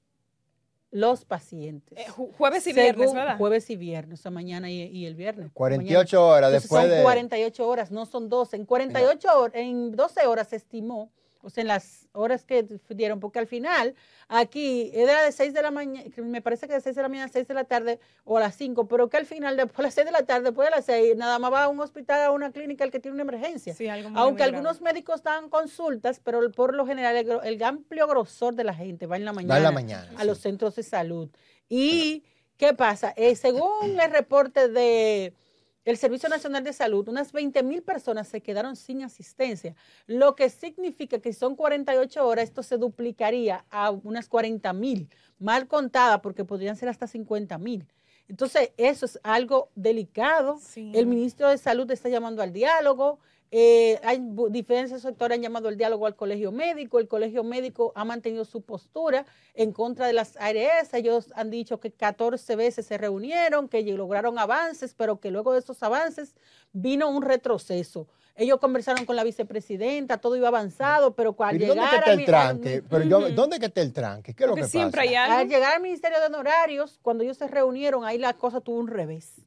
los 0.90 1.24
pacientes. 1.24 1.98
Eh, 1.98 2.06
ju- 2.10 2.32
jueves 2.36 2.66
y 2.66 2.72
viernes, 2.72 3.10
Según- 3.10 3.16
¿verdad? 3.16 3.36
Jueves 3.38 3.68
y 3.70 3.76
viernes, 3.76 4.20
o 4.20 4.22
sea, 4.22 4.30
mañana 4.30 4.70
y, 4.70 4.82
y 4.84 5.06
el 5.06 5.14
viernes. 5.14 5.50
48 5.52 6.26
horas 6.26 6.48
Entonces, 6.48 6.62
después 6.62 6.82
son 6.82 6.90
de... 6.96 7.02
48 7.02 7.68
horas, 7.68 7.90
no 7.90 8.06
son 8.06 8.28
12. 8.28 8.56
En 8.56 8.64
48 8.64 9.28
horas, 9.40 9.54
en 9.54 9.92
12 9.92 10.26
horas 10.26 10.48
se 10.48 10.56
estimó, 10.56 11.10
o 11.42 11.50
sea, 11.50 11.62
en 11.62 11.68
las 11.68 12.08
horas 12.12 12.44
que 12.44 12.66
dieron, 12.88 13.20
porque 13.20 13.38
al 13.38 13.46
final 13.46 13.94
aquí 14.28 14.90
era 14.92 15.22
de 15.22 15.32
6 15.32 15.54
de 15.54 15.62
la 15.62 15.70
mañana, 15.70 16.08
me 16.16 16.42
parece 16.42 16.66
que 16.66 16.74
de 16.74 16.80
6 16.80 16.96
de 16.96 17.02
la 17.02 17.08
mañana 17.08 17.26
a 17.26 17.32
6 17.32 17.46
de 17.46 17.54
la 17.54 17.64
tarde 17.64 18.00
o 18.24 18.36
a 18.36 18.40
las 18.40 18.56
5, 18.56 18.88
pero 18.88 19.08
que 19.08 19.16
al 19.16 19.26
final, 19.26 19.56
después 19.56 19.76
de 19.76 19.82
las 19.84 19.94
6 19.94 20.06
de 20.06 20.12
la 20.12 20.22
tarde, 20.24 20.44
después 20.44 20.66
de 20.66 20.76
las 20.76 20.84
6, 20.86 21.16
nada 21.16 21.38
más 21.38 21.52
va 21.52 21.64
a 21.64 21.68
un 21.68 21.80
hospital, 21.80 22.22
a 22.22 22.30
una 22.30 22.50
clínica 22.50 22.84
el 22.84 22.90
que 22.90 23.00
tiene 23.00 23.14
una 23.14 23.22
emergencia. 23.22 23.74
Sí, 23.74 23.88
algo 23.88 24.10
muy, 24.10 24.20
Aunque 24.20 24.42
muy 24.42 24.50
grave. 24.50 24.56
algunos 24.56 24.80
médicos 24.80 25.22
dan 25.22 25.48
consultas, 25.48 26.20
pero 26.22 26.50
por 26.50 26.74
lo 26.74 26.86
general 26.86 27.16
el, 27.44 27.62
amplio 27.62 28.06
grosor 28.06 28.54
de 28.54 28.64
la 28.64 28.74
gente 28.74 29.06
va 29.06 29.16
en 29.16 29.24
la 29.24 29.32
mañana, 29.32 29.54
Va 29.54 29.58
en 29.58 29.64
la 29.64 29.72
mañana, 29.72 30.10
a 30.16 30.24
los 30.24 30.38
centros 30.38 30.74
de 30.76 30.82
salud. 30.82 31.28
¿Y 31.68 32.24
qué 32.56 32.74
pasa? 32.74 33.12
Eh, 33.16 33.36
según 33.36 34.00
el 34.00 34.10
reporte 34.10 34.68
de 34.68 35.34
el 35.84 35.96
Servicio 35.96 36.28
Nacional 36.28 36.64
de 36.64 36.72
Salud, 36.72 37.08
unas 37.08 37.32
20 37.32 37.62
mil 37.62 37.82
personas 37.82 38.28
se 38.28 38.40
quedaron 38.42 38.76
sin 38.76 39.02
asistencia, 39.02 39.74
lo 40.06 40.34
que 40.34 40.50
significa 40.50 41.18
que 41.18 41.32
si 41.32 41.38
son 41.38 41.56
48 41.56 42.26
horas, 42.26 42.44
esto 42.44 42.62
se 42.62 42.76
duplicaría 42.76 43.64
a 43.70 43.90
unas 43.90 44.28
40 44.28 44.72
mil, 44.72 45.08
mal 45.38 45.66
contada, 45.66 46.20
porque 46.20 46.44
podrían 46.44 46.76
ser 46.76 46.88
hasta 46.88 47.06
50 47.06 47.56
mil. 47.58 47.86
Entonces, 48.28 48.72
eso 48.76 49.06
es 49.06 49.18
algo 49.22 49.70
delicado. 49.74 50.58
Sí. 50.60 50.92
El 50.94 51.06
ministro 51.06 51.48
de 51.48 51.56
Salud 51.56 51.90
está 51.90 52.10
llamando 52.10 52.42
al 52.42 52.52
diálogo. 52.52 53.18
Eh, 53.50 53.98
hay 54.02 54.20
diferentes 54.50 55.00
sectores 55.00 55.36
han 55.36 55.42
llamado 55.42 55.68
al 55.68 55.76
diálogo 55.78 56.06
al 56.06 56.16
colegio 56.16 56.52
médico. 56.52 56.98
El 56.98 57.08
colegio 57.08 57.44
médico 57.44 57.92
ha 57.94 58.04
mantenido 58.04 58.44
su 58.44 58.60
postura 58.62 59.24
en 59.54 59.72
contra 59.72 60.06
de 60.06 60.12
las 60.12 60.36
ARS. 60.36 60.92
Ellos 60.92 61.32
han 61.34 61.50
dicho 61.50 61.80
que 61.80 61.90
14 61.90 62.56
veces 62.56 62.86
se 62.86 62.98
reunieron, 62.98 63.68
que 63.68 63.82
lograron 63.82 64.38
avances, 64.38 64.94
pero 64.94 65.18
que 65.18 65.30
luego 65.30 65.52
de 65.54 65.60
esos 65.60 65.82
avances 65.82 66.34
vino 66.72 67.08
un 67.08 67.22
retroceso. 67.22 68.06
Ellos 68.36 68.60
conversaron 68.60 69.04
con 69.04 69.16
la 69.16 69.24
vicepresidenta, 69.24 70.18
todo 70.18 70.36
iba 70.36 70.46
avanzado, 70.48 71.14
pero 71.16 71.32
cuando 71.32 71.64
¿Y 71.64 71.66
dónde 71.66 71.82
que 71.82 71.86
llegar 71.86 71.98
está 71.98 72.10
a 72.10 72.14
el 72.14 72.24
tranque? 72.24 72.82
Pero 72.88 73.04
yo, 73.04 73.18
Ujú. 73.18 73.30
¿Dónde 73.34 73.58
que 73.58 73.66
está 73.66 73.80
el 73.80 73.92
tranque? 73.92 74.34
¿Qué 74.34 74.44
es 74.44 74.46
lo 74.46 74.52
Porque 74.52 74.62
que 74.66 74.68
siempre 74.70 75.00
pasa? 75.00 75.10
hay 75.10 75.14
al 75.16 75.32
algo. 75.32 75.50
llegar 75.50 75.74
al 75.74 75.82
Ministerio 75.82 76.20
de 76.20 76.26
Honorarios, 76.26 76.98
cuando 77.02 77.24
ellos 77.24 77.36
se 77.36 77.48
reunieron, 77.48 78.04
ahí 78.04 78.16
la 78.18 78.34
cosa 78.34 78.60
tuvo 78.60 78.78
un 78.78 78.86
revés. 78.88 79.44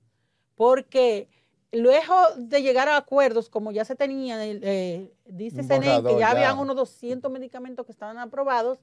Porque 0.56 1.30
luego 1.72 2.16
de 2.38 2.62
llegar 2.62 2.90
a 2.90 2.98
acuerdos, 2.98 3.50
como 3.50 3.72
ya 3.72 3.86
se 3.86 3.96
tenía, 3.96 4.38
eh, 4.46 5.12
dice 5.26 5.64
CENEN, 5.64 6.04
que 6.06 6.14
ya 6.14 6.20
ya. 6.20 6.30
habían 6.32 6.60
unos 6.60 6.76
200 6.76 7.32
medicamentos 7.32 7.86
que 7.86 7.92
estaban 7.92 8.18
aprobados, 8.18 8.80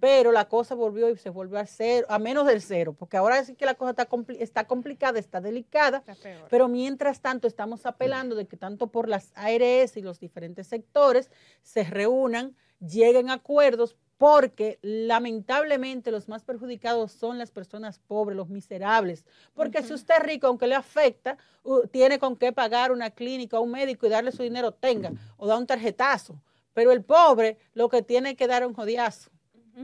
pero 0.00 0.30
la 0.30 0.48
cosa 0.48 0.76
volvió 0.76 1.08
y 1.10 1.16
se 1.16 1.30
volvió 1.30 1.58
a 1.58 1.66
cero, 1.66 2.06
a 2.08 2.18
menos 2.20 2.46
del 2.46 2.62
cero, 2.62 2.94
porque 2.96 3.16
ahora 3.16 3.42
sí 3.44 3.56
que 3.56 3.66
la 3.66 3.74
cosa 3.74 3.90
está, 3.90 4.08
compli- 4.08 4.36
está 4.38 4.64
complicada, 4.68 5.18
está 5.18 5.40
delicada. 5.40 6.04
Está. 6.06 6.14
Pero 6.48 6.68
mientras 6.68 7.20
tanto 7.20 7.48
estamos 7.48 7.84
apelando 7.86 8.36
de 8.36 8.46
que 8.46 8.56
tanto 8.56 8.86
por 8.88 9.08
las 9.08 9.32
ARS 9.34 9.96
y 9.96 10.02
los 10.02 10.20
diferentes 10.20 10.68
sectores 10.68 11.30
se 11.62 11.82
reúnan, 11.82 12.54
lleguen 12.78 13.30
a 13.30 13.34
acuerdos, 13.34 13.96
porque 14.18 14.80
lamentablemente 14.82 16.10
los 16.10 16.28
más 16.28 16.42
perjudicados 16.42 17.12
son 17.12 17.38
las 17.38 17.52
personas 17.52 18.00
pobres, 18.00 18.36
los 18.36 18.48
miserables. 18.48 19.24
Porque 19.54 19.82
si 19.82 19.94
usted 19.94 20.16
es 20.18 20.22
rico, 20.24 20.48
aunque 20.48 20.66
le 20.66 20.74
afecta, 20.74 21.38
tiene 21.92 22.18
con 22.18 22.36
qué 22.36 22.52
pagar 22.52 22.90
una 22.90 23.10
clínica, 23.10 23.60
un 23.60 23.70
médico 23.70 24.06
y 24.06 24.10
darle 24.10 24.32
su 24.32 24.42
dinero, 24.42 24.72
tenga, 24.72 25.12
o 25.36 25.46
da 25.46 25.56
un 25.56 25.66
tarjetazo. 25.66 26.34
Pero 26.74 26.90
el 26.90 27.04
pobre 27.04 27.58
lo 27.74 27.88
que 27.88 28.02
tiene 28.02 28.34
que 28.34 28.48
dar 28.48 28.62
es 28.62 28.68
un 28.68 28.74
jodiazo. 28.74 29.30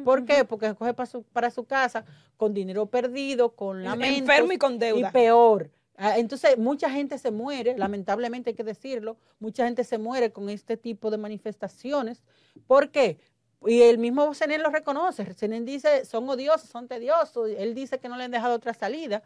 ¿Por 0.04 0.24
qué? 0.24 0.44
Porque 0.44 0.74
coge 0.74 0.92
para 0.92 1.06
su, 1.06 1.22
para 1.22 1.50
su 1.52 1.64
casa 1.64 2.04
con 2.36 2.52
dinero 2.52 2.86
perdido, 2.86 3.54
con 3.54 3.84
lamentos. 3.84 4.18
Enfermo 4.18 4.52
y 4.52 4.58
con 4.58 4.80
deuda. 4.80 5.08
Y 5.10 5.12
peor. 5.12 5.70
Ah, 5.96 6.18
Entonces, 6.18 6.58
mucha 6.58 6.90
gente 6.90 7.18
se 7.18 7.30
muere, 7.30 7.78
lamentablemente 7.78 8.50
hay 8.50 8.56
que 8.56 8.64
decirlo, 8.64 9.16
mucha 9.38 9.64
gente 9.64 9.84
se 9.84 9.98
muere 9.98 10.32
con 10.32 10.50
este 10.50 10.76
tipo 10.76 11.10
de 11.12 11.18
manifestaciones. 11.18 12.24
¿Por 12.66 12.90
qué? 12.90 13.18
Y 13.66 13.82
el 13.82 13.98
mismo 13.98 14.32
Zenén 14.34 14.62
lo 14.62 14.70
reconoce. 14.70 15.24
Zenén 15.34 15.64
dice, 15.64 16.04
son 16.04 16.28
odiosos, 16.28 16.68
son 16.68 16.88
tediosos. 16.88 17.50
Él 17.56 17.74
dice 17.74 17.98
que 17.98 18.08
no 18.08 18.16
le 18.16 18.24
han 18.24 18.30
dejado 18.30 18.54
otra 18.54 18.74
salida. 18.74 19.22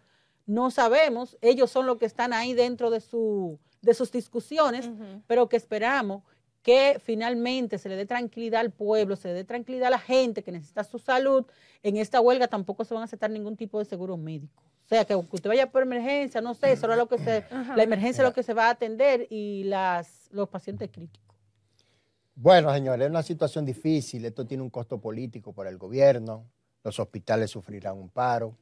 No 0.46 0.70
sabemos, 0.70 1.36
ellos 1.40 1.70
son 1.70 1.86
los 1.86 1.98
que 1.98 2.06
están 2.06 2.32
ahí 2.32 2.54
dentro 2.54 2.90
de, 2.90 3.00
su, 3.00 3.58
de 3.82 3.92
sus 3.92 4.10
discusiones, 4.10 4.88
pero 5.26 5.48
que 5.48 5.56
esperamos 5.56 6.22
que 6.62 7.00
finalmente 7.04 7.78
se 7.78 7.88
le 7.88 7.96
dé 7.96 8.06
tranquilidad 8.06 8.60
al 8.60 8.70
pueblo, 8.70 9.16
se 9.16 9.28
le 9.28 9.34
dé 9.34 9.44
tranquilidad 9.44 9.88
a 9.88 9.90
la 9.90 9.98
gente 9.98 10.42
que 10.42 10.52
necesita 10.52 10.84
su 10.84 10.98
salud. 10.98 11.44
En 11.82 11.96
esta 11.96 12.20
huelga 12.20 12.48
tampoco 12.48 12.84
se 12.84 12.94
van 12.94 13.02
a 13.02 13.04
aceptar 13.04 13.30
ningún 13.30 13.56
tipo 13.56 13.78
de 13.78 13.84
seguro 13.84 14.16
médico. 14.16 14.62
O 14.84 14.88
sea, 14.88 15.04
que 15.04 15.12
aunque 15.12 15.36
usted 15.36 15.50
vaya 15.50 15.70
por 15.70 15.82
emergencia, 15.82 16.40
no 16.40 16.54
sé, 16.54 16.74
solo 16.76 16.96
lo 16.96 17.08
que 17.08 17.18
se, 17.18 17.44
Ajá. 17.50 17.76
la 17.76 17.82
emergencia 17.82 18.22
es 18.22 18.28
lo 18.28 18.32
que 18.32 18.42
se 18.42 18.54
va 18.54 18.68
a 18.68 18.70
atender 18.70 19.26
y 19.28 19.64
las, 19.64 20.28
los 20.30 20.48
pacientes 20.48 20.90
críticos. 20.90 21.27
Bueno, 22.40 22.72
señores, 22.72 23.04
es 23.06 23.10
una 23.10 23.24
situación 23.24 23.64
difícil. 23.64 24.24
Esto 24.24 24.46
tiene 24.46 24.62
un 24.62 24.70
costo 24.70 25.00
político 25.00 25.52
para 25.52 25.70
el 25.70 25.76
gobierno. 25.76 26.46
Los 26.84 27.00
hospitales 27.00 27.50
sufrirán 27.50 27.98
un 27.98 28.10
paro. 28.10 28.56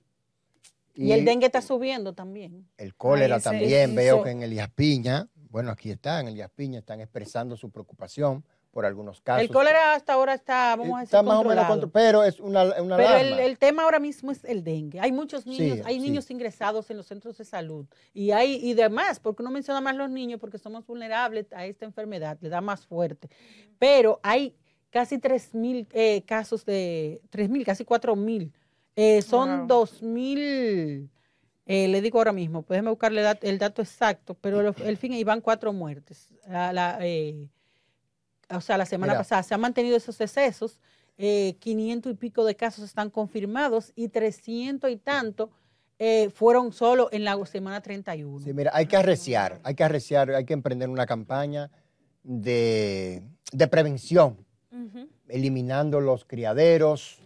Y, 0.94 1.12
el 1.12 1.26
dengue 1.26 1.44
está 1.44 1.60
subiendo 1.60 2.14
también. 2.14 2.66
El 2.78 2.94
cólera 2.94 3.34
Ay, 3.34 3.40
ese- 3.40 3.50
también. 3.50 3.94
Veo 3.94 4.22
que 4.22 4.30
en 4.30 4.42
Elías 4.42 4.70
Piña, 4.70 5.28
bueno, 5.50 5.70
aquí 5.70 5.90
está, 5.90 6.20
en 6.20 6.28
Elías 6.28 6.50
Piña 6.56 6.78
están 6.78 7.02
expresando 7.02 7.54
su 7.54 7.70
preocupación 7.70 8.42
por 8.76 8.84
algunos 8.84 9.22
casos. 9.22 9.40
El 9.40 9.48
cólera 9.48 9.94
hasta 9.94 10.12
ahora 10.12 10.34
está, 10.34 10.76
vamos 10.76 10.98
a 10.98 11.00
decir, 11.00 11.16
está 11.16 11.22
más 11.22 11.36
o 11.36 11.44
menos 11.44 11.64
controlado. 11.66 11.68
control, 11.80 11.90
pero 11.92 12.24
es 12.24 12.40
una, 12.40 12.62
una 12.82 12.96
Pero 12.98 13.14
el, 13.16 13.26
alarma. 13.28 13.42
el 13.42 13.56
tema 13.58 13.82
ahora 13.84 13.98
mismo 13.98 14.30
es 14.30 14.44
el 14.44 14.62
dengue. 14.64 15.00
Hay 15.00 15.12
muchos 15.12 15.46
niños, 15.46 15.78
Sí, 15.78 15.82
hay 15.86 15.94
sí. 15.94 16.00
niños 16.02 16.30
ingresados 16.30 16.90
en 16.90 16.98
los 16.98 17.06
centros 17.06 17.38
de 17.38 17.46
salud 17.46 17.86
y 18.12 18.32
hay 18.32 18.56
y 18.56 18.74
demás, 18.74 19.18
porque 19.18 19.42
uno 19.42 19.50
menciona 19.50 19.80
más 19.80 19.96
los 19.96 20.10
niños 20.10 20.38
porque 20.38 20.58
somos 20.58 20.86
vulnerables 20.86 21.50
a 21.54 21.64
esta 21.64 21.86
enfermedad, 21.86 22.36
le 22.42 22.50
da 22.50 22.60
más 22.60 22.84
fuerte. 22.86 23.30
Pero 23.78 24.20
hay 24.22 24.54
casi 24.90 25.16
3.000 25.16 25.86
eh, 25.92 26.22
casos 26.26 26.66
de 26.66 27.22
3.000, 27.30 27.64
casi 27.64 27.82
4.000. 27.86 28.52
Eh, 28.94 29.22
son 29.22 29.66
Wow. 29.66 29.86
2.000, 29.86 31.08
eh, 31.66 31.88
le 31.88 32.00
digo 32.02 32.18
ahora 32.18 32.32
mismo, 32.32 32.62
déjeme 32.68 32.90
buscarle 32.90 33.24
el 33.40 33.58
dato 33.58 33.80
exacto, 33.80 34.34
pero 34.34 34.60
el, 34.60 34.74
el 34.84 34.98
fin, 34.98 35.14
ahí 35.14 35.24
van 35.24 35.40
cuatro 35.40 35.72
muertes. 35.72 36.28
La- 36.46 36.74
la, 36.74 36.98
eh, 37.00 37.48
o 38.50 38.60
sea, 38.60 38.78
la 38.78 38.86
semana 38.86 39.12
Mira. 39.14 39.20
pasada 39.20 39.42
se 39.42 39.54
han 39.54 39.60
mantenido 39.60 39.96
esos 39.96 40.20
excesos, 40.20 40.78
eh, 41.18 41.56
500 41.60 42.12
y 42.12 42.14
pico 42.14 42.44
de 42.44 42.54
casos 42.56 42.84
están 42.84 43.10
confirmados 43.10 43.92
y 43.94 44.08
300 44.08 44.90
y 44.90 44.96
tanto 44.96 45.50
eh, 45.98 46.28
fueron 46.34 46.72
solo 46.72 47.08
en 47.10 47.24
la 47.24 47.38
semana 47.46 47.80
31. 47.80 48.44
Sí, 48.44 48.52
mira, 48.52 48.70
hay 48.74 48.86
que 48.86 48.96
arreciar, 48.98 49.60
hay 49.64 49.74
que 49.74 49.82
arreciar, 49.84 50.30
hay 50.30 50.44
que 50.44 50.52
emprender 50.52 50.88
una 50.90 51.06
campaña 51.06 51.70
de, 52.22 53.22
de 53.52 53.66
prevención, 53.68 54.36
eliminando 55.28 56.00
los 56.00 56.24
criaderos, 56.24 57.18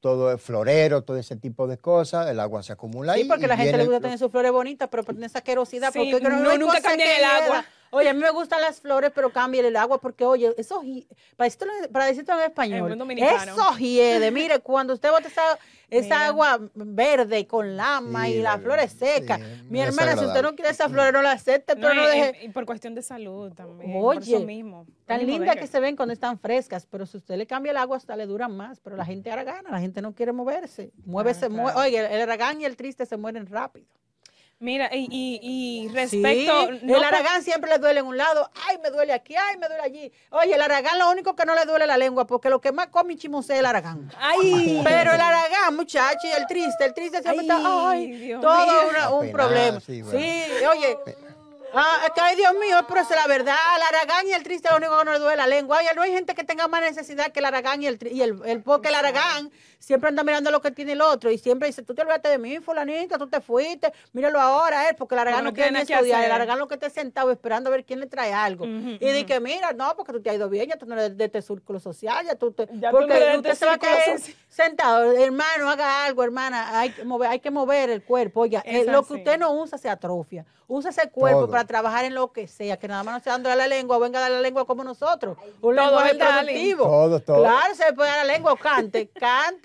todo 0.00 0.32
el 0.32 0.38
florero, 0.38 1.02
todo 1.02 1.18
ese 1.18 1.36
tipo 1.36 1.66
de 1.66 1.78
cosas, 1.78 2.28
el 2.28 2.40
agua 2.40 2.62
se 2.62 2.72
acumula 2.72 3.12
ahí. 3.12 3.22
Sí, 3.22 3.28
porque 3.28 3.44
y 3.44 3.48
la 3.48 3.56
gente 3.56 3.76
le 3.76 3.84
gusta 3.84 3.92
los- 3.96 4.02
tener 4.02 4.18
sus 4.18 4.30
flores 4.30 4.50
bonitas, 4.50 4.88
pero 4.90 5.04
tiene 5.04 5.26
esa 5.26 5.38
asquerosidad. 5.38 5.92
Sí, 5.92 5.98
porque 5.98 6.24
que 6.24 6.28
no, 6.28 6.58
nunca 6.58 6.80
que 6.80 6.94
el 7.18 7.24
agua. 7.24 7.60
queda. 7.60 7.66
Oye, 7.92 8.08
a 8.08 8.14
mí 8.14 8.20
me 8.20 8.30
gustan 8.30 8.60
las 8.60 8.80
flores, 8.80 9.10
pero 9.14 9.30
cambien 9.32 9.64
el 9.64 9.74
agua, 9.76 10.00
porque 10.00 10.24
oye, 10.24 10.54
eso, 10.56 10.82
para 11.36 11.46
decirlo, 11.50 11.72
para 11.92 12.06
decirlo 12.06 12.34
en 12.34 12.40
español, 12.46 12.92
eso 13.18 13.76
hiede. 13.78 14.30
Mire, 14.30 14.60
cuando 14.60 14.94
usted 14.94 15.10
bota 15.10 15.26
esa, 15.26 15.58
esa 15.90 16.26
agua 16.26 16.60
verde 16.74 17.46
con 17.48 17.76
lama 17.76 18.26
Sí, 18.26 18.34
y 18.34 18.42
las 18.42 18.58
la- 18.58 18.62
flores 18.62 18.92
secas, 18.92 19.40
sí, 19.40 19.62
mi 19.68 19.80
hermana, 19.80 20.16
si 20.16 20.24
usted 20.24 20.40
no 20.42 20.54
quiere 20.54 20.70
esas 20.70 20.90
flores, 20.92 21.12
no 21.12 21.20
las 21.20 21.40
acepte, 21.40 21.74
No, 21.74 21.80
pero 21.80 21.94
no 21.94 22.04
y- 22.04 22.20
deje. 22.20 22.44
y, 22.44 22.48
por 22.50 22.64
cuestión 22.64 22.94
de 22.94 23.02
salud 23.02 23.52
también. 23.54 23.92
por 23.92 24.18
Oye, 24.18 24.36
eso 24.36 24.46
mismo. 24.46 24.86
Tan 25.06 25.26
lindas 25.26 25.56
que 25.56 25.66
se 25.66 25.80
ven 25.80 25.96
cuando 25.96 26.12
están 26.12 26.38
frescas, 26.38 26.86
pero 26.86 27.06
si 27.06 27.16
usted 27.16 27.36
le 27.36 27.46
cambia 27.48 27.72
el 27.72 27.76
agua 27.78 27.96
hasta 27.96 28.14
le 28.14 28.26
duran 28.26 28.56
más, 28.56 28.78
pero 28.78 28.96
la 28.96 29.04
gente 29.04 29.30
ahora 29.30 29.42
gana, 29.42 29.68
la 29.70 29.80
gente 29.80 30.00
no 30.00 30.14
quiere 30.14 30.30
moverse. 30.30 30.92
Muévese, 31.04 31.48
Claro, 31.48 31.54
mue- 31.54 31.72
claro. 31.72 31.80
oye, 31.88 31.98
el, 31.98 32.06
el 32.12 32.20
aragán 32.20 32.60
y 32.60 32.64
el 32.66 32.76
triste 32.76 33.04
se 33.04 33.16
mueren 33.16 33.46
rápido. 33.46 33.86
Mira, 34.62 34.90
y, 34.92 35.08
y, 35.10 35.40
y 35.42 35.88
Sí, 35.88 35.94
respecto. 35.94 36.70
no 36.82 36.96
el 36.98 37.02
aragán 37.02 37.42
siempre 37.42 37.70
le 37.70 37.78
duele 37.78 38.00
en 38.00 38.06
un 38.06 38.18
lado, 38.18 38.50
ay, 38.68 38.76
me 38.82 38.90
duele 38.90 39.14
aquí, 39.14 39.34
ay, 39.34 39.56
me 39.56 39.66
duele 39.66 39.82
allí. 39.82 40.12
Oye, 40.28 40.54
el 40.54 40.60
aragán 40.60 40.98
lo 40.98 41.10
único 41.10 41.34
que 41.34 41.46
no 41.46 41.54
le 41.54 41.64
duele 41.64 41.86
la 41.86 41.96
lengua, 41.96 42.26
porque 42.26 42.50
lo 42.50 42.60
que 42.60 42.70
más 42.70 42.88
come 42.88 43.16
chimusé 43.16 43.54
es 43.54 43.60
el 43.60 43.66
aragán. 43.66 44.10
Ay, 44.18 44.82
Pero 44.84 45.14
el 45.14 45.20
aragán, 45.20 45.74
muchacho, 45.74 46.26
y 46.26 46.30
el 46.32 46.46
triste, 46.46 46.84
el 46.84 46.92
triste 46.92 47.22
siempre 47.22 47.40
está, 47.46 47.88
Ay, 47.88 48.10
Dios 48.12 48.42
todo 48.42 48.66
mío. 48.66 48.88
una- 48.90 49.10
un 49.10 49.32
problema. 49.32 49.80
sí, 49.80 50.02
oye, 50.02 50.98
ah, 51.72 52.00
es 52.04 52.10
que, 52.10 52.20
ay, 52.20 52.36
Dios 52.36 52.52
mío, 52.60 52.80
pero 52.86 53.00
es 53.00 53.08
la 53.08 53.26
verdad, 53.28 53.56
el 53.76 53.82
aragán 53.96 54.28
y 54.28 54.32
el 54.32 54.42
triste 54.42 54.68
lo 54.68 54.76
único 54.76 54.98
que 54.98 55.04
no 55.06 55.12
le 55.14 55.18
duele 55.20 55.36
la 55.38 55.46
lengua. 55.46 55.78
Oye, 55.78 55.88
no 55.96 56.02
hay 56.02 56.12
gente 56.12 56.34
que 56.34 56.44
tenga 56.44 56.68
más 56.68 56.82
necesidad 56.82 57.32
que 57.32 57.38
el 57.38 57.46
aragán 57.46 57.82
y 57.82 57.86
el, 57.86 57.98
tri- 57.98 58.12
y 58.12 58.20
el, 58.20 58.38
el 58.44 58.62
porque 58.62 58.88
el 58.88 58.94
aragán 58.94 59.50
siempre 59.80 60.08
anda 60.10 60.22
mirando 60.22 60.50
lo 60.52 60.60
que 60.60 60.70
tiene 60.70 60.92
el 60.92 61.00
otro 61.00 61.30
y 61.30 61.38
siempre 61.38 61.66
dice, 61.66 61.82
tú 61.82 61.94
te 61.94 62.02
olvidaste 62.02 62.28
de 62.28 62.38
mí, 62.38 62.58
fulanita, 62.60 63.18
tú 63.18 63.26
te 63.26 63.40
fuiste, 63.40 63.92
míralo 64.12 64.40
ahora, 64.40 64.88
él, 64.88 64.94
porque 64.96 65.14
el 65.16 65.20
aragán 65.20 65.44
Porque 65.46 65.62
no 65.72 65.78
no 65.80 65.84
quiere 65.86 65.94
estudiar, 65.96 66.20
el 66.20 66.26
hacer. 66.26 66.32
aragán 66.32 66.58
lo 66.58 66.68
que 66.68 66.74
está 66.74 66.90
sentado 66.90 67.32
esperando 67.32 67.68
a 67.68 67.72
ver 67.72 67.84
quién 67.84 67.98
le 67.98 68.06
trae 68.06 68.32
algo. 68.32 68.66
Y 68.66 68.98
di 68.98 69.18
ujú. 69.20 69.26
que, 69.26 69.40
mira, 69.40 69.72
no, 69.72 69.96
porque 69.96 70.12
tú 70.12 70.20
te 70.22 70.30
has 70.30 70.36
ido 70.36 70.48
bien, 70.48 70.68
ya 70.68 70.76
tú 70.76 70.86
no 70.86 70.94
eres 70.94 71.16
de 71.16 71.24
este 71.24 71.42
círculo 71.42 71.80
social, 71.80 72.24
ya 72.24 72.36
tú 72.36 72.52
te... 72.52 72.68
Ya 72.74 72.90
tú 72.90 72.98
porque 72.98 73.14
no 73.18 73.26
de 73.26 73.36
usted 73.38 73.54
se 73.54 73.66
va 73.66 73.72
a 73.72 73.78
social. 73.78 74.20
sentado, 74.48 75.12
hermano, 75.12 75.70
haga 75.70 76.04
algo, 76.04 76.22
hermana, 76.22 76.78
hay 76.78 76.90
que 76.90 77.04
mover, 77.04 77.30
hay 77.30 77.40
que 77.40 77.50
mover 77.50 77.90
el 77.90 78.02
cuerpo. 78.04 78.40
Oiga, 78.40 78.62
eh, 78.66 78.84
lo 78.86 79.02
que 79.04 79.14
usted 79.14 79.38
no 79.38 79.50
usa 79.52 79.78
se 79.78 79.88
atrofia. 79.88 80.44
Usa 80.72 80.90
ese 80.90 81.10
cuerpo 81.10 81.40
Todo. 81.40 81.50
para 81.50 81.64
trabajar 81.64 82.04
en 82.04 82.14
lo 82.14 82.30
que 82.32 82.46
sea, 82.46 82.76
que 82.76 82.86
nada 82.86 83.02
más 83.02 83.14
no 83.14 83.20
sea 83.24 83.32
dándole 83.32 83.54
a 83.54 83.56
la 83.56 83.66
lengua, 83.66 83.98
venga 83.98 84.20
a 84.20 84.22
dar 84.22 84.30
la 84.30 84.40
lengua 84.40 84.64
como 84.66 84.84
nosotros. 84.84 85.36
Un 85.60 85.74
Todo, 85.74 85.86
lenguaje 85.86 86.14
productivo. 86.14 86.84
Todo, 86.84 87.18
todo. 87.20 87.38
Claro, 87.42 87.74
se 87.74 87.86
le 87.86 87.92
puede 87.92 88.08
dar 88.08 88.24
la 88.24 88.32
lengua 88.32 88.52
o 88.52 88.56
cante, 88.56 89.08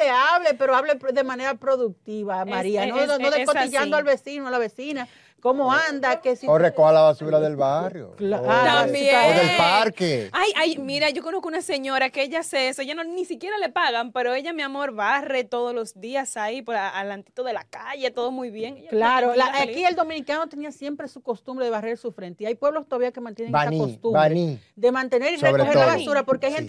hable, 0.09 0.53
pero 0.55 0.75
hable 0.75 0.95
de 0.95 1.23
manera 1.23 1.55
productiva, 1.55 2.41
Es- 2.43 2.47
María. 2.49 2.85
no, 2.85 2.99
es- 2.99 3.07
no, 3.07 3.17
no 3.17 3.27
es 3.27 3.35
descotillando 3.35 3.95
así. 3.97 4.01
al 4.01 4.03
vecino, 4.03 4.47
a 4.47 4.51
la 4.51 4.57
vecina, 4.57 5.07
cómo 5.41 5.71
anda, 5.71 6.21
que 6.21 6.35
si... 6.35 6.47
O 6.47 6.57
recoja 6.57 6.91
la 6.91 7.01
basura 7.01 7.39
del 7.39 7.55
barrio. 7.55 8.15
Cla- 8.17 8.39
o, 8.41 8.45
También. 8.45 9.15
o 9.15 9.37
del 9.39 9.57
parque. 9.57 10.29
Ay, 10.31 10.51
ay, 10.55 10.77
mira, 10.79 11.11
yo 11.11 11.21
conozco 11.21 11.47
una 11.47 11.61
señora 11.61 12.09
que 12.09 12.23
ella 12.23 12.39
hace 12.39 12.69
eso, 12.69 12.81
ella 12.81 12.95
no 12.95 13.03
ni 13.03 13.25
siquiera 13.25 13.55
le 13.59 13.69
pagan, 13.69 14.11
pero 14.11 14.33
ella, 14.33 14.53
mi 14.53 14.63
amor, 14.63 14.93
barre 14.95 15.43
todos 15.43 15.75
los 15.75 15.99
días 16.01 16.35
ahí 16.35 16.63
por 16.63 16.75
a- 16.75 16.89
alantito 16.89 17.43
de 17.43 17.53
la 17.53 17.63
calle, 17.63 18.09
todo 18.09 18.31
muy 18.31 18.49
bien. 18.49 18.77
Ella 18.77 18.89
Claro, 18.89 19.35
la- 19.35 19.51
aquí 19.61 19.85
el 19.85 19.95
dominicano 19.95 20.47
tenía 20.47 20.71
siempre 20.71 21.07
su 21.07 21.21
costumbre 21.21 21.65
de 21.65 21.71
barrer 21.71 21.97
su 21.97 22.11
frente 22.11 22.43
y 22.43 22.47
hay 22.47 22.55
pueblos 22.55 22.87
todavía 22.87 23.11
que 23.11 23.21
mantienen 23.21 23.51
Baní, 23.51 23.75
esa 23.77 23.85
costumbre 23.85 24.19
Baní. 24.21 24.59
de 24.75 24.91
mantener 24.91 25.33
y 25.33 25.37
Sobre 25.37 25.51
recoger 25.53 25.75
la 25.75 25.85
basura 25.85 26.23
porque 26.23 26.47
hay 26.47 26.53
Sí. 26.53 26.65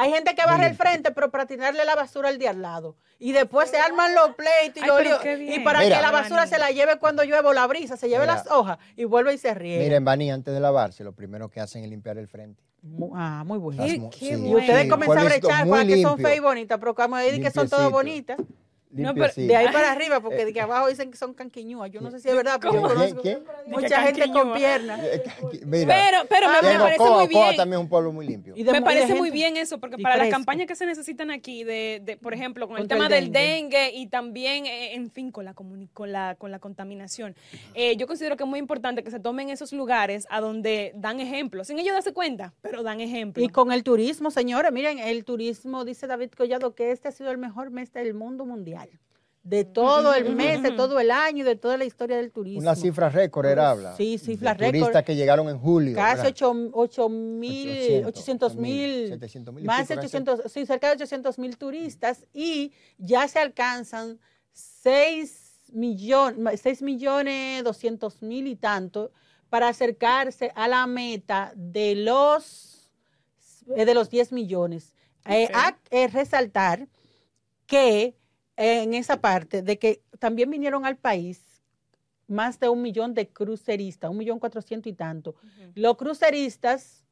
Hay 0.00 0.10
gente 0.12 0.34
que 0.34 0.44
barre 0.44 0.66
el 0.68 0.74
frente 0.74 1.10
pero 1.12 1.30
para 1.30 1.46
tirarle 1.46 1.84
la 1.84 1.94
basura 1.94 2.28
al 2.28 2.38
de 2.38 2.48
al 2.48 2.62
lado 2.62 2.96
y 3.18 3.32
después 3.32 3.68
se 3.70 3.78
arman 3.78 4.14
los 4.14 4.34
pleitos 4.34 4.76
y, 4.76 4.80
Ay, 4.80 5.08
los 5.08 5.24
líos, 5.24 5.56
y 5.56 5.60
para 5.60 5.80
Mira. 5.80 5.96
que 5.96 6.02
la 6.02 6.10
basura 6.10 6.46
se 6.46 6.58
la 6.58 6.70
lleve 6.70 6.98
cuando 6.98 7.22
llueve 7.24 7.48
o 7.48 7.52
la 7.52 7.66
brisa 7.66 7.96
se 7.96 8.08
lleve 8.08 8.22
Mira. 8.22 8.34
las 8.36 8.50
hojas 8.50 8.78
y 8.96 9.04
vuelve 9.04 9.34
y 9.34 9.38
se 9.38 9.52
riega. 9.54 9.82
Miren, 9.82 10.04
Bani, 10.04 10.30
antes 10.30 10.54
de 10.54 10.60
lavarse, 10.60 11.04
lo 11.04 11.12
primero 11.12 11.48
que 11.50 11.60
hacen 11.60 11.84
es 11.84 11.90
limpiar 11.90 12.16
el 12.18 12.28
frente. 12.28 12.62
Ah, 13.14 13.42
muy 13.46 13.58
bueno. 13.58 13.84
Qué- 13.84 14.08
qué 14.18 14.26
Y 14.38 14.54
ustedes 14.54 14.82
sí, 14.84 14.88
comienzan 14.88 15.18
a 15.18 15.24
brechar 15.24 15.68
para 15.68 15.84
que 15.84 16.00
son 16.02 16.16
feas 16.18 16.36
y 16.36 16.40
bonitas, 16.40 16.78
pero 16.78 16.94
como 16.94 17.18
dicen 17.18 17.42
que 17.42 17.50
son 17.50 17.68
todas 17.68 17.90
bonitas, 17.90 18.38
No, 18.90 19.14
pero 19.14 19.26
limpiecito. 19.26 19.46
de 19.48 19.56
ahí 19.56 19.66
para 19.72 19.92
arriba, 19.92 20.20
porque 20.20 20.44
de 20.44 20.52
que 20.52 20.60
abajo 20.60 20.88
dicen 20.88 21.10
que 21.10 21.16
son 21.16 21.32
canquiñúas. 21.34 21.90
Yo 21.90 22.00
no 22.00 22.10
sé 22.10 22.20
si 22.20 22.28
es 22.28 22.34
verdad, 22.34 22.58
pero 22.60 22.72
mucha 23.66 24.02
gente 24.02 24.30
con 24.32 24.52
piernas. 24.54 25.00
Eh, 25.02 25.22
Mira, 25.64 25.86
Pero, 25.86 26.18
pero 26.28 26.48
me, 26.48 26.56
Ah, 26.56 26.78
parece 26.80 26.98
Coa, 26.98 27.24
muy 27.24 27.32
Coa 27.32 27.44
bien. 27.46 27.56
también 27.56 27.78
es 27.80 27.84
un 27.84 27.88
pueblo 27.88 28.12
muy 28.12 28.26
limpio. 28.26 28.54
Y 28.56 28.64
me 28.64 28.82
parece 28.82 29.14
muy 29.14 29.30
bien 29.30 29.56
eso, 29.56 29.78
porque 29.78 29.98
para 29.98 30.16
las 30.16 30.28
campañas 30.28 30.66
que 30.66 30.74
se 30.74 30.86
necesitan 30.86 31.30
aquí, 31.30 31.64
de, 31.64 32.00
de, 32.04 32.16
por 32.16 32.34
ejemplo, 32.34 32.66
con 32.66 32.76
el 32.76 32.82
Contra 32.82 32.96
tema 32.96 33.06
el 33.16 33.24
del 33.24 33.32
dengue. 33.32 33.90
y 33.94 34.06
también, 34.08 34.66
eh, 34.66 34.94
en 34.94 35.10
fin, 35.10 35.30
con 35.30 35.44
la, 35.44 35.54
con 35.54 36.12
la, 36.12 36.34
con 36.36 36.50
la 36.50 36.58
contaminación, 36.58 37.34
eh, 37.74 37.96
yo 37.96 38.06
considero 38.06 38.36
que 38.36 38.44
es 38.44 38.48
muy 38.48 38.58
importante 38.58 39.02
que 39.04 39.10
se 39.10 39.20
tomen 39.20 39.50
esos 39.50 39.72
lugares 39.72 40.26
a 40.30 40.40
donde 40.40 40.92
dan 40.96 41.20
ejemplo, 41.20 41.64
sin 41.64 41.78
ellos 41.78 41.94
darse 41.94 42.12
cuenta, 42.12 42.52
pero 42.60 42.82
dan 42.82 43.00
ejemplo. 43.00 43.42
Y 43.42 43.48
con 43.48 43.72
el 43.72 43.82
turismo, 43.82 44.30
señores, 44.30 44.72
miren, 44.72 44.98
el 44.98 45.24
turismo, 45.24 45.84
dice 45.84 46.06
David 46.06 46.30
Collado, 46.36 46.74
que 46.74 46.90
este 46.90 47.08
ha 47.08 47.12
sido 47.12 47.30
el 47.30 47.38
mejor 47.38 47.70
mes 47.70 47.92
del 47.92 48.14
mundo 48.14 48.44
mundial. 48.44 48.79
De 49.42 49.64
todo 49.64 50.14
el 50.14 50.34
mes, 50.36 50.62
de 50.62 50.70
todo 50.72 51.00
el 51.00 51.10
año 51.10 51.46
de 51.46 51.56
toda 51.56 51.78
la 51.78 51.86
historia 51.86 52.18
del 52.18 52.30
turismo. 52.30 52.60
Una 52.60 52.76
cifra 52.76 53.08
récord 53.08 53.46
era 53.46 53.70
habla. 53.70 53.96
Sí, 53.96 54.18
cifra 54.18 54.52
de 54.52 54.58
récord. 54.58 54.80
Turistas 54.80 55.02
que 55.04 55.16
llegaron 55.16 55.48
en 55.48 55.58
julio. 55.58 55.94
Casi 55.96 56.16
¿verdad? 56.16 56.70
8 56.72 57.08
mil, 57.08 57.68
800, 57.70 58.08
800 58.08 58.56
mil, 58.56 59.08
700 59.08 59.54
mil 59.54 59.64
más 59.64 59.88
de 59.88 59.94
¿no? 59.96 60.00
800, 60.02 60.52
sí, 60.52 60.66
cerca 60.66 60.88
de 60.88 60.92
800 60.94 61.38
mil 61.38 61.56
turistas 61.56 62.26
y 62.34 62.72
ya 62.98 63.26
se 63.28 63.38
alcanzan 63.38 64.20
6 64.52 65.70
millones, 65.72 66.60
6 66.60 66.82
millones 66.82 67.64
200 67.64 68.22
mil 68.22 68.46
y 68.46 68.56
tanto 68.56 69.10
para 69.48 69.68
acercarse 69.68 70.52
a 70.54 70.68
la 70.68 70.86
meta 70.86 71.52
de 71.56 71.94
los, 71.96 72.90
eh, 73.74 73.84
de 73.84 73.94
los 73.94 74.10
10 74.10 74.32
millones. 74.32 74.94
Eh, 75.26 75.46
Ok. 75.48 75.50
a- 75.56 75.78
eh, 75.90 76.08
resaltar 76.08 76.88
que 77.66 78.02
eh, 78.02 78.14
en 78.60 78.92
esa 78.92 79.20
parte 79.20 79.62
de 79.62 79.78
que 79.78 80.02
también 80.18 80.50
vinieron 80.50 80.84
al 80.84 80.96
país 80.96 81.42
más 82.26 82.60
de 82.60 82.68
un 82.68 82.82
millón 82.82 83.14
de 83.14 83.26
cruceristas, 83.26 84.10
un 84.10 84.18
millón 84.18 84.38
cuatrocientos 84.38 84.92
y 84.92 84.94
tanto. 84.94 85.34
Los 85.74 85.96
cruceristas 85.96 87.02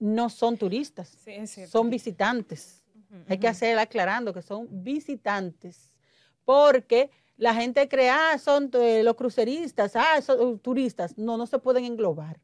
no 0.00 0.28
son 0.28 0.58
turistas, 0.58 1.16
Sí, 1.24 1.66
son 1.66 1.88
visitantes. 1.88 2.82
Hay 3.28 3.38
que 3.38 3.48
hacer 3.48 3.78
aclarando 3.78 4.34
que 4.34 4.42
son 4.42 4.66
visitantes, 4.70 5.94
porque 6.44 7.10
la 7.36 7.54
gente 7.54 7.88
cree, 7.88 8.10
ah, 8.10 8.36
son 8.38 8.68
eh, 8.74 9.02
los 9.04 9.14
cruceristas, 9.14 9.94
ah, 9.94 10.20
son 10.20 10.40
uh, 10.40 10.58
turistas. 10.58 11.16
No, 11.16 11.36
no 11.36 11.46
se 11.46 11.58
pueden 11.58 11.84
englobar. 11.84 12.40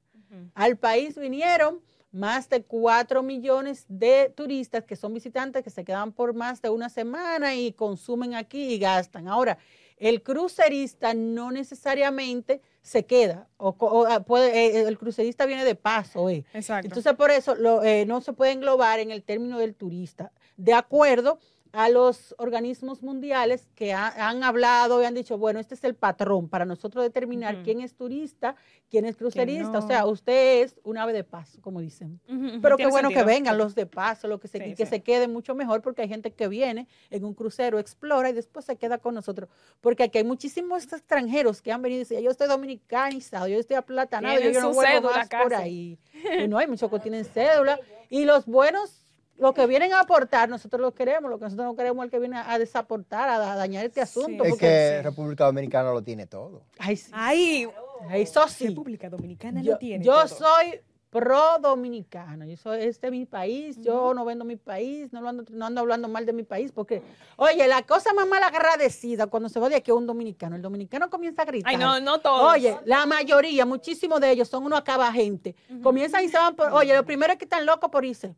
Al 0.55 0.77
país 0.77 1.17
vinieron 1.17 1.81
más 2.15 2.49
de 2.49 2.63
4 2.63 3.23
millones 3.23 3.85
de 3.89 4.33
turistas 4.35 4.85
que 4.85 4.97
son 4.97 5.13
visitantes 5.13 5.65
que 5.65 5.71
se 5.71 5.85
quedan 5.85 6.13
por 6.13 6.33
más 6.33 6.63
de 6.63 6.71
una 6.71 6.89
semana 6.89 7.55
y 7.57 7.73
consumen 7.73 8.35
aquí 8.35 8.75
y 8.75 8.79
gastan. 8.79 9.27
Ahora, 9.27 9.59
el 9.97 10.23
crucerista 10.23 11.13
no 11.15 11.51
necesariamente 11.51 12.61
se 12.83 13.05
queda, 13.05 13.49
o, 13.57 13.75
o, 13.79 14.07
ah, 14.07 14.21
puede, 14.25 14.79
eh, 14.79 14.87
el 14.87 14.99
crucerista 14.99 15.47
viene 15.47 15.65
de 15.65 15.75
paso. 15.75 16.29
eh. 16.31 16.45
Exacto. 16.53 16.87
Entonces, 16.87 17.15
por 17.15 17.31
eso 17.31 17.55
lo, 17.55 17.83
eh, 17.83 18.05
no 18.07 18.21
se 18.21 18.33
puede 18.33 18.53
englobar 18.53 19.01
en 19.01 19.11
el 19.11 19.23
término 19.23 19.59
del 19.59 19.75
turista, 19.75 20.33
de 20.57 20.75
acuerdo 20.75 21.39
a 21.77 21.89
los 21.89 22.35
organismos 22.39 23.03
mundiales 23.03 23.67
que 23.75 23.93
ha- 23.93 24.29
han 24.29 24.45
hablado 24.45 25.03
y 25.03 25.07
han 25.07 25.15
dicho, 25.15 25.37
bueno, 25.39 25.59
este 25.59 25.75
es 25.75 25.83
el 25.83 25.95
patrón 25.97 26.49
para 26.49 26.65
nosotros 26.65 27.03
determinar 27.03 27.63
quién 27.65 27.81
es 27.81 27.95
turista, 27.97 28.55
quién 28.89 29.05
es 29.05 29.17
crucerista. 29.17 29.79
O 29.79 29.87
sea, 29.87 30.07
usted 30.07 30.63
es 30.63 30.77
un 30.85 30.99
ave 30.99 31.13
de 31.13 31.25
paso, 31.25 31.61
como 31.61 31.81
dicen. 31.81 32.21
Pero 32.63 32.77
qué 32.77 32.85
bueno 32.87 33.09
que 33.09 33.25
vengan 33.27 33.59
los 33.59 33.75
de 33.75 33.87
paso, 33.87 34.29
los 34.29 34.41
que 34.41 34.47
se, 34.49 34.59
Sí, 34.59 34.65
y 34.67 34.75
que 34.77 34.87
sí. 34.87 34.91
se 34.91 35.03
queden 35.03 35.33
mucho 35.33 35.55
mejor, 35.57 35.83
porque 35.83 36.03
hay 36.03 36.09
gente 36.09 36.33
que 36.33 36.47
viene 36.47 36.87
en 37.11 37.25
un 37.25 37.35
crucero, 37.35 37.79
explora 37.81 38.31
y 38.31 38.33
después 38.33 38.65
se 38.65 38.77
queda 38.77 38.99
con 38.99 39.15
nosotros. 39.15 39.49
Porque 39.81 40.05
aquí 40.05 40.19
hay 40.19 40.25
muchísimos 40.25 40.85
extranjeros 40.93 41.61
que 41.61 41.73
han 41.73 41.83
venido 41.83 42.03
y 42.03 42.05
dicen, 42.05 42.23
yo 42.23 42.31
estoy 42.31 42.47
dominicanizado, 42.49 43.49
yo 43.49 43.59
estoy 43.59 43.77
aplatanado, 43.77 44.39
yo, 44.41 44.51
yo 44.51 44.61
no 44.61 44.73
vuelvo 44.73 45.11
más 45.11 45.29
por 45.29 45.55
ahí. 45.55 45.99
Y 46.45 46.47
no, 46.49 46.59
hay 46.59 46.67
muchos 46.69 46.91
que 46.91 46.99
tienen 47.01 47.25
cédula. 47.25 47.81
Y 48.11 48.25
los 48.27 48.47
buenos, 48.47 49.04
los 49.39 49.53
que 49.53 49.67
vienen 49.67 49.93
a 49.93 50.01
aportar, 50.01 50.49
nosotros 50.49 50.81
los 50.81 50.95
queremos, 50.95 51.31
lo 51.31 51.39
que 51.39 51.45
nosotros 51.45 51.67
no 51.67 51.77
queremos 51.77 52.03
es 52.03 52.05
el 52.07 52.11
que 52.11 52.19
viene 52.19 52.39
a 52.39 52.59
desaportar, 52.59 53.29
a, 53.29 53.57
dañar 53.57 53.85
este 53.85 54.01
asunto. 54.01 54.45
Sí. 54.45 54.49
Es 54.49 54.51
porque, 54.51 54.67
que 54.67 55.03
República 55.03 55.45
Dominicana 55.45 55.91
lo 55.91 56.03
tiene 56.03 56.27
todo. 56.27 56.63
ay, 56.79 56.97
sí, 56.97 57.11
Ay, 57.13 57.69
eso 58.13 58.47
sí. 58.49 58.69
República 58.69 59.09
Dominicana 59.09 59.63
Yo, 59.63 59.73
lo 59.73 59.79
tiene. 59.79 60.05
yo 60.05 60.15
todo. 60.15 60.29
soy 60.29 60.81
pro 61.15 61.59
dominicano, 61.61 62.45
yo 62.45 62.57
soy, 62.57 62.83
este 62.83 63.07
es 63.07 63.13
mi 63.13 63.25
país, 63.25 63.81
yo 63.81 64.15
no 64.15 64.25
vendo 64.25 64.45
mi 64.45 64.57
país, 64.57 65.13
no, 65.13 65.21
lo 65.21 65.29
ando, 65.29 65.45
no 65.49 65.67
ando 65.67 65.81
hablando 65.81 66.09
mal 66.09 66.27
de 66.27 66.33
mi 66.33 66.43
país, 66.43 66.73
porque, 66.73 67.03
oye, 67.37 67.69
la 67.69 67.83
cosa 67.83 68.13
más 68.15 68.27
mal 68.27 68.43
agradecida 68.43 69.29
cuando 69.29 69.49
se 69.49 69.61
va 69.61 69.69
de 69.69 69.77
aquí 69.77 69.93
a 69.93 69.95
un 69.95 70.09
dominicano, 70.09 70.57
el 70.57 70.63
dominicano 70.63 71.09
comienza 71.11 71.43
a 71.43 71.45
gritar. 71.45 71.71
Ay, 71.71 71.77
no, 71.77 72.01
no 72.01 72.19
todos. 72.19 72.53
Oye, 72.53 72.77
la 72.85 73.07
mayoría, 73.07 73.65
muchísimos 73.65 74.21
de 74.21 74.33
ellos 74.33 74.49
son 74.49 74.65
unos 74.65 74.81
acaba 74.81 75.13
gente. 75.13 75.55
Comienzan 75.85 76.25
y 76.25 76.29
se 76.29 76.37
van 76.37 76.57
por, 76.57 76.73
oye, 76.73 76.93
lo 76.97 77.05
primero 77.05 77.33
es 77.33 77.39
que 77.39 77.45
están 77.45 77.65
locos 77.65 77.91
por 77.91 78.05
irse. 78.05 78.35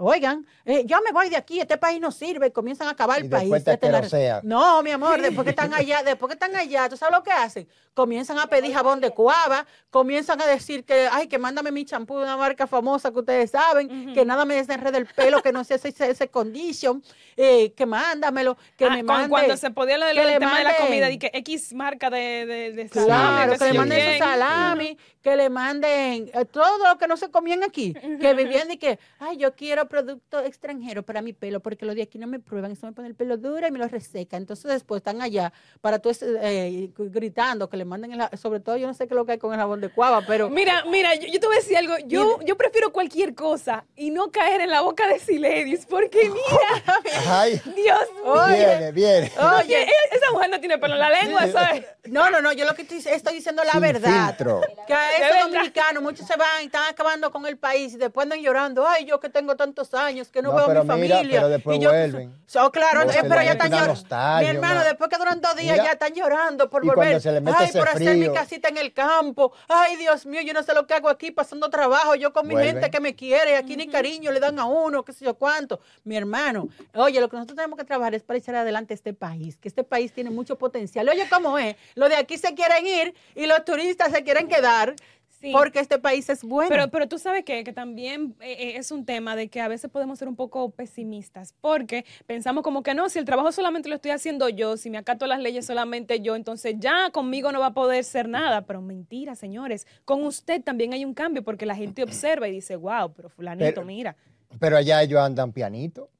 Oigan, 0.00 0.46
eh, 0.64 0.84
yo 0.86 0.98
me 1.04 1.10
voy 1.10 1.28
de 1.28 1.36
aquí, 1.36 1.58
este 1.58 1.76
país 1.76 2.00
no 2.00 2.12
sirve, 2.12 2.52
comienzan 2.52 2.86
a 2.86 2.92
acabar 2.92 3.18
el 3.18 3.24
Y 3.24 3.28
país. 3.28 3.64
te 3.64 3.72
este 3.72 3.90
la-. 3.90 4.40
No, 4.44 4.80
mi 4.84 4.92
amor, 4.92 5.20
después 5.20 5.42
que 5.44 5.50
están 5.50 5.74
allá, 5.74 6.04
después 6.04 6.28
que 6.28 6.34
están 6.34 6.54
allá, 6.54 6.88
¿tú 6.88 6.96
sabes 6.96 7.16
lo 7.16 7.24
que 7.24 7.32
hacen? 7.32 7.66
Comienzan 7.94 8.38
a 8.38 8.46
pedir 8.46 8.72
jabón 8.72 9.00
de 9.00 9.10
cuava, 9.10 9.66
comienzan 9.90 10.40
a 10.40 10.46
decir 10.46 10.84
que, 10.84 11.08
ay, 11.10 11.26
que 11.26 11.36
mándame 11.36 11.72
mi 11.72 11.84
champú 11.84 12.16
de 12.16 12.22
una 12.22 12.36
marca 12.36 12.68
famosa 12.68 13.10
que 13.10 13.18
ustedes 13.18 13.50
saben, 13.50 14.14
que 14.14 14.24
nada 14.24 14.44
me 14.44 14.54
desenrede 14.54 14.98
el 14.98 15.06
pelo, 15.06 15.42
que 15.42 15.50
no 15.50 15.64
sea 15.64 15.76
ese, 15.78 15.88
ese, 15.88 16.10
ese 16.10 16.28
condition, 16.28 17.02
eh, 17.36 17.72
que 17.72 17.84
mándamelo, 17.84 18.56
que 18.76 18.84
Ah, 18.84 18.90
me 18.90 18.98
con- 18.98 19.06
mande. 19.06 19.28
cuando 19.30 19.56
se 19.56 19.72
podía 19.72 19.98
lo 19.98 20.06
del 20.06 20.16
tema 20.38 20.58
de 20.58 20.64
la 20.64 20.76
comida, 20.76 21.10
y 21.10 21.18
que 21.18 21.32
X 21.34 21.74
marca 21.74 22.08
de, 22.08 22.46
de, 22.46 22.72
de 22.72 22.88
salami, 22.88 23.08
Claro, 23.08 23.52
que 23.54 23.58
sé 23.58 23.72
le 23.72 23.78
manden 23.80 24.12
su 24.12 24.18
salami, 24.24 24.98
que 25.22 25.34
le 25.36 25.50
manden 25.50 26.30
eh, 26.32 26.44
todo 26.44 26.78
lo 26.86 26.98
que 26.98 27.08
no 27.08 27.16
se 27.16 27.32
comían 27.32 27.64
aquí, 27.64 27.94
que 27.94 28.32
vivían 28.34 28.70
y 28.70 28.76
que, 28.76 29.00
ay, 29.18 29.38
yo 29.38 29.56
quiero 29.56 29.87
producto 29.88 30.40
extranjero 30.40 31.02
para 31.02 31.22
mi 31.22 31.32
pelo, 31.32 31.60
porque 31.60 31.84
los 31.86 31.94
de 31.94 32.02
aquí 32.02 32.18
no 32.18 32.26
me 32.26 32.38
prueban, 32.40 32.70
eso 32.72 32.86
me 32.86 32.92
pone 32.92 33.08
el 33.08 33.14
pelo 33.14 33.36
duro 33.36 33.66
y 33.66 33.70
me 33.70 33.78
lo 33.78 33.88
reseca. 33.88 34.36
Entonces 34.36 34.70
después 34.70 35.00
están 35.00 35.20
allá 35.22 35.52
para 35.80 35.98
tú 35.98 36.10
eh, 36.22 36.90
gritando 36.96 37.68
que 37.68 37.76
le 37.76 37.84
manden, 37.84 38.12
el, 38.20 38.38
sobre 38.38 38.60
todo 38.60 38.76
yo 38.76 38.86
no 38.86 38.94
sé 38.94 39.06
qué 39.08 39.14
es 39.14 39.16
lo 39.16 39.24
que 39.26 39.32
hay 39.32 39.38
con 39.38 39.52
el 39.52 39.58
jabón 39.58 39.80
de 39.80 39.88
cuava, 39.88 40.22
pero 40.26 40.48
Mira, 40.50 40.84
mira, 40.86 41.14
yo, 41.14 41.26
yo 41.28 41.40
te 41.40 41.46
voy 41.46 41.56
a 41.56 41.58
decir 41.60 41.76
algo. 41.76 41.94
Yo, 42.06 42.40
yo 42.44 42.56
prefiero 42.56 42.92
cualquier 42.92 43.34
cosa 43.34 43.84
y 43.96 44.10
no 44.10 44.30
caer 44.30 44.60
en 44.60 44.70
la 44.70 44.80
boca 44.82 45.06
de 45.08 45.18
Siledis, 45.18 45.86
porque 45.86 46.18
mira, 46.30 47.02
Ay, 47.26 47.60
Dios 47.74 48.00
mío. 48.24 48.46
viene, 48.48 48.92
viene. 48.92 49.32
Oye, 49.60 49.82
e- 49.82 50.16
esa 50.16 50.30
mujer 50.32 50.50
no 50.50 50.60
tiene 50.60 50.78
pelo 50.78 50.94
en 50.94 51.00
la 51.00 51.10
lengua, 51.10 51.46
¿sabes? 51.48 51.84
no, 52.06 52.30
no, 52.30 52.40
no, 52.40 52.52
yo 52.52 52.64
lo 52.64 52.74
que 52.74 52.82
estoy, 52.82 52.98
estoy 53.12 53.34
diciendo 53.34 53.62
la 53.64 53.72
Sin 53.72 53.80
verdad. 53.80 54.28
filtro. 54.36 54.60
Que 54.86 54.94
a 54.94 55.10
esos 55.12 55.50
dominicanos, 55.50 56.02
muchos 56.02 56.26
se 56.26 56.36
van 56.36 56.62
y 56.62 56.66
están 56.66 56.88
acabando 56.88 57.30
con 57.30 57.46
el 57.46 57.56
país 57.58 57.94
y 57.94 57.96
después 57.96 58.24
andan 58.24 58.40
llorando. 58.40 58.86
Ay, 58.86 59.04
yo 59.04 59.20
que 59.20 59.28
tengo 59.28 59.56
tantos 59.78 59.94
años, 59.98 60.28
que 60.28 60.42
no, 60.42 60.50
No, 60.52 60.56
veo 60.56 60.64
a 60.64 60.68
mi 60.96 61.00
mira, 61.02 61.16
familia. 61.16 61.38
pero 61.40 61.48
después 61.48 61.78
Y 61.78 61.80
yo 61.80 61.90
que 61.90 61.96
vuelven. 61.96 62.34
so- 62.46 62.70
claro, 62.72 63.02
eh, 63.02 63.16
pero 63.22 63.42
ya 63.42 63.52
están 63.52 63.70
llorando. 63.70 63.94
Mi 64.40 64.46
hermano, 64.46 64.74
una- 64.80 64.84
después 64.84 65.08
que 65.10 65.16
duran 65.16 65.40
dos 65.40 65.56
días, 65.56 65.72
Mira. 65.72 65.84
ya 65.84 65.92
están 65.92 66.14
llorando 66.14 66.68
por 66.70 66.84
Y 66.84 66.88
volver. 66.88 67.20
se 67.20 67.32
le 67.32 67.40
mete 67.40 67.56
Ay, 67.60 67.68
ese 67.68 67.78
por 67.78 67.88
hacer 67.88 68.16
mi 68.16 68.32
casita 68.32 68.68
en 68.68 68.76
el 68.78 68.92
campo. 68.92 69.52
Ay, 69.68 69.96
Dios 69.96 70.26
mío, 70.26 70.40
yo 70.42 70.52
no 70.52 70.62
sé 70.62 70.74
lo 70.74 70.86
que 70.86 70.94
hago 70.94 71.08
aquí 71.08 71.30
pasando 71.30 71.70
trabajo. 71.70 72.14
Yo 72.16 72.32
con 72.32 72.46
mi 72.46 72.54
Vuelven. 72.54 72.74
gente 72.74 72.90
que 72.90 73.00
me 73.00 73.14
quiere, 73.14 73.56
aquí 73.56 73.76
ni 73.76 73.86
cariño 73.88 74.32
le 74.32 74.40
dan 74.40 74.58
a 74.58 74.64
uno, 74.64 75.04
qué 75.04 75.12
sé 75.12 75.24
yo 75.24 75.34
cuánto. 75.34 75.80
Mi 76.04 76.16
hermano, 76.16 76.68
oye, 76.94 77.20
lo 77.20 77.28
que 77.28 77.36
nosotros 77.36 77.56
tenemos 77.56 77.78
que 77.78 77.84
trabajar 77.84 78.14
es 78.14 78.22
para 78.22 78.38
echar 78.38 78.54
adelante 78.56 78.94
este 78.94 79.12
país, 79.14 79.56
que 79.56 79.68
este 79.68 79.84
país 79.84 80.12
tiene 80.12 80.30
mucho 80.30 80.56
potencial. 80.58 81.08
Oye, 81.08 81.28
¿cómo 81.30 81.58
es? 81.58 81.76
Los 81.94 82.08
de 82.08 82.16
aquí 82.16 82.36
se 82.38 82.54
quieren 82.54 82.86
ir 82.86 83.14
y 83.34 83.46
los 83.46 83.64
turistas 83.64 84.10
se 84.12 84.22
quieren 84.24 84.48
quedar. 84.48 84.94
Sí. 85.40 85.52
Porque 85.52 85.78
este 85.78 85.98
país 85.98 86.28
es 86.28 86.42
bueno. 86.42 86.68
Pero, 86.68 86.88
pero 86.88 87.06
tú 87.08 87.18
sabes 87.18 87.44
qué? 87.44 87.62
que 87.62 87.72
también 87.72 88.34
eh, 88.40 88.52
eh, 88.58 88.72
es 88.76 88.90
un 88.90 89.04
tema 89.04 89.36
de 89.36 89.48
que 89.48 89.60
a 89.60 89.68
veces 89.68 89.88
podemos 89.90 90.18
ser 90.18 90.26
un 90.26 90.34
poco 90.34 90.70
pesimistas, 90.70 91.54
porque 91.60 92.04
pensamos 92.26 92.64
como 92.64 92.82
que 92.82 92.92
no, 92.94 93.08
si 93.08 93.20
el 93.20 93.24
trabajo 93.24 93.52
solamente 93.52 93.88
lo 93.88 93.94
estoy 93.94 94.10
haciendo 94.10 94.48
yo, 94.48 94.76
si 94.76 94.90
me 94.90 94.98
acato 94.98 95.26
las 95.26 95.40
leyes 95.40 95.64
solamente 95.66 96.20
yo, 96.20 96.34
entonces 96.34 96.74
ya 96.78 97.10
conmigo 97.12 97.52
no 97.52 97.60
va 97.60 97.66
a 97.66 97.74
poder 97.74 98.02
ser 98.02 98.28
nada. 98.28 98.62
Pero 98.62 98.80
mentira, 98.82 99.36
señores, 99.36 99.86
con 100.04 100.24
usted 100.24 100.62
también 100.62 100.92
hay 100.92 101.04
un 101.04 101.14
cambio, 101.14 101.44
porque 101.44 101.66
la 101.66 101.76
gente 101.76 102.02
observa 102.02 102.48
y 102.48 102.52
dice, 102.52 102.74
wow, 102.76 103.12
pero 103.14 103.28
fulanito, 103.28 103.64
Pero- 103.66 103.84
mira. 103.84 104.16
Pero 104.58 104.76
allá 104.76 105.02
ellos 105.02 105.20
andan 105.20 105.52
pianito. 105.52 106.10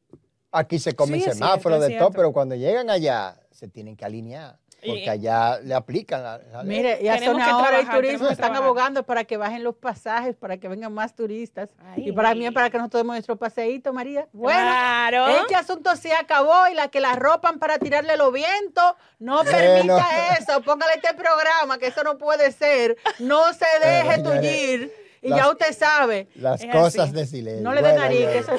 Aquí 0.52 0.78
se 0.78 0.94
comen 0.94 1.20
Sí, 1.22 1.30
semáforos 1.30 1.80
de 1.80 1.96
todo, 1.98 2.10
pero 2.10 2.32
cuando 2.32 2.54
llegan 2.54 2.88
allá 2.88 3.38
se 3.50 3.68
tienen 3.68 3.96
que 3.96 4.04
alinear. 4.04 4.58
Porque 4.84 5.10
allá 5.10 5.58
le 5.60 5.74
aplican 5.74 6.22
la, 6.22 6.38
la 6.52 6.62
ley. 6.62 6.76
Mire, 6.76 6.98
y 7.02 7.08
a 7.08 7.14
Tenemos 7.14 7.34
Zona 7.34 7.44
que 7.44 7.50
Ahora 7.50 7.68
trabajar, 7.70 7.94
Turismo 7.96 8.28
están 8.28 8.36
trabajar. 8.36 8.62
abogando 8.62 9.02
para 9.02 9.24
que 9.24 9.36
bajen 9.36 9.64
los 9.64 9.74
pasajes, 9.74 10.36
para 10.36 10.56
que 10.58 10.68
vengan 10.68 10.92
más 10.94 11.16
turistas. 11.16 11.70
Ay. 11.80 12.08
Y 12.08 12.12
para 12.12 12.32
mí 12.34 12.48
para 12.52 12.70
que 12.70 12.78
nosotros 12.78 13.00
demos 13.02 13.14
nuestro 13.14 13.34
paseíto, 13.36 13.92
María. 13.92 14.28
Bueno, 14.32 14.60
Claro. 14.60 15.28
este 15.40 15.56
asunto 15.56 15.96
se 15.96 16.12
acabó 16.14 16.68
y 16.70 16.74
la 16.74 16.88
que 16.88 17.00
la 17.00 17.16
ropan 17.16 17.58
para 17.58 17.78
tirarle 17.78 18.16
los 18.16 18.32
vientos, 18.32 18.94
no 19.18 19.42
Bueno. 19.42 19.50
permita 19.50 20.36
eso. 20.38 20.62
Póngale 20.62 20.92
este 20.94 21.12
programa, 21.14 21.78
que 21.78 21.88
eso 21.88 22.04
no 22.04 22.16
puede 22.16 22.52
ser. 22.52 22.96
No 23.18 23.52
se 23.54 23.66
deje 23.82 24.14
señores, 24.14 24.22
tullir. 24.40 24.92
Y 25.22 25.28
las- 25.30 25.38
ya 25.40 25.50
usted 25.50 25.72
sabe, 25.76 26.28
Las 26.36 26.62
Es 26.62 26.70
cosas 26.70 27.06
así. 27.06 27.12
de 27.12 27.26
silencio. 27.26 27.64
no 27.64 27.72
le 27.74 27.82
dé 27.82 27.88
Bueno, 27.88 28.02
nariz, 28.04 28.20
ya. 28.20 28.30
que 28.32 28.38
eso 28.38 28.52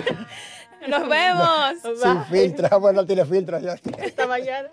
Nos 0.88 1.07
vemos. 1.07 2.01
Sin 2.01 2.24
filtro. 2.26 2.80
Bueno, 2.82 3.05
tiene 3.05 3.24
filtro 3.26 3.57
ya. 3.59 3.76
esta 4.01 4.28
mañana. 4.28 4.70